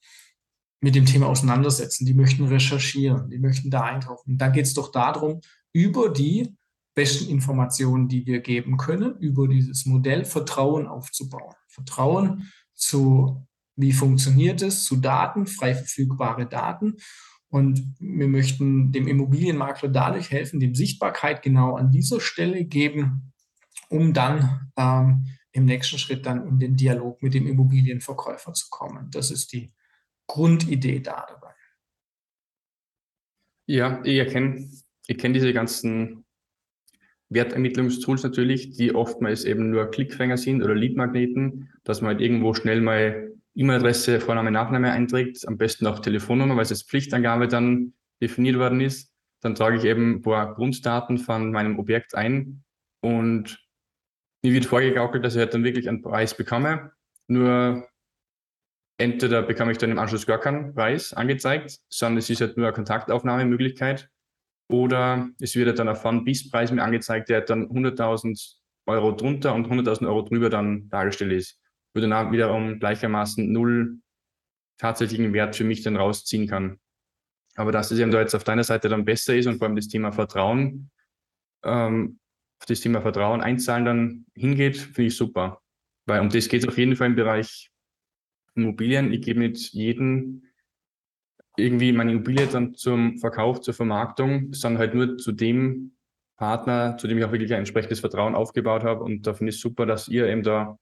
mit 0.82 0.96
dem 0.96 1.06
Thema 1.06 1.28
auseinandersetzen, 1.28 2.06
die 2.06 2.14
möchten 2.14 2.46
recherchieren, 2.46 3.30
die 3.30 3.40
möchten 3.40 3.70
da 3.70 3.82
eintauchen. 3.82 4.38
Da 4.38 4.50
geht 4.50 4.66
es 4.66 4.74
doch 4.74 4.92
darum, 4.92 5.42
über 5.74 6.10
die 6.10 6.56
besten 6.96 7.30
Informationen, 7.30 8.08
die 8.08 8.26
wir 8.26 8.40
geben 8.40 8.78
können, 8.78 9.18
über 9.18 9.48
dieses 9.48 9.86
Modell 9.86 10.26
Vertrauen 10.26 10.88
aufzubauen. 10.88 11.54
Vertrauen 11.68 12.52
zu, 12.74 13.47
wie 13.78 13.94
funktioniert 13.94 14.62
es, 14.62 14.84
zu 14.84 14.98
Daten, 14.98 15.48
frei 15.48 15.74
verfügbare 15.76 16.48
Daten. 16.48 16.98
Und 17.50 17.96
wir 18.00 18.28
möchten 18.28 18.92
dem 18.92 19.08
Immobilienmakler 19.08 19.88
dadurch 19.88 20.32
helfen, 20.32 20.60
dem 20.60 20.76
Sichtbarkeit 20.76 21.42
genau 21.44 21.78
an 21.78 21.92
dieser 21.92 22.20
Stelle 22.20 22.66
geben, 22.66 23.34
um 23.90 24.14
dann 24.14 24.72
ähm, 24.76 25.28
im 25.54 25.66
nächsten 25.66 25.98
Schritt 25.98 26.26
dann 26.26 26.46
in 26.46 26.60
den 26.60 26.76
Dialog 26.76 27.24
mit 27.24 27.34
dem 27.34 27.48
Immobilienverkäufer 27.48 28.54
zu 28.54 28.68
kommen. 28.70 29.10
Das 29.12 29.32
ist 29.32 29.54
die 29.54 29.72
Grundidee 30.28 31.00
da 31.00 31.26
dabei. 31.30 31.54
Ja, 33.66 34.02
ich 34.04 34.18
erkenne, 34.18 34.70
ich 35.08 35.18
kenne 35.18 35.34
diese 35.34 35.54
ganzen 35.54 36.26
Wertermittlungstools 37.30 38.24
natürlich, 38.24 38.72
die 38.72 38.94
oftmals 38.96 39.46
eben 39.46 39.70
nur 39.70 39.90
Klickfänger 39.92 40.38
sind 40.38 40.64
oder 40.64 40.76
Leadmagneten, 40.76 41.70
dass 41.84 42.02
man 42.02 42.10
halt 42.10 42.22
irgendwo 42.22 42.54
schnell 42.54 42.82
mal 42.82 43.34
E-Mail-Adresse, 43.58 44.20
Vorname, 44.20 44.52
Nachname 44.52 44.92
einträgt, 44.92 45.48
am 45.48 45.58
besten 45.58 45.88
auch 45.88 46.00
Telefonnummer, 46.00 46.56
weil 46.56 46.64
es 46.64 46.72
als 46.72 46.84
Pflichtangabe 46.84 47.48
dann 47.48 47.94
definiert 48.22 48.58
worden 48.58 48.82
ist. 48.82 49.12
Dann 49.42 49.56
trage 49.56 49.78
ich 49.78 49.84
eben 49.84 50.16
ein 50.16 50.22
paar 50.22 50.54
Grunddaten 50.54 51.18
von 51.18 51.52
meinem 51.52 51.80
Objekt 51.80 52.16
ein 52.16 52.64
und 53.02 53.60
mir 54.44 54.54
wird 54.54 54.66
vorgegaukelt, 54.66 55.26
dass 55.26 55.34
ich 55.34 55.40
halt 55.40 55.54
dann 55.54 55.64
wirklich 55.64 55.90
einen 55.90 56.02
Preis 56.02 56.38
bekomme. 56.38 56.92
Nur 57.28 57.88
entweder 59.00 59.42
bekomme 59.42 59.72
ich 59.72 59.78
dann 59.80 59.92
im 59.92 60.00
Anschluss 60.00 60.28
gar 60.28 60.40
keinen 60.40 60.74
Preis 60.74 61.14
angezeigt, 61.14 61.80
sondern 61.90 62.20
es 62.20 62.30
ist 62.30 62.42
halt 62.42 62.58
nur 62.58 62.68
eine 62.68 62.76
Kontaktaufnahmemöglichkeit 62.76 64.10
oder 64.70 65.30
es 65.40 65.56
wird 65.56 65.80
dann 65.80 65.90
ein 65.90 65.96
Fun-Bis-Preis 65.96 66.72
mir 66.72 66.84
angezeigt, 66.84 67.30
der 67.30 67.42
dann 67.42 67.68
100.000 67.68 68.56
Euro 68.86 69.12
drunter 69.14 69.54
und 69.56 69.68
100.000 69.68 70.08
Euro 70.08 70.22
drüber 70.22 70.50
dann 70.50 70.90
dargestellt 70.90 71.34
ist. 71.34 71.60
Wo 71.98 72.02
dann 72.02 72.32
wiederum 72.32 72.80
gleichermaßen 72.80 73.52
null 73.52 73.98
tatsächlichen 74.78 75.34
Wert 75.34 75.56
für 75.56 75.64
mich 75.64 75.82
dann 75.82 75.96
rausziehen 75.96 76.48
kann. 76.48 76.80
Aber 77.56 77.72
dass 77.72 77.90
es 77.90 77.98
eben 77.98 78.12
da 78.12 78.20
jetzt 78.20 78.36
auf 78.36 78.44
deiner 78.44 78.64
Seite 78.64 78.88
dann 78.88 79.04
besser 79.04 79.36
ist 79.36 79.48
und 79.48 79.58
vor 79.58 79.66
allem 79.66 79.76
das 79.76 79.88
Thema 79.88 80.12
Vertrauen, 80.12 80.92
ähm, 81.64 82.20
auf 82.60 82.68
das 82.68 82.82
Thema 82.82 83.02
Vertrauen 83.02 83.42
einzahlen 83.42 83.86
dann 83.86 84.26
hingeht, 84.36 84.78
finde 84.78 85.08
ich 85.08 85.18
super. 85.18 85.62
Weil 86.06 86.22
um 86.22 86.30
das 86.30 86.48
geht 86.50 86.62
es 86.62 86.68
auf 86.68 86.78
jeden 86.78 86.96
Fall 86.96 87.08
im 87.08 87.16
Bereich 87.16 87.72
Immobilien. 88.54 89.12
Ich 89.12 89.24
gebe 89.24 89.40
nicht 89.40 89.74
jeden 89.74 90.52
irgendwie 91.58 91.92
meine 91.94 92.12
Immobilie 92.12 92.46
dann 92.46 92.76
zum 92.76 93.18
Verkauf, 93.18 93.62
zur 93.62 93.74
Vermarktung, 93.74 94.54
sondern 94.54 94.80
halt 94.80 94.94
nur 94.94 95.18
zu 95.18 95.32
dem 95.32 95.98
Partner, 96.38 96.96
zu 96.98 97.08
dem 97.08 97.18
ich 97.18 97.26
auch 97.26 97.32
wirklich 97.32 97.52
ein 97.54 97.60
entsprechendes 97.60 98.02
Vertrauen 98.02 98.36
aufgebaut 98.36 98.84
habe. 98.84 99.04
Und 99.04 99.26
da 99.26 99.34
finde 99.34 99.50
ich 99.50 99.60
super, 99.60 99.88
dass 99.88 100.08
ihr 100.08 100.28
eben 100.28 100.44
da 100.44 100.78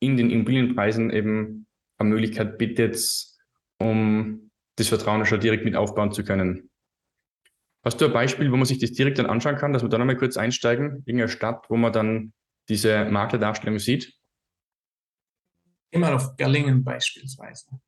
in 0.00 0.16
den 0.16 0.30
Immobilienpreisen 0.30 1.10
eben 1.10 1.66
eine 1.98 2.10
Möglichkeit 2.10 2.58
bietet, 2.58 2.98
um 3.78 4.50
das 4.76 4.88
Vertrauen 4.88 5.24
schon 5.24 5.40
direkt 5.40 5.64
mit 5.64 5.76
aufbauen 5.76 6.12
zu 6.12 6.24
können. 6.24 6.70
Hast 7.84 8.00
du 8.00 8.06
ein 8.06 8.12
Beispiel, 8.12 8.50
wo 8.50 8.56
man 8.56 8.66
sich 8.66 8.78
das 8.78 8.92
direkt 8.92 9.18
dann 9.18 9.26
anschauen 9.26 9.56
kann, 9.56 9.72
dass 9.72 9.82
wir 9.82 9.88
da 9.88 9.96
nochmal 9.96 10.16
kurz 10.16 10.36
einsteigen? 10.36 11.04
Irgendeine 11.06 11.28
Stadt, 11.28 11.70
wo 11.70 11.76
man 11.76 11.92
dann 11.92 12.32
diese 12.68 13.04
Maklerdarstellung 13.04 13.78
sieht? 13.78 14.12
Immer 15.90 16.14
auf 16.14 16.36
Gerlingen 16.36 16.82
beispielsweise. 16.82 17.80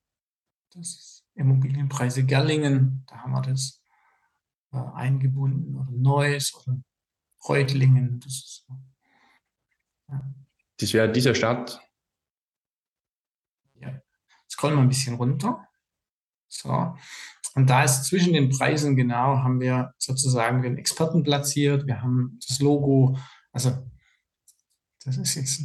Das 0.73 0.89
ist 0.89 1.27
Immobilienpreise 1.35 2.25
Gerlingen, 2.25 3.05
da 3.09 3.19
haben 3.19 3.33
wir 3.33 3.43
das 3.43 3.83
äh, 4.73 4.77
eingebunden, 4.77 5.77
oder 5.77 5.91
Neuss 5.91 6.55
oder 6.55 6.79
Reutlingen. 7.49 8.21
Das, 8.21 8.33
ist, 8.33 8.67
ja. 10.09 10.35
das 10.79 10.93
wäre 10.93 11.11
dieser 11.11 11.35
Stadt. 11.35 11.81
Scrollen 14.59 14.77
wir 14.77 14.83
ein 14.83 14.89
bisschen 14.89 15.15
runter. 15.15 15.69
So. 16.49 16.97
Und 17.55 17.71
da 17.71 17.85
ist 17.85 18.05
zwischen 18.05 18.33
den 18.33 18.49
Preisen 18.51 18.97
genau, 18.97 19.39
haben 19.39 19.61
wir 19.61 19.95
sozusagen 19.99 20.63
den 20.63 20.79
Experten 20.79 21.23
platziert. 21.23 21.87
Wir 21.87 22.03
haben 22.03 22.41
das 22.47 22.59
Logo, 22.59 23.17
also 23.53 23.79
das 25.05 25.17
ist 25.17 25.37
jetzt 25.37 25.61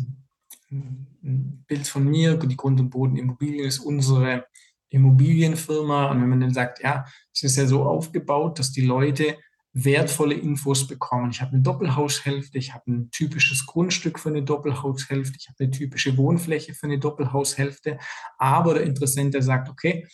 ein, 0.70 1.08
ein 1.24 1.66
Bild 1.68 1.88
von 1.88 2.08
mir, 2.08 2.38
die 2.38 2.56
Grund- 2.56 2.80
und 2.80 2.92
Bodenimmobilien 2.92 3.66
ist 3.66 3.80
unsere 3.80 4.46
Immobilienfirma 4.90 6.12
und 6.12 6.22
wenn 6.22 6.30
man 6.30 6.42
dann 6.42 6.54
sagt, 6.54 6.84
ja, 6.84 7.04
es 7.34 7.42
ist 7.42 7.58
ja 7.58 7.66
so 7.66 7.86
aufgebaut, 7.86 8.60
dass 8.60 8.72
die 8.72 8.86
Leute 8.86 9.40
wertvolle 9.74 10.36
Infos 10.36 10.88
bekommen. 10.88 11.32
Ich 11.32 11.42
habe 11.42 11.54
eine 11.54 11.62
Doppelhaushälfte, 11.62 12.60
ich 12.60 12.74
habe 12.74 12.92
ein 12.92 13.10
typisches 13.12 13.66
Grundstück 13.66 14.20
für 14.20 14.30
eine 14.30 14.44
Doppelhaushälfte, 14.44 15.36
ich 15.38 15.50
habe 15.50 15.64
eine 15.64 15.72
typische 15.72 16.16
Wohnfläche 16.16 16.76
für 16.76 16.86
eine 16.86 17.00
Doppelhaushälfte. 17.00 17.98
Aber 18.38 18.76
der 18.76 18.84
Interessent, 18.84 19.34
der 19.34 19.42
sagt, 19.42 19.70
okay, 19.70 20.08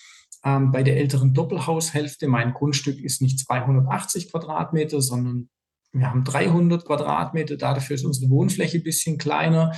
ähm, 0.46 0.72
bei 0.72 0.84
der 0.84 0.98
älteren 0.98 1.34
Doppelhaushälfte, 1.34 2.28
mein 2.28 2.54
Grundstück 2.54 3.00
ist 3.00 3.22
nicht 3.22 3.40
280 3.40 4.32
Quadratmeter, 4.32 5.02
sondern 5.02 5.50
wir 5.92 6.10
haben 6.10 6.24
300 6.24 6.86
Quadratmeter. 6.86 7.58
Dafür 7.58 7.96
ist 7.96 8.06
unsere 8.06 8.30
Wohnfläche 8.30 8.78
ein 8.78 8.84
bisschen 8.84 9.18
kleiner. 9.18 9.74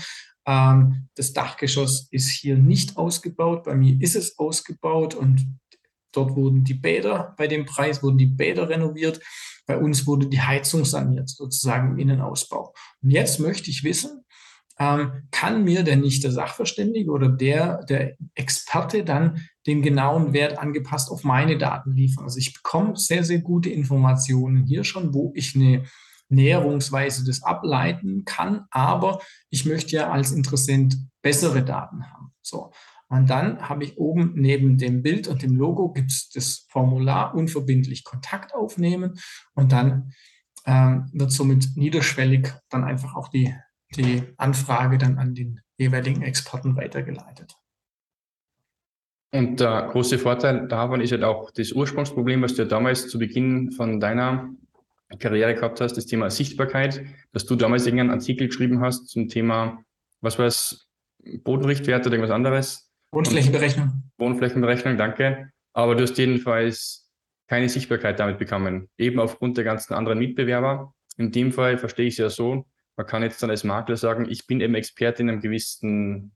Ähm, 0.46 1.08
das 1.16 1.34
Dachgeschoss 1.34 2.08
ist 2.12 2.30
hier 2.30 2.58
nicht 2.58 2.98
ausgebaut. 2.98 3.64
Bei 3.64 3.76
mir 3.76 4.00
ist 4.00 4.16
es 4.16 4.38
ausgebaut 4.38 5.16
und 5.16 5.58
dort 6.12 6.36
wurden 6.36 6.64
die 6.64 6.74
Bäder, 6.74 7.34
bei 7.38 7.48
dem 7.48 7.66
Preis 7.66 8.04
wurden 8.04 8.18
die 8.18 8.26
Bäder 8.26 8.70
renoviert. 8.70 9.20
Bei 9.66 9.78
uns 9.78 10.08
wurde 10.08 10.28
die 10.28 10.42
Heizung 10.42 10.86
saniert, 10.86 11.30
sozusagen 11.30 11.92
im 11.92 12.00
Innenausbau. 12.00 12.74
Und 13.02 13.12
jetzt 13.12 13.40
möchte 13.40 13.70
ich 13.70 13.84
wissen, 13.84 14.26
ähm, 14.80 15.28
kann 15.32 15.64
mir 15.64 15.84
der 15.84 15.98
nicht 15.98 16.24
der 16.24 16.32
Sachverständige 16.32 17.12
oder 17.12 17.30
der, 17.30 17.84
der 17.86 18.16
Experte 18.34 19.04
dann 19.04 19.46
den 19.68 19.84
genauen 19.84 20.34
Wert 20.34 20.58
angepasst 20.58 21.12
auf 21.12 21.24
meine 21.24 21.58
Daten 21.58 21.96
liefern? 21.96 22.24
Also 22.24 22.40
ich 22.40 22.54
bekomme 22.54 22.96
sehr, 22.96 23.24
sehr 23.24 23.40
gute 23.40 23.70
Informationen 23.70 24.66
hier 24.66 24.84
schon, 24.84 25.14
wo 25.14 25.32
ich 25.36 25.56
eine 25.56 25.84
Näherungsweise 26.30 27.26
das 27.26 27.44
ableiten 27.44 28.24
kann, 28.26 28.66
aber 28.72 29.20
ich 29.50 29.66
möchte 29.66 29.98
ja 29.98 30.10
als 30.10 30.32
Interessent 30.32 30.98
bessere 31.22 31.64
Daten 31.64 32.10
haben. 32.10 32.34
So. 32.42 32.72
Und 33.12 33.30
dann 33.30 33.68
habe 33.68 33.84
ich 33.84 33.98
oben 33.98 34.32
neben 34.36 34.78
dem 34.78 35.02
Bild 35.02 35.28
und 35.28 35.44
dem 35.44 35.58
Logo 35.58 35.92
gibt 35.92 36.12
es 36.12 36.30
das 36.30 36.66
Formular 36.70 37.36
unverbindlich 37.36 38.06
Kontakt 38.06 38.56
aufnehmen 38.56 39.20
und 39.54 39.74
dann 39.74 40.14
ähm, 40.66 41.10
wird 41.12 41.34
somit 41.34 41.76
niederschwellig 41.76 42.48
dann 42.70 42.86
einfach 42.86 43.16
auch 43.16 43.28
die, 43.28 43.54
die 43.98 44.24
Anfrage 44.38 44.98
dann 44.98 45.18
an 45.18 45.36
den 45.36 45.60
jeweiligen 45.78 46.22
Experten 46.22 46.78
weitergeleitet. 46.78 47.54
Und 49.34 49.60
der 49.60 49.90
große 49.92 50.18
Vorteil 50.18 50.70
davon 50.70 51.02
ist 51.02 51.12
halt 51.12 51.26
auch 51.26 51.52
das 51.52 51.74
Ursprungsproblem, 51.74 52.42
was 52.42 52.56
du 52.56 52.62
ja 52.62 52.68
damals 52.70 53.10
zu 53.10 53.20
Beginn 53.20 53.74
von 53.74 54.00
deiner 54.00 54.52
Karriere 55.20 55.54
gehabt 55.54 55.82
hast, 55.82 55.98
das 55.98 56.06
Thema 56.06 56.30
Sichtbarkeit, 56.30 57.04
dass 57.34 57.46
du 57.46 57.58
damals 57.58 57.86
irgendeinen 57.86 58.12
Artikel 58.12 58.48
geschrieben 58.48 58.80
hast 58.80 59.10
zum 59.10 59.28
Thema, 59.28 59.84
was 60.22 60.40
war 60.40 60.46
es, 60.46 60.88
Bodenrichtwert 61.44 62.08
oder 62.08 62.16
irgendwas 62.16 62.34
anderes? 62.34 62.91
Wohnflächenberechnung. 63.12 64.04
Wohnflächenberechnung, 64.18 64.98
danke. 64.98 65.52
Aber 65.74 65.96
du 65.96 66.04
hast 66.04 66.18
jedenfalls 66.18 67.10
keine 67.48 67.70
Sichtbarkeit 67.70 68.20
damit 68.20 68.38
bekommen, 68.40 68.90
eben 68.98 69.20
aufgrund 69.20 69.58
der 69.58 69.66
ganzen 69.66 69.94
anderen 69.94 70.20
Mitbewerber. 70.20 70.94
In 71.18 71.32
dem 71.32 71.52
Fall 71.52 71.78
verstehe 71.78 72.08
ich 72.08 72.14
es 72.14 72.20
ja 72.20 72.30
so, 72.30 72.66
man 72.96 73.08
kann 73.08 73.24
jetzt 73.24 73.42
dann 73.44 73.50
als 73.50 73.64
Makler 73.64 73.98
sagen, 73.98 74.28
ich 74.30 74.48
bin 74.48 74.62
eben 74.62 74.76
Experte 74.76 75.24
in 75.24 75.30
einem 75.30 75.42
gewissen 75.42 76.34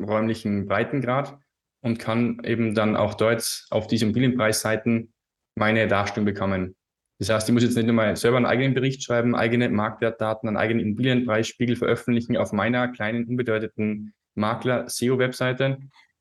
räumlichen 0.00 0.66
Breitengrad 0.66 1.38
und 1.80 1.98
kann 1.98 2.40
eben 2.44 2.74
dann 2.74 2.96
auch 2.96 3.14
dort 3.14 3.66
auf 3.70 3.86
diesen 3.86 4.08
Immobilienpreisseiten 4.08 5.12
meine 5.54 5.86
Darstellung 5.88 6.26
bekommen. 6.26 6.76
Das 7.18 7.30
heißt, 7.30 7.48
ich 7.48 7.54
muss 7.54 7.62
jetzt 7.62 7.76
nicht 7.76 7.86
nur 7.86 7.94
mal 7.94 8.14
selber 8.16 8.36
einen 8.36 8.46
eigenen 8.46 8.74
Bericht 8.74 9.02
schreiben, 9.02 9.34
eigene 9.34 9.70
Marktwertdaten, 9.70 10.48
einen 10.48 10.58
eigenen 10.58 10.84
Immobilienpreisspiegel 10.84 11.76
veröffentlichen 11.76 12.36
auf 12.36 12.52
meiner 12.52 12.88
kleinen, 12.88 13.26
unbedeuteten 14.36 14.40
Makler-SEO-Webseite, 14.40 15.78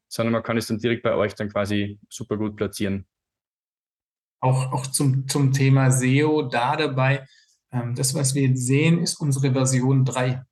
sondern 0.08 0.34
man 0.34 0.44
kann 0.44 0.58
es 0.58 0.68
dann 0.68 0.80
direkt 0.80 1.04
bei 1.04 1.16
euch 1.16 1.36
dann 1.36 1.50
quasi 1.50 2.00
super 2.10 2.38
gut 2.38 2.56
platzieren. 2.56 3.06
Auch, 4.40 4.72
auch 4.72 4.88
zum, 4.88 5.28
zum 5.28 5.52
Thema 5.52 5.92
SEO 5.92 6.44
da 6.44 6.76
dabei, 6.76 7.26
ähm, 7.72 7.96
das, 7.96 8.14
was 8.14 8.36
wir 8.36 8.44
jetzt 8.44 8.66
sehen, 8.66 9.00
ist 9.00 9.16
unsere 9.16 9.52
Version 9.52 10.06
3. 10.06 10.44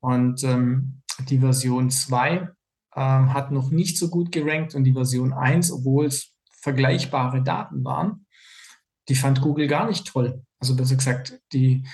Und 0.00 0.44
ähm, 0.44 1.02
die 1.28 1.38
Version 1.38 1.90
2 1.90 2.48
ähm, 2.94 3.34
hat 3.34 3.50
noch 3.50 3.70
nicht 3.70 3.98
so 3.98 4.08
gut 4.08 4.30
gerankt 4.30 4.74
und 4.74 4.84
die 4.84 4.92
Version 4.92 5.32
1, 5.32 5.72
obwohl 5.72 6.06
es 6.06 6.32
vergleichbare 6.60 7.42
Daten 7.42 7.84
waren, 7.84 8.26
die 9.08 9.16
fand 9.16 9.40
Google 9.40 9.66
gar 9.66 9.88
nicht 9.88 10.06
toll. 10.06 10.44
Also 10.60 10.76
besser 10.76 10.96
gesagt, 10.96 11.40
die, 11.52 11.84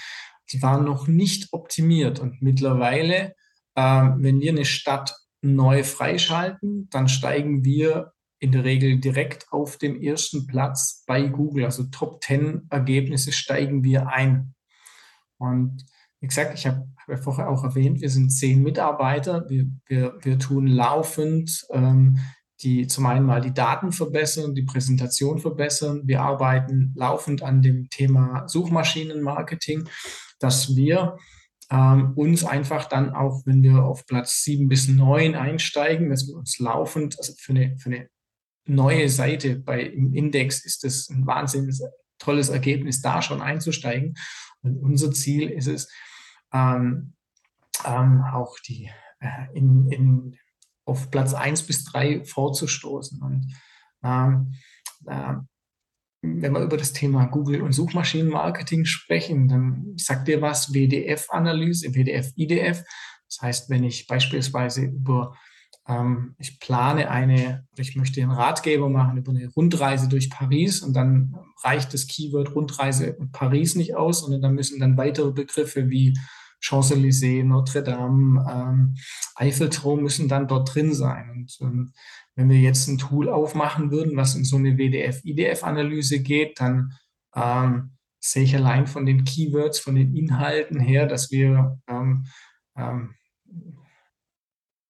die 0.52 0.62
waren 0.62 0.84
noch 0.84 1.06
nicht 1.06 1.52
optimiert. 1.52 2.18
Und 2.18 2.42
mittlerweile, 2.42 3.34
wenn 3.75 4.41
wir 4.41 4.53
eine 4.53 4.64
Stadt 4.64 5.14
neu 5.43 5.85
freischalten, 5.85 6.89
dann 6.91 7.09
steigen 7.09 7.64
wir 7.64 8.12
in 8.39 8.53
der 8.53 8.64
Regel 8.64 8.99
direkt 8.99 9.47
auf 9.51 9.79
dem 9.79 10.01
ersten 10.01 10.47
Platz 10.47 11.05
bei 11.07 11.22
Google. 11.22 11.64
Also 11.64 11.85
Top 11.85 12.22
10 12.22 12.66
Ergebnisse 12.70 13.33
steigen 13.33 13.85
wir 13.85 14.09
ein. 14.09 14.55
Und 15.39 15.85
wie 16.20 16.27
gesagt, 16.29 16.59
ich 16.59 16.66
habe 16.66 16.89
hab 16.99 17.09
ja 17.09 17.16
vorher 17.16 17.49
auch 17.49 17.64
erwähnt, 17.64 18.01
wir 18.01 18.11
sind 18.11 18.31
zehn 18.31 18.62
Mitarbeiter. 18.62 19.49
Wir, 19.49 19.66
wir, 19.87 20.18
wir 20.22 20.39
tun 20.39 20.66
laufend 20.66 21.66
ähm, 21.70 22.18
die 22.64 22.87
zum 22.87 23.07
einen 23.07 23.27
mal 23.27 23.41
die 23.41 23.53
Daten 23.53 23.93
verbessern, 23.93 24.55
die 24.55 24.62
Präsentation 24.62 25.39
verbessern. 25.39 26.03
Wir 26.05 26.22
arbeiten 26.22 26.93
laufend 26.97 27.43
an 27.43 27.62
dem 27.62 27.89
Thema 27.91 28.49
Suchmaschinenmarketing, 28.49 29.89
dass 30.39 30.75
wir 30.77 31.18
ähm, 31.75 32.12
uns 32.14 32.45
einfach 32.45 32.89
dann 32.89 33.12
auch, 33.12 33.45
wenn 33.47 33.62
wir 33.62 33.85
auf 33.85 34.07
Platz 34.07 34.45
sieben 34.45 34.68
bis 34.68 34.87
neun 34.87 35.35
einsteigen, 35.35 36.09
dass 36.09 36.29
wir 36.29 36.37
uns 36.37 36.61
laufend, 36.61 37.18
also 37.18 37.33
für 37.37 37.53
eine, 37.53 37.77
für 37.79 37.91
eine 37.91 38.09
neue 38.64 39.09
Seite 39.09 39.57
bei 39.57 39.83
im 39.83 40.14
Index 40.14 40.64
ist 40.64 40.85
es 40.85 41.11
ein 41.11 41.27
wahnsinnig 41.27 41.81
tolles 42.18 42.49
Ergebnis, 42.49 43.01
da 43.01 43.22
schon 43.22 43.43
einzusteigen. 43.43 44.14
Und 44.62 44.79
unser 44.79 45.11
Ziel 45.11 45.51
ist 45.51 45.66
es, 45.66 45.91
ähm, 46.53 47.14
ähm, 47.85 48.22
auch 48.22 48.57
die 48.61 48.89
äh, 49.18 49.47
in, 49.55 49.91
in 49.91 50.39
auf 50.85 51.11
Platz 51.11 51.35
1 51.35 51.64
bis 51.64 51.85
3 51.85 52.25
vorzustoßen. 52.25 53.20
Und 53.20 53.53
ähm, 54.05 54.55
äh, 55.07 55.35
wenn 56.25 56.53
wir 56.53 56.61
über 56.61 56.77
das 56.77 56.93
Thema 56.93 57.27
Google 57.27 57.62
und 57.62 57.72
Suchmaschinenmarketing 57.72 58.85
sprechen, 58.85 59.49
dann 59.49 59.95
sagt 59.97 60.29
dir 60.29 60.41
was 60.41 60.72
WDF-Analyse, 60.72 61.95
WDF-IDF. 61.95 62.83
Das 63.29 63.43
heißt, 63.43 63.70
wenn 63.70 63.85
ich 63.85 64.07
beispielsweise 64.07 64.83
über, 64.83 65.37
ähm, 65.87 66.35
ich 66.39 66.61
plane 66.61 67.11
eine, 67.11 67.66
ich 67.77 67.97
möchte 67.97 68.22
einen 68.22 68.31
Ratgeber 68.31 68.89
machen 68.89 69.18
über 69.18 69.33
eine 69.33 69.49
Rundreise 69.49 70.09
durch 70.09 70.31
Paris 70.31 70.83
und 70.83 70.95
dann 70.95 71.35
reicht 71.62 71.93
das 71.93 72.07
Keyword 72.07 72.55
Rundreise 72.55 73.16
Paris 73.33 73.75
nicht 73.75 73.97
aus, 73.97 74.20
sondern 74.20 74.43
dann 74.43 74.55
müssen 74.55 74.81
dann 74.81 74.97
weitere 74.97 75.33
Begriffe 75.33 75.91
wie 75.91 76.14
Champs-Élysées, 76.61 77.45
Notre 77.45 77.83
Dame, 77.83 78.45
ähm, 78.51 78.95
Eiffelturm 79.35 80.03
müssen 80.03 80.29
dann 80.29 80.49
dort 80.49 80.75
drin 80.75 80.95
sein. 80.95 81.31
Und 81.31 81.59
ähm, 81.61 81.93
wenn 82.37 82.51
wir 82.51 82.59
jetzt 82.59 82.89
ein 82.89 82.99
Tool 82.99 83.28
aufmachen 83.28 83.91
würden, 83.91 84.16
was 84.16 84.35
in 84.35 84.45
so 84.45 84.57
eine 84.57 84.76
WDF-IDF-Analyse 84.76 86.20
geht, 86.20 86.61
dann 86.61 86.93
ähm, 87.35 87.93
sehe 88.20 88.45
ich 88.45 88.57
allein 88.57 88.87
von 88.87 89.07
den 89.07 89.24
Keywords, 89.24 89.78
von 89.78 89.95
den 89.95 90.16
Inhalten 90.16 90.80
her, 90.80 91.07
dass 91.07 91.30
wir 91.30 91.78
ähm, 91.87 92.26
ähm, 92.76 93.14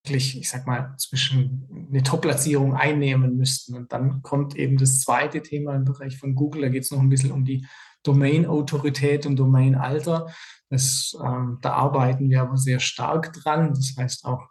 wirklich, 0.04 0.38
ich 0.38 0.48
sag 0.48 0.66
mal, 0.66 0.94
zwischen 0.98 1.88
eine 1.90 2.02
Top-Platzierung 2.02 2.74
einnehmen 2.74 3.36
müssten. 3.36 3.74
Und 3.74 3.92
dann 3.92 4.22
kommt 4.22 4.54
eben 4.54 4.76
das 4.76 5.00
zweite 5.00 5.42
Thema 5.42 5.74
im 5.74 5.84
Bereich 5.84 6.18
von 6.18 6.34
Google. 6.34 6.62
Da 6.62 6.68
geht 6.68 6.84
es 6.84 6.90
noch 6.90 7.00
ein 7.00 7.08
bisschen 7.08 7.32
um 7.32 7.44
die 7.44 7.66
Domain-Autorität 8.04 9.26
und 9.26 9.36
Domain-Alter. 9.36 10.28
Ähm, 10.70 11.58
da 11.60 11.72
arbeiten 11.72 12.30
wir 12.30 12.42
aber 12.42 12.56
sehr 12.56 12.80
stark 12.80 13.32
dran. 13.32 13.74
Das 13.74 13.94
heißt 13.96 14.24
auch 14.24 14.46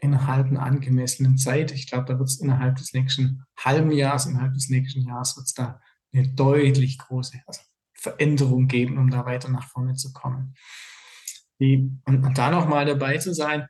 innerhalb 0.00 0.46
einer 0.46 0.62
angemessenen 0.62 1.36
Zeit. 1.38 1.72
Ich 1.72 1.88
glaube, 1.88 2.06
da 2.06 2.18
wird 2.18 2.28
es 2.28 2.40
innerhalb 2.40 2.76
des 2.76 2.92
nächsten 2.92 3.44
halben 3.58 3.90
Jahres, 3.92 4.26
innerhalb 4.26 4.54
des 4.54 4.68
nächsten 4.68 5.02
Jahres 5.02 5.36
wird 5.36 5.46
es 5.46 5.54
da 5.54 5.80
eine 6.12 6.28
deutlich 6.28 6.98
große 6.98 7.40
also 7.46 7.60
Veränderung 7.94 8.66
geben, 8.66 8.98
um 8.98 9.10
da 9.10 9.26
weiter 9.26 9.48
nach 9.48 9.68
vorne 9.68 9.94
zu 9.94 10.12
kommen. 10.12 10.54
Die, 11.60 11.90
und, 12.06 12.24
und 12.24 12.38
da 12.38 12.50
nochmal 12.50 12.86
dabei 12.86 13.18
zu 13.18 13.34
sein, 13.34 13.66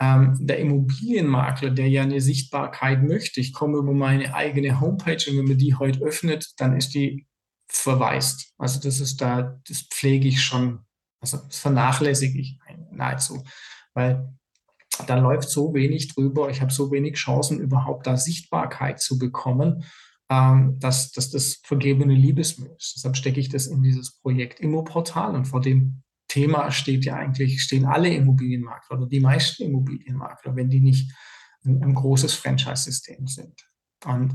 ähm, 0.00 0.36
der 0.40 0.58
Immobilienmakler, 0.58 1.70
der 1.70 1.88
ja 1.88 2.02
eine 2.02 2.20
Sichtbarkeit 2.20 3.02
möchte, 3.02 3.40
ich 3.40 3.52
komme 3.52 3.78
über 3.78 3.92
meine 3.92 4.34
eigene 4.34 4.80
Homepage 4.80 5.24
und 5.28 5.38
wenn 5.38 5.46
man 5.46 5.58
die 5.58 5.74
heute 5.74 6.00
öffnet, 6.00 6.52
dann 6.58 6.76
ist 6.76 6.94
die 6.94 7.26
verwaist. 7.68 8.54
Also 8.58 8.80
das 8.80 9.00
ist 9.00 9.20
da, 9.20 9.60
das 9.66 9.82
pflege 9.82 10.28
ich 10.28 10.42
schon 10.42 10.84
also 11.22 11.38
das 11.38 11.58
vernachlässige 11.58 12.38
ich 12.38 12.58
nahezu, 12.90 13.44
weil 13.94 14.34
da 15.06 15.16
läuft 15.18 15.48
so 15.48 15.74
wenig 15.74 16.08
drüber, 16.08 16.50
ich 16.50 16.60
habe 16.60 16.72
so 16.72 16.90
wenig 16.90 17.14
Chancen, 17.14 17.60
überhaupt 17.60 18.06
da 18.06 18.16
Sichtbarkeit 18.16 19.00
zu 19.00 19.18
bekommen, 19.18 19.84
ähm, 20.30 20.78
dass, 20.78 21.12
dass 21.12 21.30
das 21.30 21.60
vergebene 21.64 22.14
Liebesmüll 22.14 22.74
ist. 22.78 22.94
Deshalb 22.96 23.16
stecke 23.16 23.40
ich 23.40 23.48
das 23.48 23.66
in 23.66 23.82
dieses 23.82 24.18
Projekt 24.18 24.60
Immoportal 24.60 25.34
und 25.34 25.46
vor 25.46 25.60
dem 25.60 26.02
Thema 26.28 26.70
steht 26.70 27.04
ja 27.04 27.16
eigentlich, 27.16 27.62
stehen 27.62 27.84
alle 27.84 28.08
Immobilienmakler 28.08 28.98
oder 28.98 29.06
die 29.06 29.20
meisten 29.20 29.64
Immobilienmakler, 29.64 30.56
wenn 30.56 30.70
die 30.70 30.80
nicht 30.80 31.12
ein, 31.64 31.82
ein 31.82 31.94
großes 31.94 32.32
Franchise-System 32.34 33.26
sind. 33.26 33.68
Und 34.04 34.34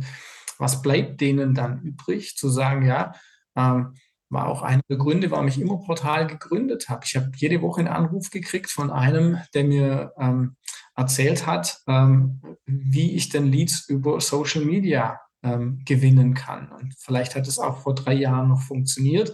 was 0.59 0.81
bleibt 0.81 1.21
denen 1.21 1.53
dann 1.53 1.81
übrig, 1.81 2.35
zu 2.35 2.49
sagen, 2.49 2.85
ja, 2.85 3.13
ähm, 3.55 3.95
war 4.29 4.47
auch 4.47 4.61
einer 4.61 4.81
der 4.89 4.97
Gründe, 4.97 5.31
warum 5.31 5.47
ich 5.47 5.59
Immoportal 5.59 6.27
gegründet 6.27 6.89
habe. 6.89 7.01
Ich 7.05 7.15
habe 7.15 7.31
jede 7.35 7.61
Woche 7.61 7.79
einen 7.79 7.87
Anruf 7.87 8.29
gekriegt 8.29 8.69
von 8.69 8.91
einem, 8.91 9.39
der 9.53 9.63
mir 9.63 10.13
ähm, 10.17 10.55
erzählt 10.95 11.45
hat, 11.45 11.79
ähm, 11.87 12.41
wie 12.65 13.15
ich 13.15 13.29
denn 13.29 13.51
Leads 13.51 13.87
über 13.87 14.19
Social 14.19 14.65
Media 14.65 15.19
ähm, 15.43 15.81
gewinnen 15.85 16.33
kann. 16.33 16.71
Und 16.71 16.95
vielleicht 16.97 17.35
hat 17.35 17.47
es 17.47 17.59
auch 17.59 17.79
vor 17.79 17.95
drei 17.95 18.13
Jahren 18.13 18.49
noch 18.49 18.61
funktioniert, 18.61 19.31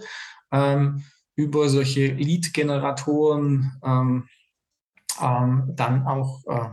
ähm, 0.52 1.02
über 1.36 1.68
solche 1.68 2.06
Lead-Generatoren 2.06 3.80
ähm, 3.82 4.28
ähm, 5.20 5.72
dann 5.74 6.06
auch 6.06 6.42
äh, 6.46 6.70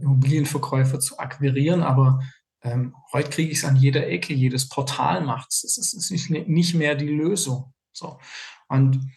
Immobilienverkäufer 0.00 1.00
zu 1.00 1.18
akquirieren. 1.18 1.82
Aber 1.82 2.20
ähm, 2.62 2.94
heute 3.12 3.30
kriege 3.30 3.50
ich 3.50 3.58
es 3.58 3.64
an 3.64 3.76
jeder 3.76 4.06
Ecke, 4.06 4.34
jedes 4.34 4.68
Portal 4.68 5.24
macht 5.24 5.50
es. 5.50 5.64
Es 5.64 5.94
ist 5.94 6.30
nicht, 6.30 6.74
mehr 6.74 6.94
die 6.94 7.08
Lösung. 7.08 7.72
So. 7.92 8.18
Und 8.68 9.10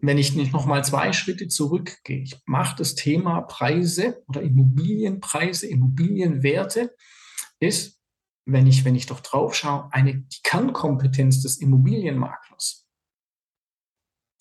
wenn 0.00 0.18
ich 0.18 0.34
nicht 0.34 0.52
nochmal 0.52 0.84
zwei 0.84 1.12
Schritte 1.12 1.48
zurückgehe, 1.48 2.22
ich 2.22 2.40
mache 2.46 2.76
das 2.76 2.94
Thema 2.94 3.42
Preise 3.42 4.22
oder 4.28 4.42
Immobilienpreise, 4.42 5.66
Immobilienwerte, 5.66 6.94
ist, 7.60 8.00
wenn 8.44 8.66
ich, 8.66 8.84
wenn 8.84 8.94
ich 8.94 9.06
doch 9.06 9.20
drauf 9.20 9.54
schaue, 9.54 9.88
eine 9.92 10.14
die 10.14 10.40
Kernkompetenz 10.42 11.42
des 11.42 11.58
Immobilienmaklers. 11.58 12.85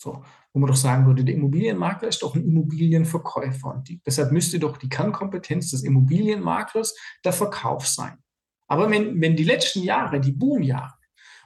So, 0.06 0.24
wo 0.54 0.60
man 0.60 0.68
doch 0.68 0.76
sagen 0.76 1.08
würde, 1.08 1.24
der 1.26 1.34
Immobilienmakler 1.34 2.08
ist 2.08 2.22
doch 2.22 2.36
ein 2.36 2.46
Immobilienverkäufer. 2.46 3.74
Und 3.74 3.90
die, 3.90 4.00
deshalb 4.06 4.32
müsste 4.32 4.60
doch 4.60 4.78
die 4.78 4.88
Kernkompetenz 4.88 5.72
des 5.72 5.84
Immobilienmaklers 5.84 6.96
der 7.24 7.34
Verkauf 7.34 7.88
sein. 7.88 8.20
Aber 8.68 8.92
wenn, 8.92 9.20
wenn 9.20 9.36
die 9.36 9.44
letzten 9.44 9.82
Jahre, 9.82 10.20
die 10.20 10.32
Boomjahre, 10.32 10.94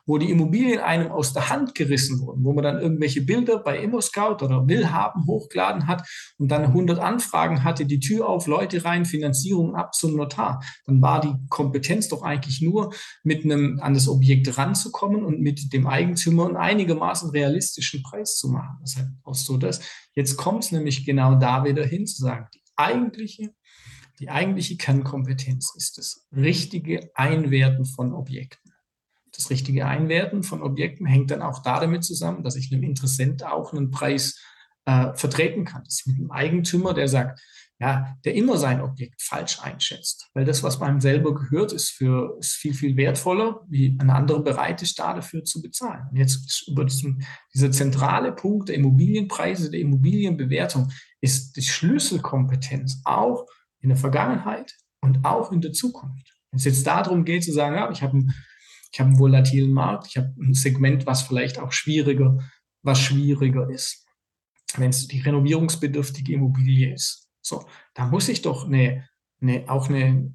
wo 0.10 0.18
die 0.18 0.32
Immobilien 0.32 0.80
einem 0.80 1.12
aus 1.12 1.34
der 1.34 1.50
Hand 1.52 1.76
gerissen 1.76 2.20
wurden, 2.20 2.44
wo 2.44 2.52
man 2.52 2.64
dann 2.64 2.80
irgendwelche 2.80 3.22
Bilder 3.22 3.60
bei 3.60 3.80
ImmoScout 3.80 4.44
oder 4.44 4.68
Willhaben 4.68 5.28
hochgeladen 5.28 5.86
hat 5.86 6.10
und 6.40 6.48
dann 6.48 6.64
100 6.64 6.98
Anfragen 6.98 7.64
hatte, 7.64 7.86
die 7.86 8.00
Tür 8.00 8.28
auf, 8.28 8.48
Leute 8.48 8.84
rein, 8.84 9.06
Finanzierung 9.06 9.76
ab 9.76 9.94
zum 9.94 10.16
Notar, 10.16 10.64
dann 10.88 11.00
war 11.04 11.22
die 11.22 11.36
Kompetenz 11.50 12.08
doch 12.08 12.24
eigentlich 12.24 12.60
nur, 12.60 12.92
mit 13.22 13.46
einem 13.46 13.80
an 13.82 13.94
das 13.94 14.08
Objekt 14.08 14.58
ranzukommen 14.58 15.24
und 15.24 15.42
mit 15.42 15.74
dem 15.74 15.86
Eigentümer 15.86 16.48
einen 16.48 16.58
einigermaßen 16.58 17.30
realistischen 17.30 18.02
Preis 18.02 18.36
zu 18.38 18.50
machen. 18.50 18.80
Das 18.82 18.96
heißt 18.96 19.10
auch 19.22 19.36
so 19.36 19.58
das. 19.58 19.80
Jetzt 20.16 20.38
kommt 20.38 20.64
es 20.64 20.72
nämlich 20.72 21.06
genau 21.06 21.36
da 21.36 21.64
wieder 21.64 21.86
hin 21.86 22.08
zu 22.08 22.24
sagen, 22.24 22.48
die 22.56 22.62
eigentliche 22.76 23.54
die 24.20 24.30
eigentliche 24.30 24.76
Kernkompetenz 24.76 25.74
ist 25.78 25.98
das 25.98 26.28
richtige 26.36 27.10
Einwerten 27.16 27.86
von 27.86 28.12
Objekten. 28.12 28.69
Das 29.40 29.50
richtige 29.50 29.86
Einwerten 29.86 30.44
von 30.44 30.62
Objekten 30.62 31.06
hängt 31.06 31.32
dann 31.32 31.42
auch 31.42 31.64
damit 31.64 32.04
zusammen, 32.04 32.44
dass 32.44 32.58
ich 32.58 32.74
einem 32.74 32.84
Interessent 32.84 33.46
auch 33.46 33.72
einen 33.72 33.90
Preis 33.90 34.38
äh, 34.84 35.14
vertreten 35.14 35.64
kann. 35.64 35.84
Das 35.86 36.02
ist 36.02 36.08
mit 36.08 36.18
einem 36.18 36.32
Eigentümer, 36.32 36.94
der 36.94 37.08
sagt, 37.08 37.40
ja, 37.80 38.18
der 38.26 38.36
immer 38.36 38.58
sein 38.58 38.82
Objekt 38.82 39.22
falsch 39.22 39.62
einschätzt. 39.62 40.30
Weil 40.34 40.44
das, 40.44 40.62
was 40.62 40.82
einem 40.82 41.00
selber 41.00 41.34
gehört, 41.34 41.72
ist, 41.72 41.92
für, 41.92 42.36
ist 42.38 42.56
viel, 42.56 42.74
viel 42.74 42.98
wertvoller, 42.98 43.62
wie 43.70 43.98
ein 43.98 44.10
anderer 44.10 44.44
bereit 44.44 44.82
ist, 44.82 45.00
da 45.00 45.14
dafür 45.14 45.46
zu 45.46 45.62
bezahlen. 45.62 46.08
Und 46.12 46.18
jetzt 46.18 46.68
über 46.68 46.84
diesen, 46.84 47.26
dieser 47.54 47.72
zentrale 47.72 48.34
Punkt 48.34 48.68
der 48.68 48.76
Immobilienpreise, 48.76 49.72
der 49.72 49.80
Immobilienbewertung, 49.80 50.92
ist 51.22 51.56
die 51.56 51.62
Schlüsselkompetenz 51.62 53.04
auch 53.06 53.46
in 53.80 53.88
der 53.88 53.98
Vergangenheit 53.98 54.76
und 55.00 55.24
auch 55.24 55.54
in 55.54 55.62
der 55.62 55.72
Zukunft. 55.72 56.36
Wenn 56.52 56.58
es 56.58 56.66
jetzt 56.66 56.86
darum 56.86 57.24
geht 57.24 57.46
zu 57.46 57.54
sagen, 57.54 57.76
ja, 57.76 57.90
ich 57.90 58.02
habe 58.04 58.18
ein 58.18 58.34
ich 58.92 59.00
habe 59.00 59.10
einen 59.10 59.20
volatilen 59.20 59.72
Markt, 59.72 60.08
ich 60.08 60.18
habe 60.18 60.34
ein 60.40 60.54
Segment, 60.54 61.06
was 61.06 61.22
vielleicht 61.22 61.60
auch 61.60 61.72
schwieriger, 61.72 62.40
was 62.82 63.00
schwieriger 63.00 63.70
ist. 63.70 64.06
Wenn 64.78 64.90
es 64.90 65.08
die 65.08 65.20
renovierungsbedürftige 65.20 66.34
Immobilie 66.34 66.94
ist. 66.94 67.28
So, 67.42 67.66
da 67.94 68.06
muss 68.06 68.30
ich 68.30 68.42
doch 68.42 68.66
eine, 68.66 69.08
eine, 69.42 69.64
auch 69.68 69.90
eine, 69.90 70.34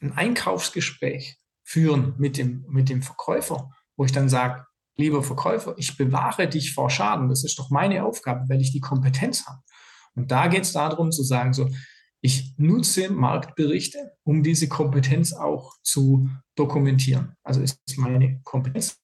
ein 0.00 0.12
Einkaufsgespräch 0.12 1.38
führen 1.62 2.14
mit 2.18 2.36
dem, 2.36 2.64
mit 2.68 2.88
dem 2.88 3.02
Verkäufer, 3.02 3.70
wo 3.96 4.04
ich 4.04 4.12
dann 4.12 4.28
sage, 4.28 4.64
lieber 4.96 5.22
Verkäufer, 5.22 5.74
ich 5.76 5.96
bewahre 5.96 6.48
dich 6.48 6.72
vor 6.74 6.90
Schaden. 6.90 7.28
Das 7.28 7.44
ist 7.44 7.58
doch 7.58 7.70
meine 7.70 8.04
Aufgabe, 8.04 8.48
weil 8.48 8.60
ich 8.60 8.72
die 8.72 8.80
Kompetenz 8.80 9.46
habe. 9.46 9.60
Und 10.14 10.30
da 10.30 10.48
geht 10.48 10.62
es 10.62 10.72
darum 10.72 11.12
zu 11.12 11.22
sagen, 11.22 11.52
so, 11.52 11.68
ich 12.20 12.54
nutze 12.58 13.10
Marktberichte, 13.10 14.12
um 14.24 14.42
diese 14.42 14.68
Kompetenz 14.68 15.32
auch 15.32 15.76
zu 15.82 16.28
dokumentieren. 16.54 17.34
Also 17.42 17.62
ist 17.62 17.80
meine 17.96 18.40
Kompetenz, 18.44 19.00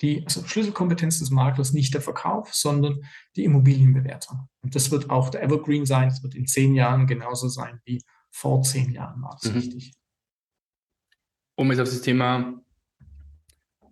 die 0.00 0.24
also 0.24 0.44
Schlüsselkompetenz 0.44 1.18
des 1.18 1.30
Maklers 1.30 1.72
nicht 1.72 1.94
der 1.94 2.00
Verkauf, 2.00 2.54
sondern 2.54 3.00
die 3.36 3.44
Immobilienbewertung. 3.44 4.48
Und 4.62 4.74
das 4.74 4.90
wird 4.90 5.10
auch 5.10 5.30
der 5.30 5.42
Evergreen 5.42 5.84
sein. 5.84 6.08
Es 6.08 6.22
wird 6.22 6.34
in 6.34 6.46
zehn 6.46 6.74
Jahren 6.74 7.06
genauso 7.06 7.48
sein 7.48 7.80
wie 7.84 8.02
vor 8.30 8.62
zehn 8.62 8.92
Jahren 8.92 9.20
war 9.22 9.36
das 9.40 9.50
mhm. 9.50 9.58
richtig. 9.58 9.92
Um 11.56 11.70
jetzt 11.70 11.80
auf 11.80 11.88
das 11.88 12.00
Thema 12.00 12.60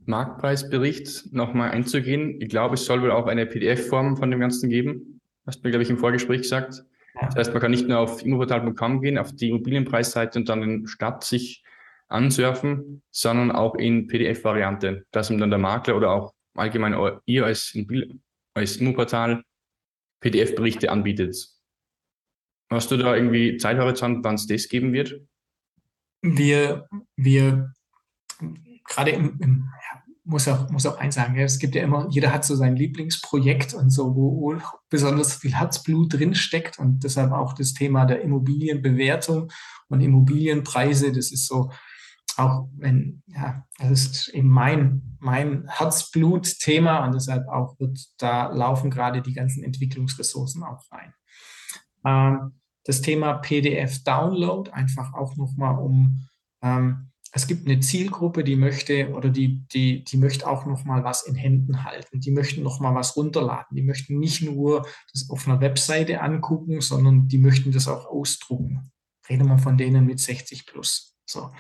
Marktpreisbericht 0.07 1.33
nochmal 1.33 1.71
einzugehen. 1.71 2.41
Ich 2.41 2.49
glaube, 2.49 2.75
es 2.75 2.87
soll 2.87 3.03
wohl 3.03 3.11
auch 3.11 3.27
eine 3.27 3.45
PDF-Form 3.45 4.17
von 4.17 4.31
dem 4.31 4.41
Ganzen 4.41 4.71
geben. 4.71 5.21
Hast 5.47 5.59
du 5.59 5.67
mir, 5.67 5.73
glaube 5.73 5.83
ich, 5.83 5.91
im 5.91 5.99
Vorgespräch 5.99 6.43
gesagt. 6.43 6.85
Das 7.21 7.35
heißt, 7.37 7.53
man 7.53 7.61
kann 7.61 7.71
nicht 7.71 7.89
nur 7.89 7.99
auf 7.99 8.23
immoportal.com 8.25 9.03
gehen, 9.03 9.19
auf 9.19 9.33
die 9.33 9.49
Immobilienpreisseite 9.49 10.39
und 10.39 10.49
dann 10.49 10.63
in 10.63 10.87
Stadt 10.87 11.25
sich 11.25 11.65
ansurfen, 12.09 13.03
sondern 13.11 13.51
auch 13.51 13.75
in 13.75 14.07
PDF-Variante, 14.07 15.07
dass 15.11 15.31
ihm 15.31 15.39
dann 15.39 15.51
der 15.51 15.59
Makler 15.59 15.97
oder 15.97 16.11
auch 16.11 16.35
allgemein 16.55 16.97
ihr 17.27 17.45
als, 17.45 17.77
als 18.55 18.77
Immoportal 18.77 19.43
PDF-Berichte 20.21 20.91
anbietet. 20.91 21.37
Hast 22.71 22.91
du 22.91 22.97
da 22.97 23.15
irgendwie 23.15 23.57
Zeithorizont, 23.57 24.25
wann 24.25 24.35
es 24.35 24.47
das 24.47 24.69
geben 24.69 24.93
wird? 24.93 25.21
Wir, 26.23 26.89
wir 27.17 27.73
gerade 28.85 29.11
im, 29.13 29.39
im 29.41 29.69
muss 30.29 30.47
auch, 30.47 30.69
muss 30.71 30.85
auch 30.85 30.99
eins 30.99 31.15
sagen, 31.15 31.37
ja, 31.37 31.45
es 31.45 31.59
gibt 31.59 31.75
ja 31.75 31.83
immer, 31.83 32.07
jeder 32.11 32.33
hat 32.33 32.45
so 32.45 32.55
sein 32.55 32.77
Lieblingsprojekt 32.77 33.73
und 33.73 33.89
so, 33.89 34.15
wo, 34.15 34.41
wo 34.41 34.61
besonders 34.91 35.35
viel 35.37 35.55
Herzblut 35.55 36.13
drin 36.13 36.35
steckt 36.35 36.79
und 36.79 37.03
deshalb 37.03 37.33
auch 37.33 37.55
das 37.55 37.73
Thema 37.73 38.05
der 38.05 38.21
Immobilienbewertung 38.21 39.51
und 39.89 40.01
Immobilienpreise, 40.03 41.13
das 41.13 41.33
ist 41.33 41.47
so, 41.47 41.71
auch 42.37 42.69
wenn, 42.77 43.23
ja, 43.27 43.65
das 43.79 43.91
ist 43.91 44.29
eben 44.29 44.49
mein, 44.49 45.17
mein 45.19 45.67
Herzblut-Thema 45.67 47.07
und 47.07 47.15
deshalb 47.15 47.49
auch 47.49 47.81
wird, 47.81 47.99
da 48.19 48.49
laufen 48.49 48.91
gerade 48.91 49.23
die 49.23 49.33
ganzen 49.33 49.65
Entwicklungsressourcen 49.65 50.63
auch 50.63 50.85
rein. 50.93 51.15
Ähm, 52.05 52.61
das 52.85 53.01
Thema 53.01 53.35
PDF-Download, 53.35 54.71
einfach 54.73 55.15
auch 55.15 55.37
nochmal 55.37 55.79
um, 55.79 56.29
ähm, 56.63 57.08
es 57.33 57.47
gibt 57.47 57.67
eine 57.67 57.81
Zielgruppe, 57.81 58.43
die 58.43 58.57
möchte 58.57 59.11
oder 59.11 59.29
die, 59.29 59.67
die, 59.69 60.03
die 60.05 60.17
möchte 60.17 60.47
auch 60.47 60.65
noch 60.65 60.85
mal 60.85 61.05
was 61.05 61.27
in 61.27 61.35
Händen 61.35 61.85
halten. 61.85 62.21
Die 62.21 62.31
möchten 62.31 62.63
noch 62.63 62.81
mal 62.81 62.95
was 62.95 63.17
runterladen. 63.17 63.77
Die 63.77 63.83
möchten 63.83 64.19
nicht 64.19 64.43
nur 64.43 64.87
das 65.13 65.29
auf 65.29 65.47
einer 65.47 65.61
Webseite 65.61 66.23
angucken, 66.23 66.81
sondern 66.81 67.29
die 67.29 67.39
möchten 67.39 67.71
das 67.71 67.87
auch 67.87 68.07
ausdrucken. 68.07 68.91
Reden 69.29 69.47
wir 69.47 69.59
von 69.59 69.77
denen 69.77 70.07
mit 70.07 70.21
60 70.21 70.67
plus. 70.67 71.17
So. 71.27 71.51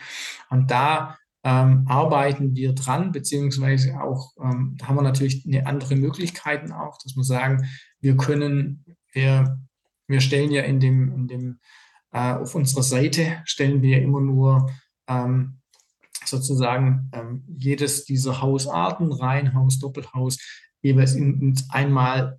Und 0.49 0.71
da 0.71 1.19
ähm, 1.45 1.85
arbeiten 1.87 2.57
wir 2.57 2.73
dran, 2.73 3.12
beziehungsweise 3.12 4.01
auch, 4.01 4.33
ähm, 4.43 4.77
haben 4.83 4.97
wir 4.97 5.03
natürlich 5.03 5.47
eine 5.47 5.66
andere 5.66 5.97
Möglichkeiten 5.97 6.73
auch, 6.73 6.99
dass 7.03 7.14
wir 7.14 7.25
sagen, 7.25 7.69
wir 8.01 8.16
können, 8.16 8.85
wir, 9.12 9.61
wir 10.07 10.21
stellen 10.21 10.51
ja 10.51 10.62
in 10.62 10.81
dem, 10.81 11.12
in 11.14 11.29
dem 11.29 11.61
äh, 12.12 12.35
auf 12.35 12.55
unserer 12.55 12.83
Seite 12.83 13.43
stellen 13.45 13.83
wir 13.83 14.03
immer 14.03 14.21
nur 14.21 14.71
ähm, 15.09 15.59
sozusagen 16.25 17.11
ähm, 17.13 17.45
jedes 17.49 18.05
dieser 18.05 18.41
Hausarten, 18.41 19.13
Reihenhaus, 19.13 19.79
Doppelhaus, 19.79 20.39
jeweils 20.83 21.15
in, 21.15 21.41
in 21.41 21.55
einmal 21.71 22.39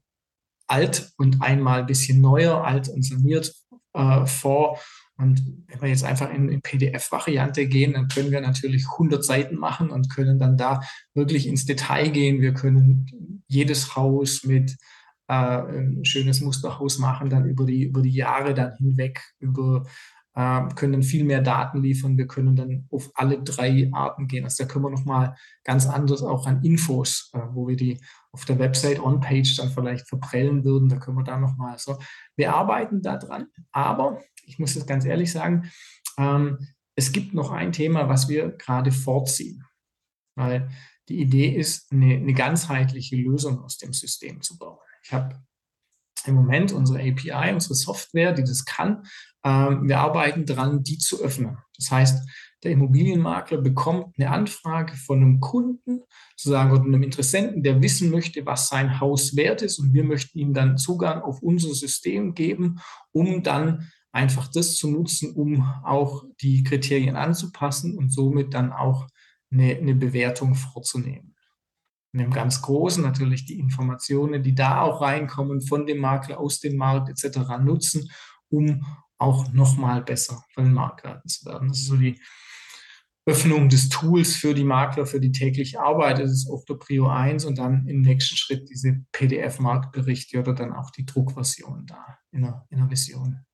alt 0.67 1.11
und 1.17 1.41
einmal 1.41 1.81
ein 1.81 1.87
bisschen 1.87 2.21
neuer, 2.21 2.63
alt 2.63 2.87
und 2.89 3.03
saniert 3.03 3.53
äh, 3.93 4.25
vor. 4.25 4.79
Und 5.17 5.65
wenn 5.67 5.81
wir 5.81 5.89
jetzt 5.89 6.05
einfach 6.05 6.33
in, 6.33 6.47
in 6.47 6.61
PDF-Variante 6.61 7.67
gehen, 7.67 7.93
dann 7.93 8.07
können 8.07 8.31
wir 8.31 8.39
natürlich 8.39 8.85
100 8.91 9.25
Seiten 9.25 9.57
machen 9.57 9.89
und 9.89 10.09
können 10.09 10.39
dann 10.39 10.55
da 10.55 10.81
wirklich 11.13 11.45
ins 11.47 11.65
Detail 11.65 12.09
gehen. 12.09 12.39
Wir 12.41 12.53
können 12.53 13.43
jedes 13.47 13.97
Haus 13.97 14.45
mit 14.45 14.77
äh, 15.27 15.33
ein 15.33 16.05
schönes 16.05 16.39
Musterhaus 16.39 16.99
machen, 16.99 17.29
dann 17.29 17.45
über 17.45 17.65
die, 17.65 17.83
über 17.83 18.01
die 18.01 18.13
Jahre 18.13 18.53
dann 18.53 18.75
hinweg, 18.77 19.21
über 19.39 19.85
äh, 20.39 20.69
können 20.75 21.03
viel 21.03 21.25
mehr 21.25 21.41
Daten 21.41 21.83
liefern. 21.83 22.17
Wir 22.17 22.25
können 22.25 22.55
dann 22.55 22.87
auf 22.91 23.11
alle 23.13 23.43
drei 23.43 23.89
Arten 23.91 24.27
gehen. 24.27 24.45
Also 24.45 24.63
da 24.63 24.69
können 24.69 24.85
wir 24.85 24.89
nochmal 24.89 25.35
ganz 25.65 25.85
anders 25.85 26.23
auch 26.23 26.47
an 26.47 26.63
Infos, 26.63 27.29
äh, 27.33 27.39
wo 27.51 27.67
wir 27.67 27.75
die 27.75 27.99
auf 28.31 28.45
der 28.45 28.57
Website 28.57 29.01
on-page 29.01 29.57
dann 29.57 29.69
vielleicht 29.69 30.07
verprellen 30.07 30.63
würden. 30.63 30.87
Da 30.87 30.95
können 30.95 31.17
wir 31.17 31.25
da 31.25 31.37
nochmal 31.37 31.77
so. 31.77 31.99
Wir 32.37 32.55
arbeiten 32.55 33.01
da 33.01 33.17
dran, 33.17 33.47
aber 33.73 34.21
ich 34.45 34.59
muss 34.59 34.75
das 34.75 34.85
ganz 34.85 35.03
ehrlich 35.03 35.29
sagen, 35.29 35.69
ähm, 36.17 36.57
es 36.95 37.11
gibt 37.11 37.33
noch 37.33 37.51
ein 37.51 37.73
Thema, 37.73 38.07
was 38.07 38.29
wir 38.29 38.51
gerade 38.51 38.93
vorziehen. 38.93 39.65
weil 40.35 40.69
die 41.09 41.19
Idee 41.19 41.49
ist, 41.49 41.91
eine, 41.91 42.15
eine 42.15 42.33
ganzheitliche 42.33 43.17
Lösung 43.17 43.59
aus 43.61 43.77
dem 43.77 43.91
System 43.91 44.41
zu 44.41 44.57
bauen. 44.57 44.77
Ich 45.03 45.11
habe 45.11 45.35
im 46.27 46.35
Moment 46.35 46.71
unsere 46.71 46.99
API, 46.99 47.53
unsere 47.53 47.75
Software, 47.75 48.33
die 48.33 48.43
das 48.43 48.65
kann. 48.65 49.03
Ähm, 49.43 49.87
wir 49.87 49.99
arbeiten 49.99 50.45
daran, 50.45 50.83
die 50.83 50.97
zu 50.97 51.21
öffnen. 51.21 51.57
Das 51.77 51.91
heißt, 51.91 52.27
der 52.63 52.71
Immobilienmakler 52.71 53.59
bekommt 53.59 54.15
eine 54.17 54.31
Anfrage 54.31 54.95
von 54.95 55.21
einem 55.21 55.39
Kunden, 55.39 56.01
sozusagen, 56.35 56.71
oder 56.71 56.83
einem 56.83 57.03
Interessenten, 57.03 57.63
der 57.63 57.81
wissen 57.81 58.11
möchte, 58.11 58.45
was 58.45 58.67
sein 58.67 58.99
Haus 58.99 59.35
wert 59.35 59.61
ist. 59.61 59.79
Und 59.79 59.93
wir 59.93 60.03
möchten 60.03 60.37
ihm 60.39 60.53
dann 60.53 60.77
Zugang 60.77 61.21
auf 61.21 61.41
unser 61.41 61.73
System 61.73 62.33
geben, 62.33 62.79
um 63.11 63.43
dann 63.43 63.89
einfach 64.11 64.47
das 64.47 64.75
zu 64.75 64.89
nutzen, 64.89 65.33
um 65.35 65.61
auch 65.83 66.25
die 66.41 66.63
Kriterien 66.63 67.15
anzupassen 67.15 67.97
und 67.97 68.11
somit 68.11 68.53
dann 68.53 68.73
auch 68.73 69.07
eine, 69.51 69.77
eine 69.77 69.95
Bewertung 69.95 70.55
vorzunehmen. 70.55 71.35
Und 72.13 72.19
im 72.19 72.31
ganz 72.31 72.61
Großen 72.61 73.03
natürlich 73.03 73.45
die 73.45 73.59
Informationen, 73.59 74.41
die 74.41 74.55
da 74.55 74.81
auch 74.81 75.01
reinkommen 75.01 75.61
von 75.61 75.85
dem 75.85 75.99
Makler 75.99 76.39
aus 76.39 76.59
dem 76.59 76.75
Markt 76.75 77.09
etc. 77.09 77.39
nutzen, 77.61 78.09
um 78.49 78.85
auch 79.17 79.51
nochmal 79.51 80.01
besser 80.01 80.43
von 80.53 80.65
den 80.65 80.73
Marktwerten 80.73 81.29
zu 81.29 81.45
werden. 81.45 81.67
Das 81.67 81.79
ist 81.79 81.87
so 81.87 81.97
die 81.97 82.19
Öffnung 83.25 83.69
des 83.69 83.89
Tools 83.89 84.35
für 84.35 84.55
die 84.55 84.63
Makler, 84.63 85.05
für 85.05 85.19
die 85.19 85.31
tägliche 85.31 85.79
Arbeit. 85.79 86.19
Das 86.19 86.31
ist 86.31 86.49
auch 86.49 86.65
der 86.65 86.75
Prio 86.75 87.07
1 87.07 87.45
und 87.45 87.59
dann 87.59 87.85
im 87.87 88.01
nächsten 88.01 88.35
Schritt 88.35 88.69
diese 88.69 89.05
PDF-Marktberichte 89.11 90.39
oder 90.39 90.53
dann 90.53 90.73
auch 90.73 90.89
die 90.89 91.05
Druckversion 91.05 91.85
da 91.85 92.17
in 92.31 92.41
der, 92.41 92.65
in 92.69 92.79
der 92.79 92.89
Vision. 92.89 93.45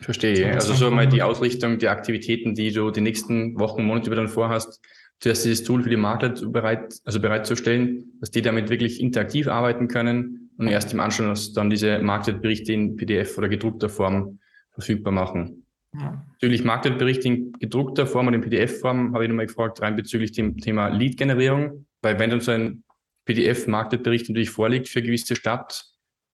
Verstehe. 0.00 0.52
Also 0.52 0.74
so 0.74 0.90
mal 0.90 1.08
die 1.08 1.22
Ausrichtung, 1.22 1.78
die 1.78 1.88
Aktivitäten, 1.88 2.54
die 2.54 2.72
du 2.72 2.90
die 2.90 3.00
nächsten 3.00 3.58
Wochen, 3.58 3.84
Monate 3.84 4.08
über 4.08 4.16
dann 4.16 4.28
vorhast, 4.28 4.80
zuerst 5.20 5.44
dieses 5.44 5.64
Tool 5.64 5.82
für 5.82 5.90
die 5.90 5.96
Makler 5.96 6.30
bereit, 6.30 6.94
also 7.04 7.20
bereitzustellen, 7.20 8.12
dass 8.20 8.30
die 8.30 8.42
damit 8.42 8.68
wirklich 8.68 9.00
interaktiv 9.00 9.48
arbeiten 9.48 9.88
können 9.88 10.50
und 10.58 10.68
erst 10.68 10.92
im 10.92 11.00
Anschluss 11.00 11.52
dann 11.52 11.70
diese 11.70 11.98
Marktwertberichte 12.00 12.72
in 12.72 12.96
PDF 12.96 13.36
oder 13.38 13.48
gedruckter 13.48 13.88
Form 13.88 14.38
verfügbar 14.72 15.12
machen. 15.12 15.64
Ja. 15.94 16.24
Bezüglich 16.32 16.64
Marktwertberichte 16.64 17.28
in 17.28 17.52
gedruckter 17.52 18.06
Form 18.06 18.26
und 18.26 18.34
in 18.34 18.40
PDF-Form 18.40 19.14
habe 19.14 19.24
ich 19.24 19.28
nochmal 19.28 19.46
gefragt, 19.46 19.80
rein 19.80 19.96
bezüglich 19.96 20.32
dem 20.32 20.58
Thema 20.58 20.88
Lead-Generierung, 20.88 21.86
weil 22.02 22.18
wenn 22.18 22.30
dann 22.30 22.40
so 22.40 22.50
ein 22.50 22.82
PDF-Marktwertbericht 23.26 24.28
natürlich 24.28 24.50
vorliegt 24.50 24.88
für 24.88 24.98
eine 24.98 25.06
gewisse 25.06 25.36
Stadt, 25.36 25.84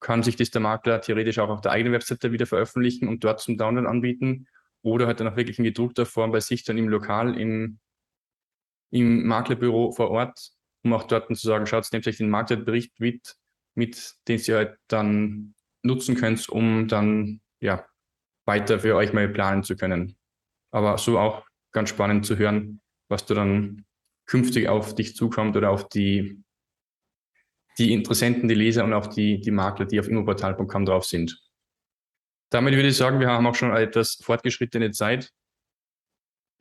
kann 0.01 0.23
sich 0.23 0.37
das 0.37 0.51
der 0.51 0.63
Makler 0.63 1.01
theoretisch 1.03 1.39
auch 1.39 1.51
auf 1.51 1.61
der 1.61 1.73
eigenen 1.73 1.93
Webseite 1.93 2.33
wieder 2.33 2.47
veröffentlichen 2.47 3.07
und 3.07 3.23
dort 3.23 3.41
zum 3.41 3.59
Download 3.59 3.87
anbieten 3.87 4.47
oder 4.83 5.07
halt 5.07 5.21
dann 5.21 5.29
auch 5.29 5.37
wirklich 5.37 5.59
in 5.59 5.65
gedruckter 5.65 6.07
Form 6.07 6.33
bei 6.33 6.41
sich 6.41 6.65
dann 6.65 6.79
im 6.79 6.89
Lokal, 6.89 7.39
im, 7.39 7.79
im 8.91 9.27
Maklerbüro 9.27 9.93
vor 9.93 10.11
Ort, 10.11 10.51
um 10.83 10.93
auch 10.93 11.05
dort 11.05 11.29
zu 11.29 11.47
sagen, 11.47 11.67
schaut, 11.67 11.87
nehmt 11.93 12.07
euch 12.07 12.17
den 12.17 12.31
Marktwertbericht 12.31 12.99
mit, 12.99 13.37
mit, 13.75 14.15
den 14.29 14.41
ihr 14.47 14.57
halt 14.57 14.79
dann 14.89 15.55
nutzen 15.83 16.17
könnt, 16.17 16.49
um 16.49 16.89
dann 16.89 17.41
ja 17.61 17.85
weiter 18.47 18.81
für 18.81 18.97
euch 18.97 19.13
mal 19.13 19.29
planen 19.29 19.63
zu 19.63 19.77
können. 19.77 20.17
Aber 20.73 20.99
so 20.99 21.19
auch 21.19 21.47
ganz 21.73 21.91
spannend 21.91 22.27
zu 22.27 22.37
hören, 22.37 22.81
was 23.09 23.27
da 23.27 23.35
dann 23.35 23.85
künftig 24.27 24.69
auf 24.69 24.95
dich 24.95 25.17
zukommt 25.17 25.57
oder 25.57 25.71
auf 25.71 25.89
die 25.89 26.43
die 27.79 27.93
Interessenten, 27.93 28.49
die 28.49 28.55
Leser 28.55 28.85
und 28.85 28.93
auch 28.93 29.07
die, 29.07 29.41
die 29.41 29.51
Makler, 29.51 29.87
die 29.87 29.99
auf 29.99 30.09
immoportal.com 30.09 30.85
drauf 30.85 31.07
sind. 31.07 31.41
Damit 32.51 32.75
würde 32.75 32.89
ich 32.89 32.97
sagen, 32.97 33.21
wir 33.21 33.29
haben 33.29 33.47
auch 33.47 33.55
schon 33.55 33.75
etwas 33.75 34.19
fortgeschrittene 34.23 34.91
Zeit. 34.91 35.33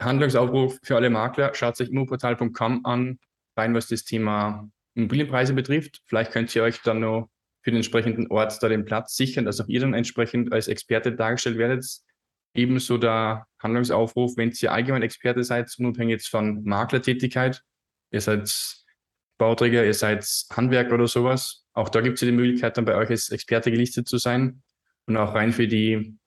Handlungsaufruf 0.02 0.80
für 0.84 0.96
alle 0.96 1.10
Makler, 1.10 1.54
schaut 1.54 1.76
sich 1.76 1.90
immoportal.com 1.90 2.86
an, 2.86 3.20
rein 3.58 3.74
was 3.74 3.88
das 3.88 4.04
Thema 4.06 4.70
Immobilienpreise 4.96 5.54
betrifft. 5.54 6.02
Vielleicht 6.06 6.32
könnt 6.32 6.56
ihr 6.56 6.64
euch 6.64 6.82
dann 6.82 7.02
noch 7.02 7.30
für 7.62 7.72
den 7.72 7.78
entsprechenden 7.78 8.28
Ort 8.28 8.62
da 8.64 8.70
den 8.70 8.86
Platz 8.86 9.16
sichern, 9.16 9.46
dass 9.46 9.60
auch 9.60 9.68
ihr 9.68 9.82
dann 9.82 9.94
entsprechend 9.94 10.54
als 10.54 10.68
Experte 10.68 11.12
dargestellt 11.12 11.58
werdet. 11.58 11.86
Ebenso 12.54 12.98
der 12.98 13.48
Handlungsaufruf, 13.60 14.38
wenn 14.38 14.52
ihr 14.52 14.72
allgemein 14.72 15.04
Experte 15.04 15.44
seid, 15.44 15.74
unabhängig 15.78 16.14
jetzt 16.14 16.30
von 16.30 16.64
Maklertätigkeit. 16.64 17.62
Ihr 18.12 18.22
seid 18.22 18.52
Bauträger, 19.38 19.86
ihr 19.86 19.94
seid 19.94 20.26
Handwerker 20.52 20.96
oder 20.96 21.08
sowas. 21.08 21.66
Auch 21.74 21.90
da 21.90 22.02
gibt 22.02 22.16
es 22.16 22.28
die 22.28 22.32
Möglichkeit, 22.32 22.78
dann 22.78 22.86
bei 22.86 22.96
euch 22.96 23.10
als 23.10 23.30
Experte 23.30 23.72
gelistet 23.72 24.08
zu 24.08 24.18
sein. 24.18 24.64
Und 25.06 25.18
auch 25.18 25.34
rein 25.34 25.54
für 25.54 25.68
die 25.68 26.19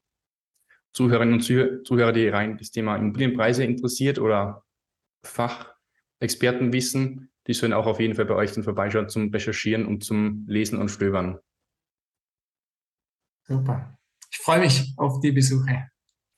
Zuhörerinnen 0.92 1.34
und 1.34 1.42
Zuhörer, 1.42 2.12
die 2.12 2.28
rein 2.28 2.58
das 2.58 2.70
Thema 2.70 2.96
Immobilienpreise 2.96 3.64
interessiert 3.64 4.18
oder 4.18 4.64
Fachexpertenwissen, 5.24 7.30
die 7.46 7.54
sollen 7.54 7.72
auch 7.72 7.86
auf 7.86 8.00
jeden 8.00 8.14
Fall 8.14 8.26
bei 8.26 8.34
euch 8.34 8.52
dann 8.52 8.64
vorbeischauen 8.64 9.08
zum 9.08 9.30
Recherchieren 9.30 9.86
und 9.86 10.04
zum 10.04 10.44
Lesen 10.48 10.78
und 10.78 10.90
Stöbern. 10.90 11.38
Super. 13.44 13.98
Ich 14.30 14.38
freue 14.38 14.60
mich 14.60 14.92
auf 14.96 15.20
die 15.20 15.32
Besuche. 15.32 15.88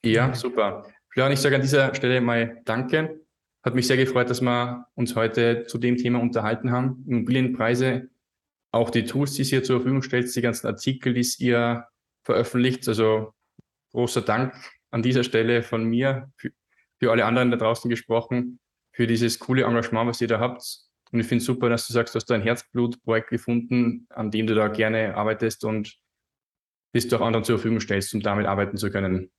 Ja, 0.04 0.34
super. 0.34 0.86
Florian, 1.08 1.32
ich 1.32 1.40
sage 1.40 1.56
an 1.56 1.62
dieser 1.62 1.94
Stelle 1.94 2.20
mal 2.20 2.60
Danke 2.64 3.24
hat 3.64 3.74
mich 3.74 3.86
sehr 3.86 3.96
gefreut, 3.96 4.28
dass 4.28 4.42
wir 4.42 4.86
uns 4.94 5.16
heute 5.16 5.64
zu 5.66 5.78
dem 5.78 5.96
Thema 5.96 6.20
unterhalten 6.20 6.70
haben. 6.70 7.02
Immobilienpreise, 7.08 8.10
auch 8.70 8.90
die 8.90 9.04
Tools, 9.04 9.32
die 9.32 9.42
ihr 9.42 9.62
zur 9.62 9.80
Verfügung 9.80 10.02
stellt, 10.02 10.34
die 10.34 10.40
ganzen 10.42 10.66
Artikel, 10.66 11.14
die 11.14 11.26
ihr 11.38 11.86
veröffentlicht. 12.24 12.86
Also 12.88 13.32
großer 13.94 14.22
Dank 14.22 14.54
an 14.90 15.02
dieser 15.02 15.24
Stelle 15.24 15.62
von 15.62 15.84
mir 15.84 16.30
für, 16.36 16.50
für 17.00 17.10
alle 17.10 17.24
anderen 17.24 17.50
da 17.50 17.56
draußen 17.56 17.88
gesprochen, 17.88 18.58
für 18.92 19.06
dieses 19.06 19.38
coole 19.38 19.64
Engagement, 19.64 20.08
was 20.08 20.20
ihr 20.20 20.28
da 20.28 20.40
habt. 20.40 20.62
Und 21.12 21.20
ich 21.20 21.26
finde 21.26 21.40
es 21.40 21.46
super, 21.46 21.68
dass 21.68 21.86
du 21.86 21.92
sagst, 21.92 22.14
du 22.14 22.16
hast 22.16 22.26
da 22.26 22.34
ein 22.34 22.42
Herzblutprojekt 22.42 23.30
gefunden, 23.30 24.06
an 24.10 24.30
dem 24.30 24.46
du 24.46 24.54
da 24.54 24.68
gerne 24.68 25.16
arbeitest 25.16 25.64
und 25.64 25.96
bis 26.92 27.08
du 27.08 27.16
auch 27.16 27.20
anderen 27.22 27.44
zur 27.44 27.58
Verfügung 27.58 27.80
stellst, 27.80 28.14
um 28.14 28.20
damit 28.20 28.46
arbeiten 28.46 28.76
zu 28.76 28.90
können. 28.90 29.30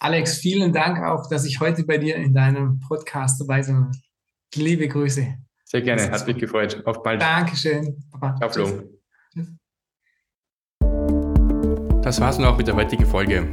Alex, 0.00 0.38
vielen 0.38 0.72
Dank 0.72 0.98
auch, 1.02 1.28
dass 1.28 1.44
ich 1.44 1.60
heute 1.60 1.84
bei 1.84 1.98
dir 1.98 2.16
in 2.16 2.34
deinem 2.34 2.80
Podcast 2.80 3.40
dabei 3.40 3.62
sein 3.62 3.90
Liebe 4.54 4.88
Grüße. 4.88 5.38
Sehr 5.64 5.80
gerne, 5.80 6.10
hat 6.10 6.26
mich 6.26 6.36
gefreut. 6.36 6.82
Auf 6.84 7.02
bald. 7.02 7.22
Dankeschön. 7.22 8.02
Papa. 8.10 8.36
Ciao, 8.36 8.50
Flo. 8.50 9.02
Das 12.02 12.20
war's 12.20 12.36
nun 12.36 12.48
auch 12.48 12.58
mit 12.58 12.66
der 12.66 12.74
heutigen 12.74 13.06
Folge. 13.06 13.46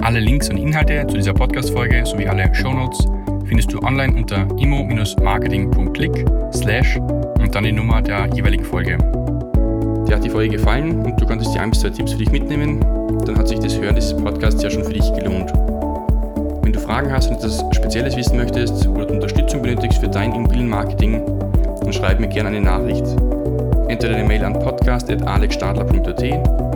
Alle 0.00 0.20
Links 0.20 0.48
und 0.48 0.56
Inhalte 0.56 1.04
zu 1.08 1.16
dieser 1.16 1.34
Podcast-Folge 1.34 2.06
sowie 2.06 2.28
alle 2.28 2.54
Shownotes 2.54 3.08
findest 3.44 3.72
du 3.72 3.80
online 3.80 4.14
unter 4.14 4.46
immo-marketing.click 4.56 6.24
slash 6.54 6.96
und 6.96 7.52
dann 7.52 7.64
die 7.64 7.72
Nummer 7.72 8.00
der 8.02 8.28
jeweiligen 8.32 8.64
Folge. 8.64 8.98
Dir 10.06 10.14
hat 10.14 10.24
die 10.24 10.30
Folge 10.30 10.56
gefallen 10.56 11.04
und 11.04 11.20
du 11.20 11.26
konntest 11.26 11.54
dir 11.54 11.60
ein 11.60 11.70
bis 11.70 11.80
zwei 11.80 11.90
Tipps 11.90 12.12
für 12.12 12.18
dich 12.18 12.30
mitnehmen, 12.30 12.84
dann 13.24 13.36
hat 13.36 13.48
sich 13.48 13.58
das 13.58 13.76
Hören 13.80 13.96
dieses 13.96 14.16
Podcasts 14.16 14.62
ja 14.62 14.70
schon 14.70 14.84
für 14.84 14.92
dich 14.92 15.12
gelohnt. 15.14 15.52
Wenn 16.62 16.72
du 16.72 16.78
Fragen 16.78 17.12
hast 17.12 17.30
und 17.30 17.38
etwas 17.38 17.64
Spezielles 17.72 18.16
wissen 18.16 18.36
möchtest 18.36 18.86
oder 18.86 19.10
Unterstützung 19.10 19.62
benötigst 19.62 19.98
für 19.98 20.08
dein 20.08 20.32
Immobilienmarketing, 20.32 21.20
dann 21.80 21.92
schreib 21.92 22.20
mir 22.20 22.28
gerne 22.28 22.50
eine 22.50 22.60
Nachricht. 22.60 23.04
Entweder 23.88 24.14
eine 24.14 24.24
Mail 24.24 24.44
an 24.44 24.52
podcast.alexstadler.at 24.52 26.75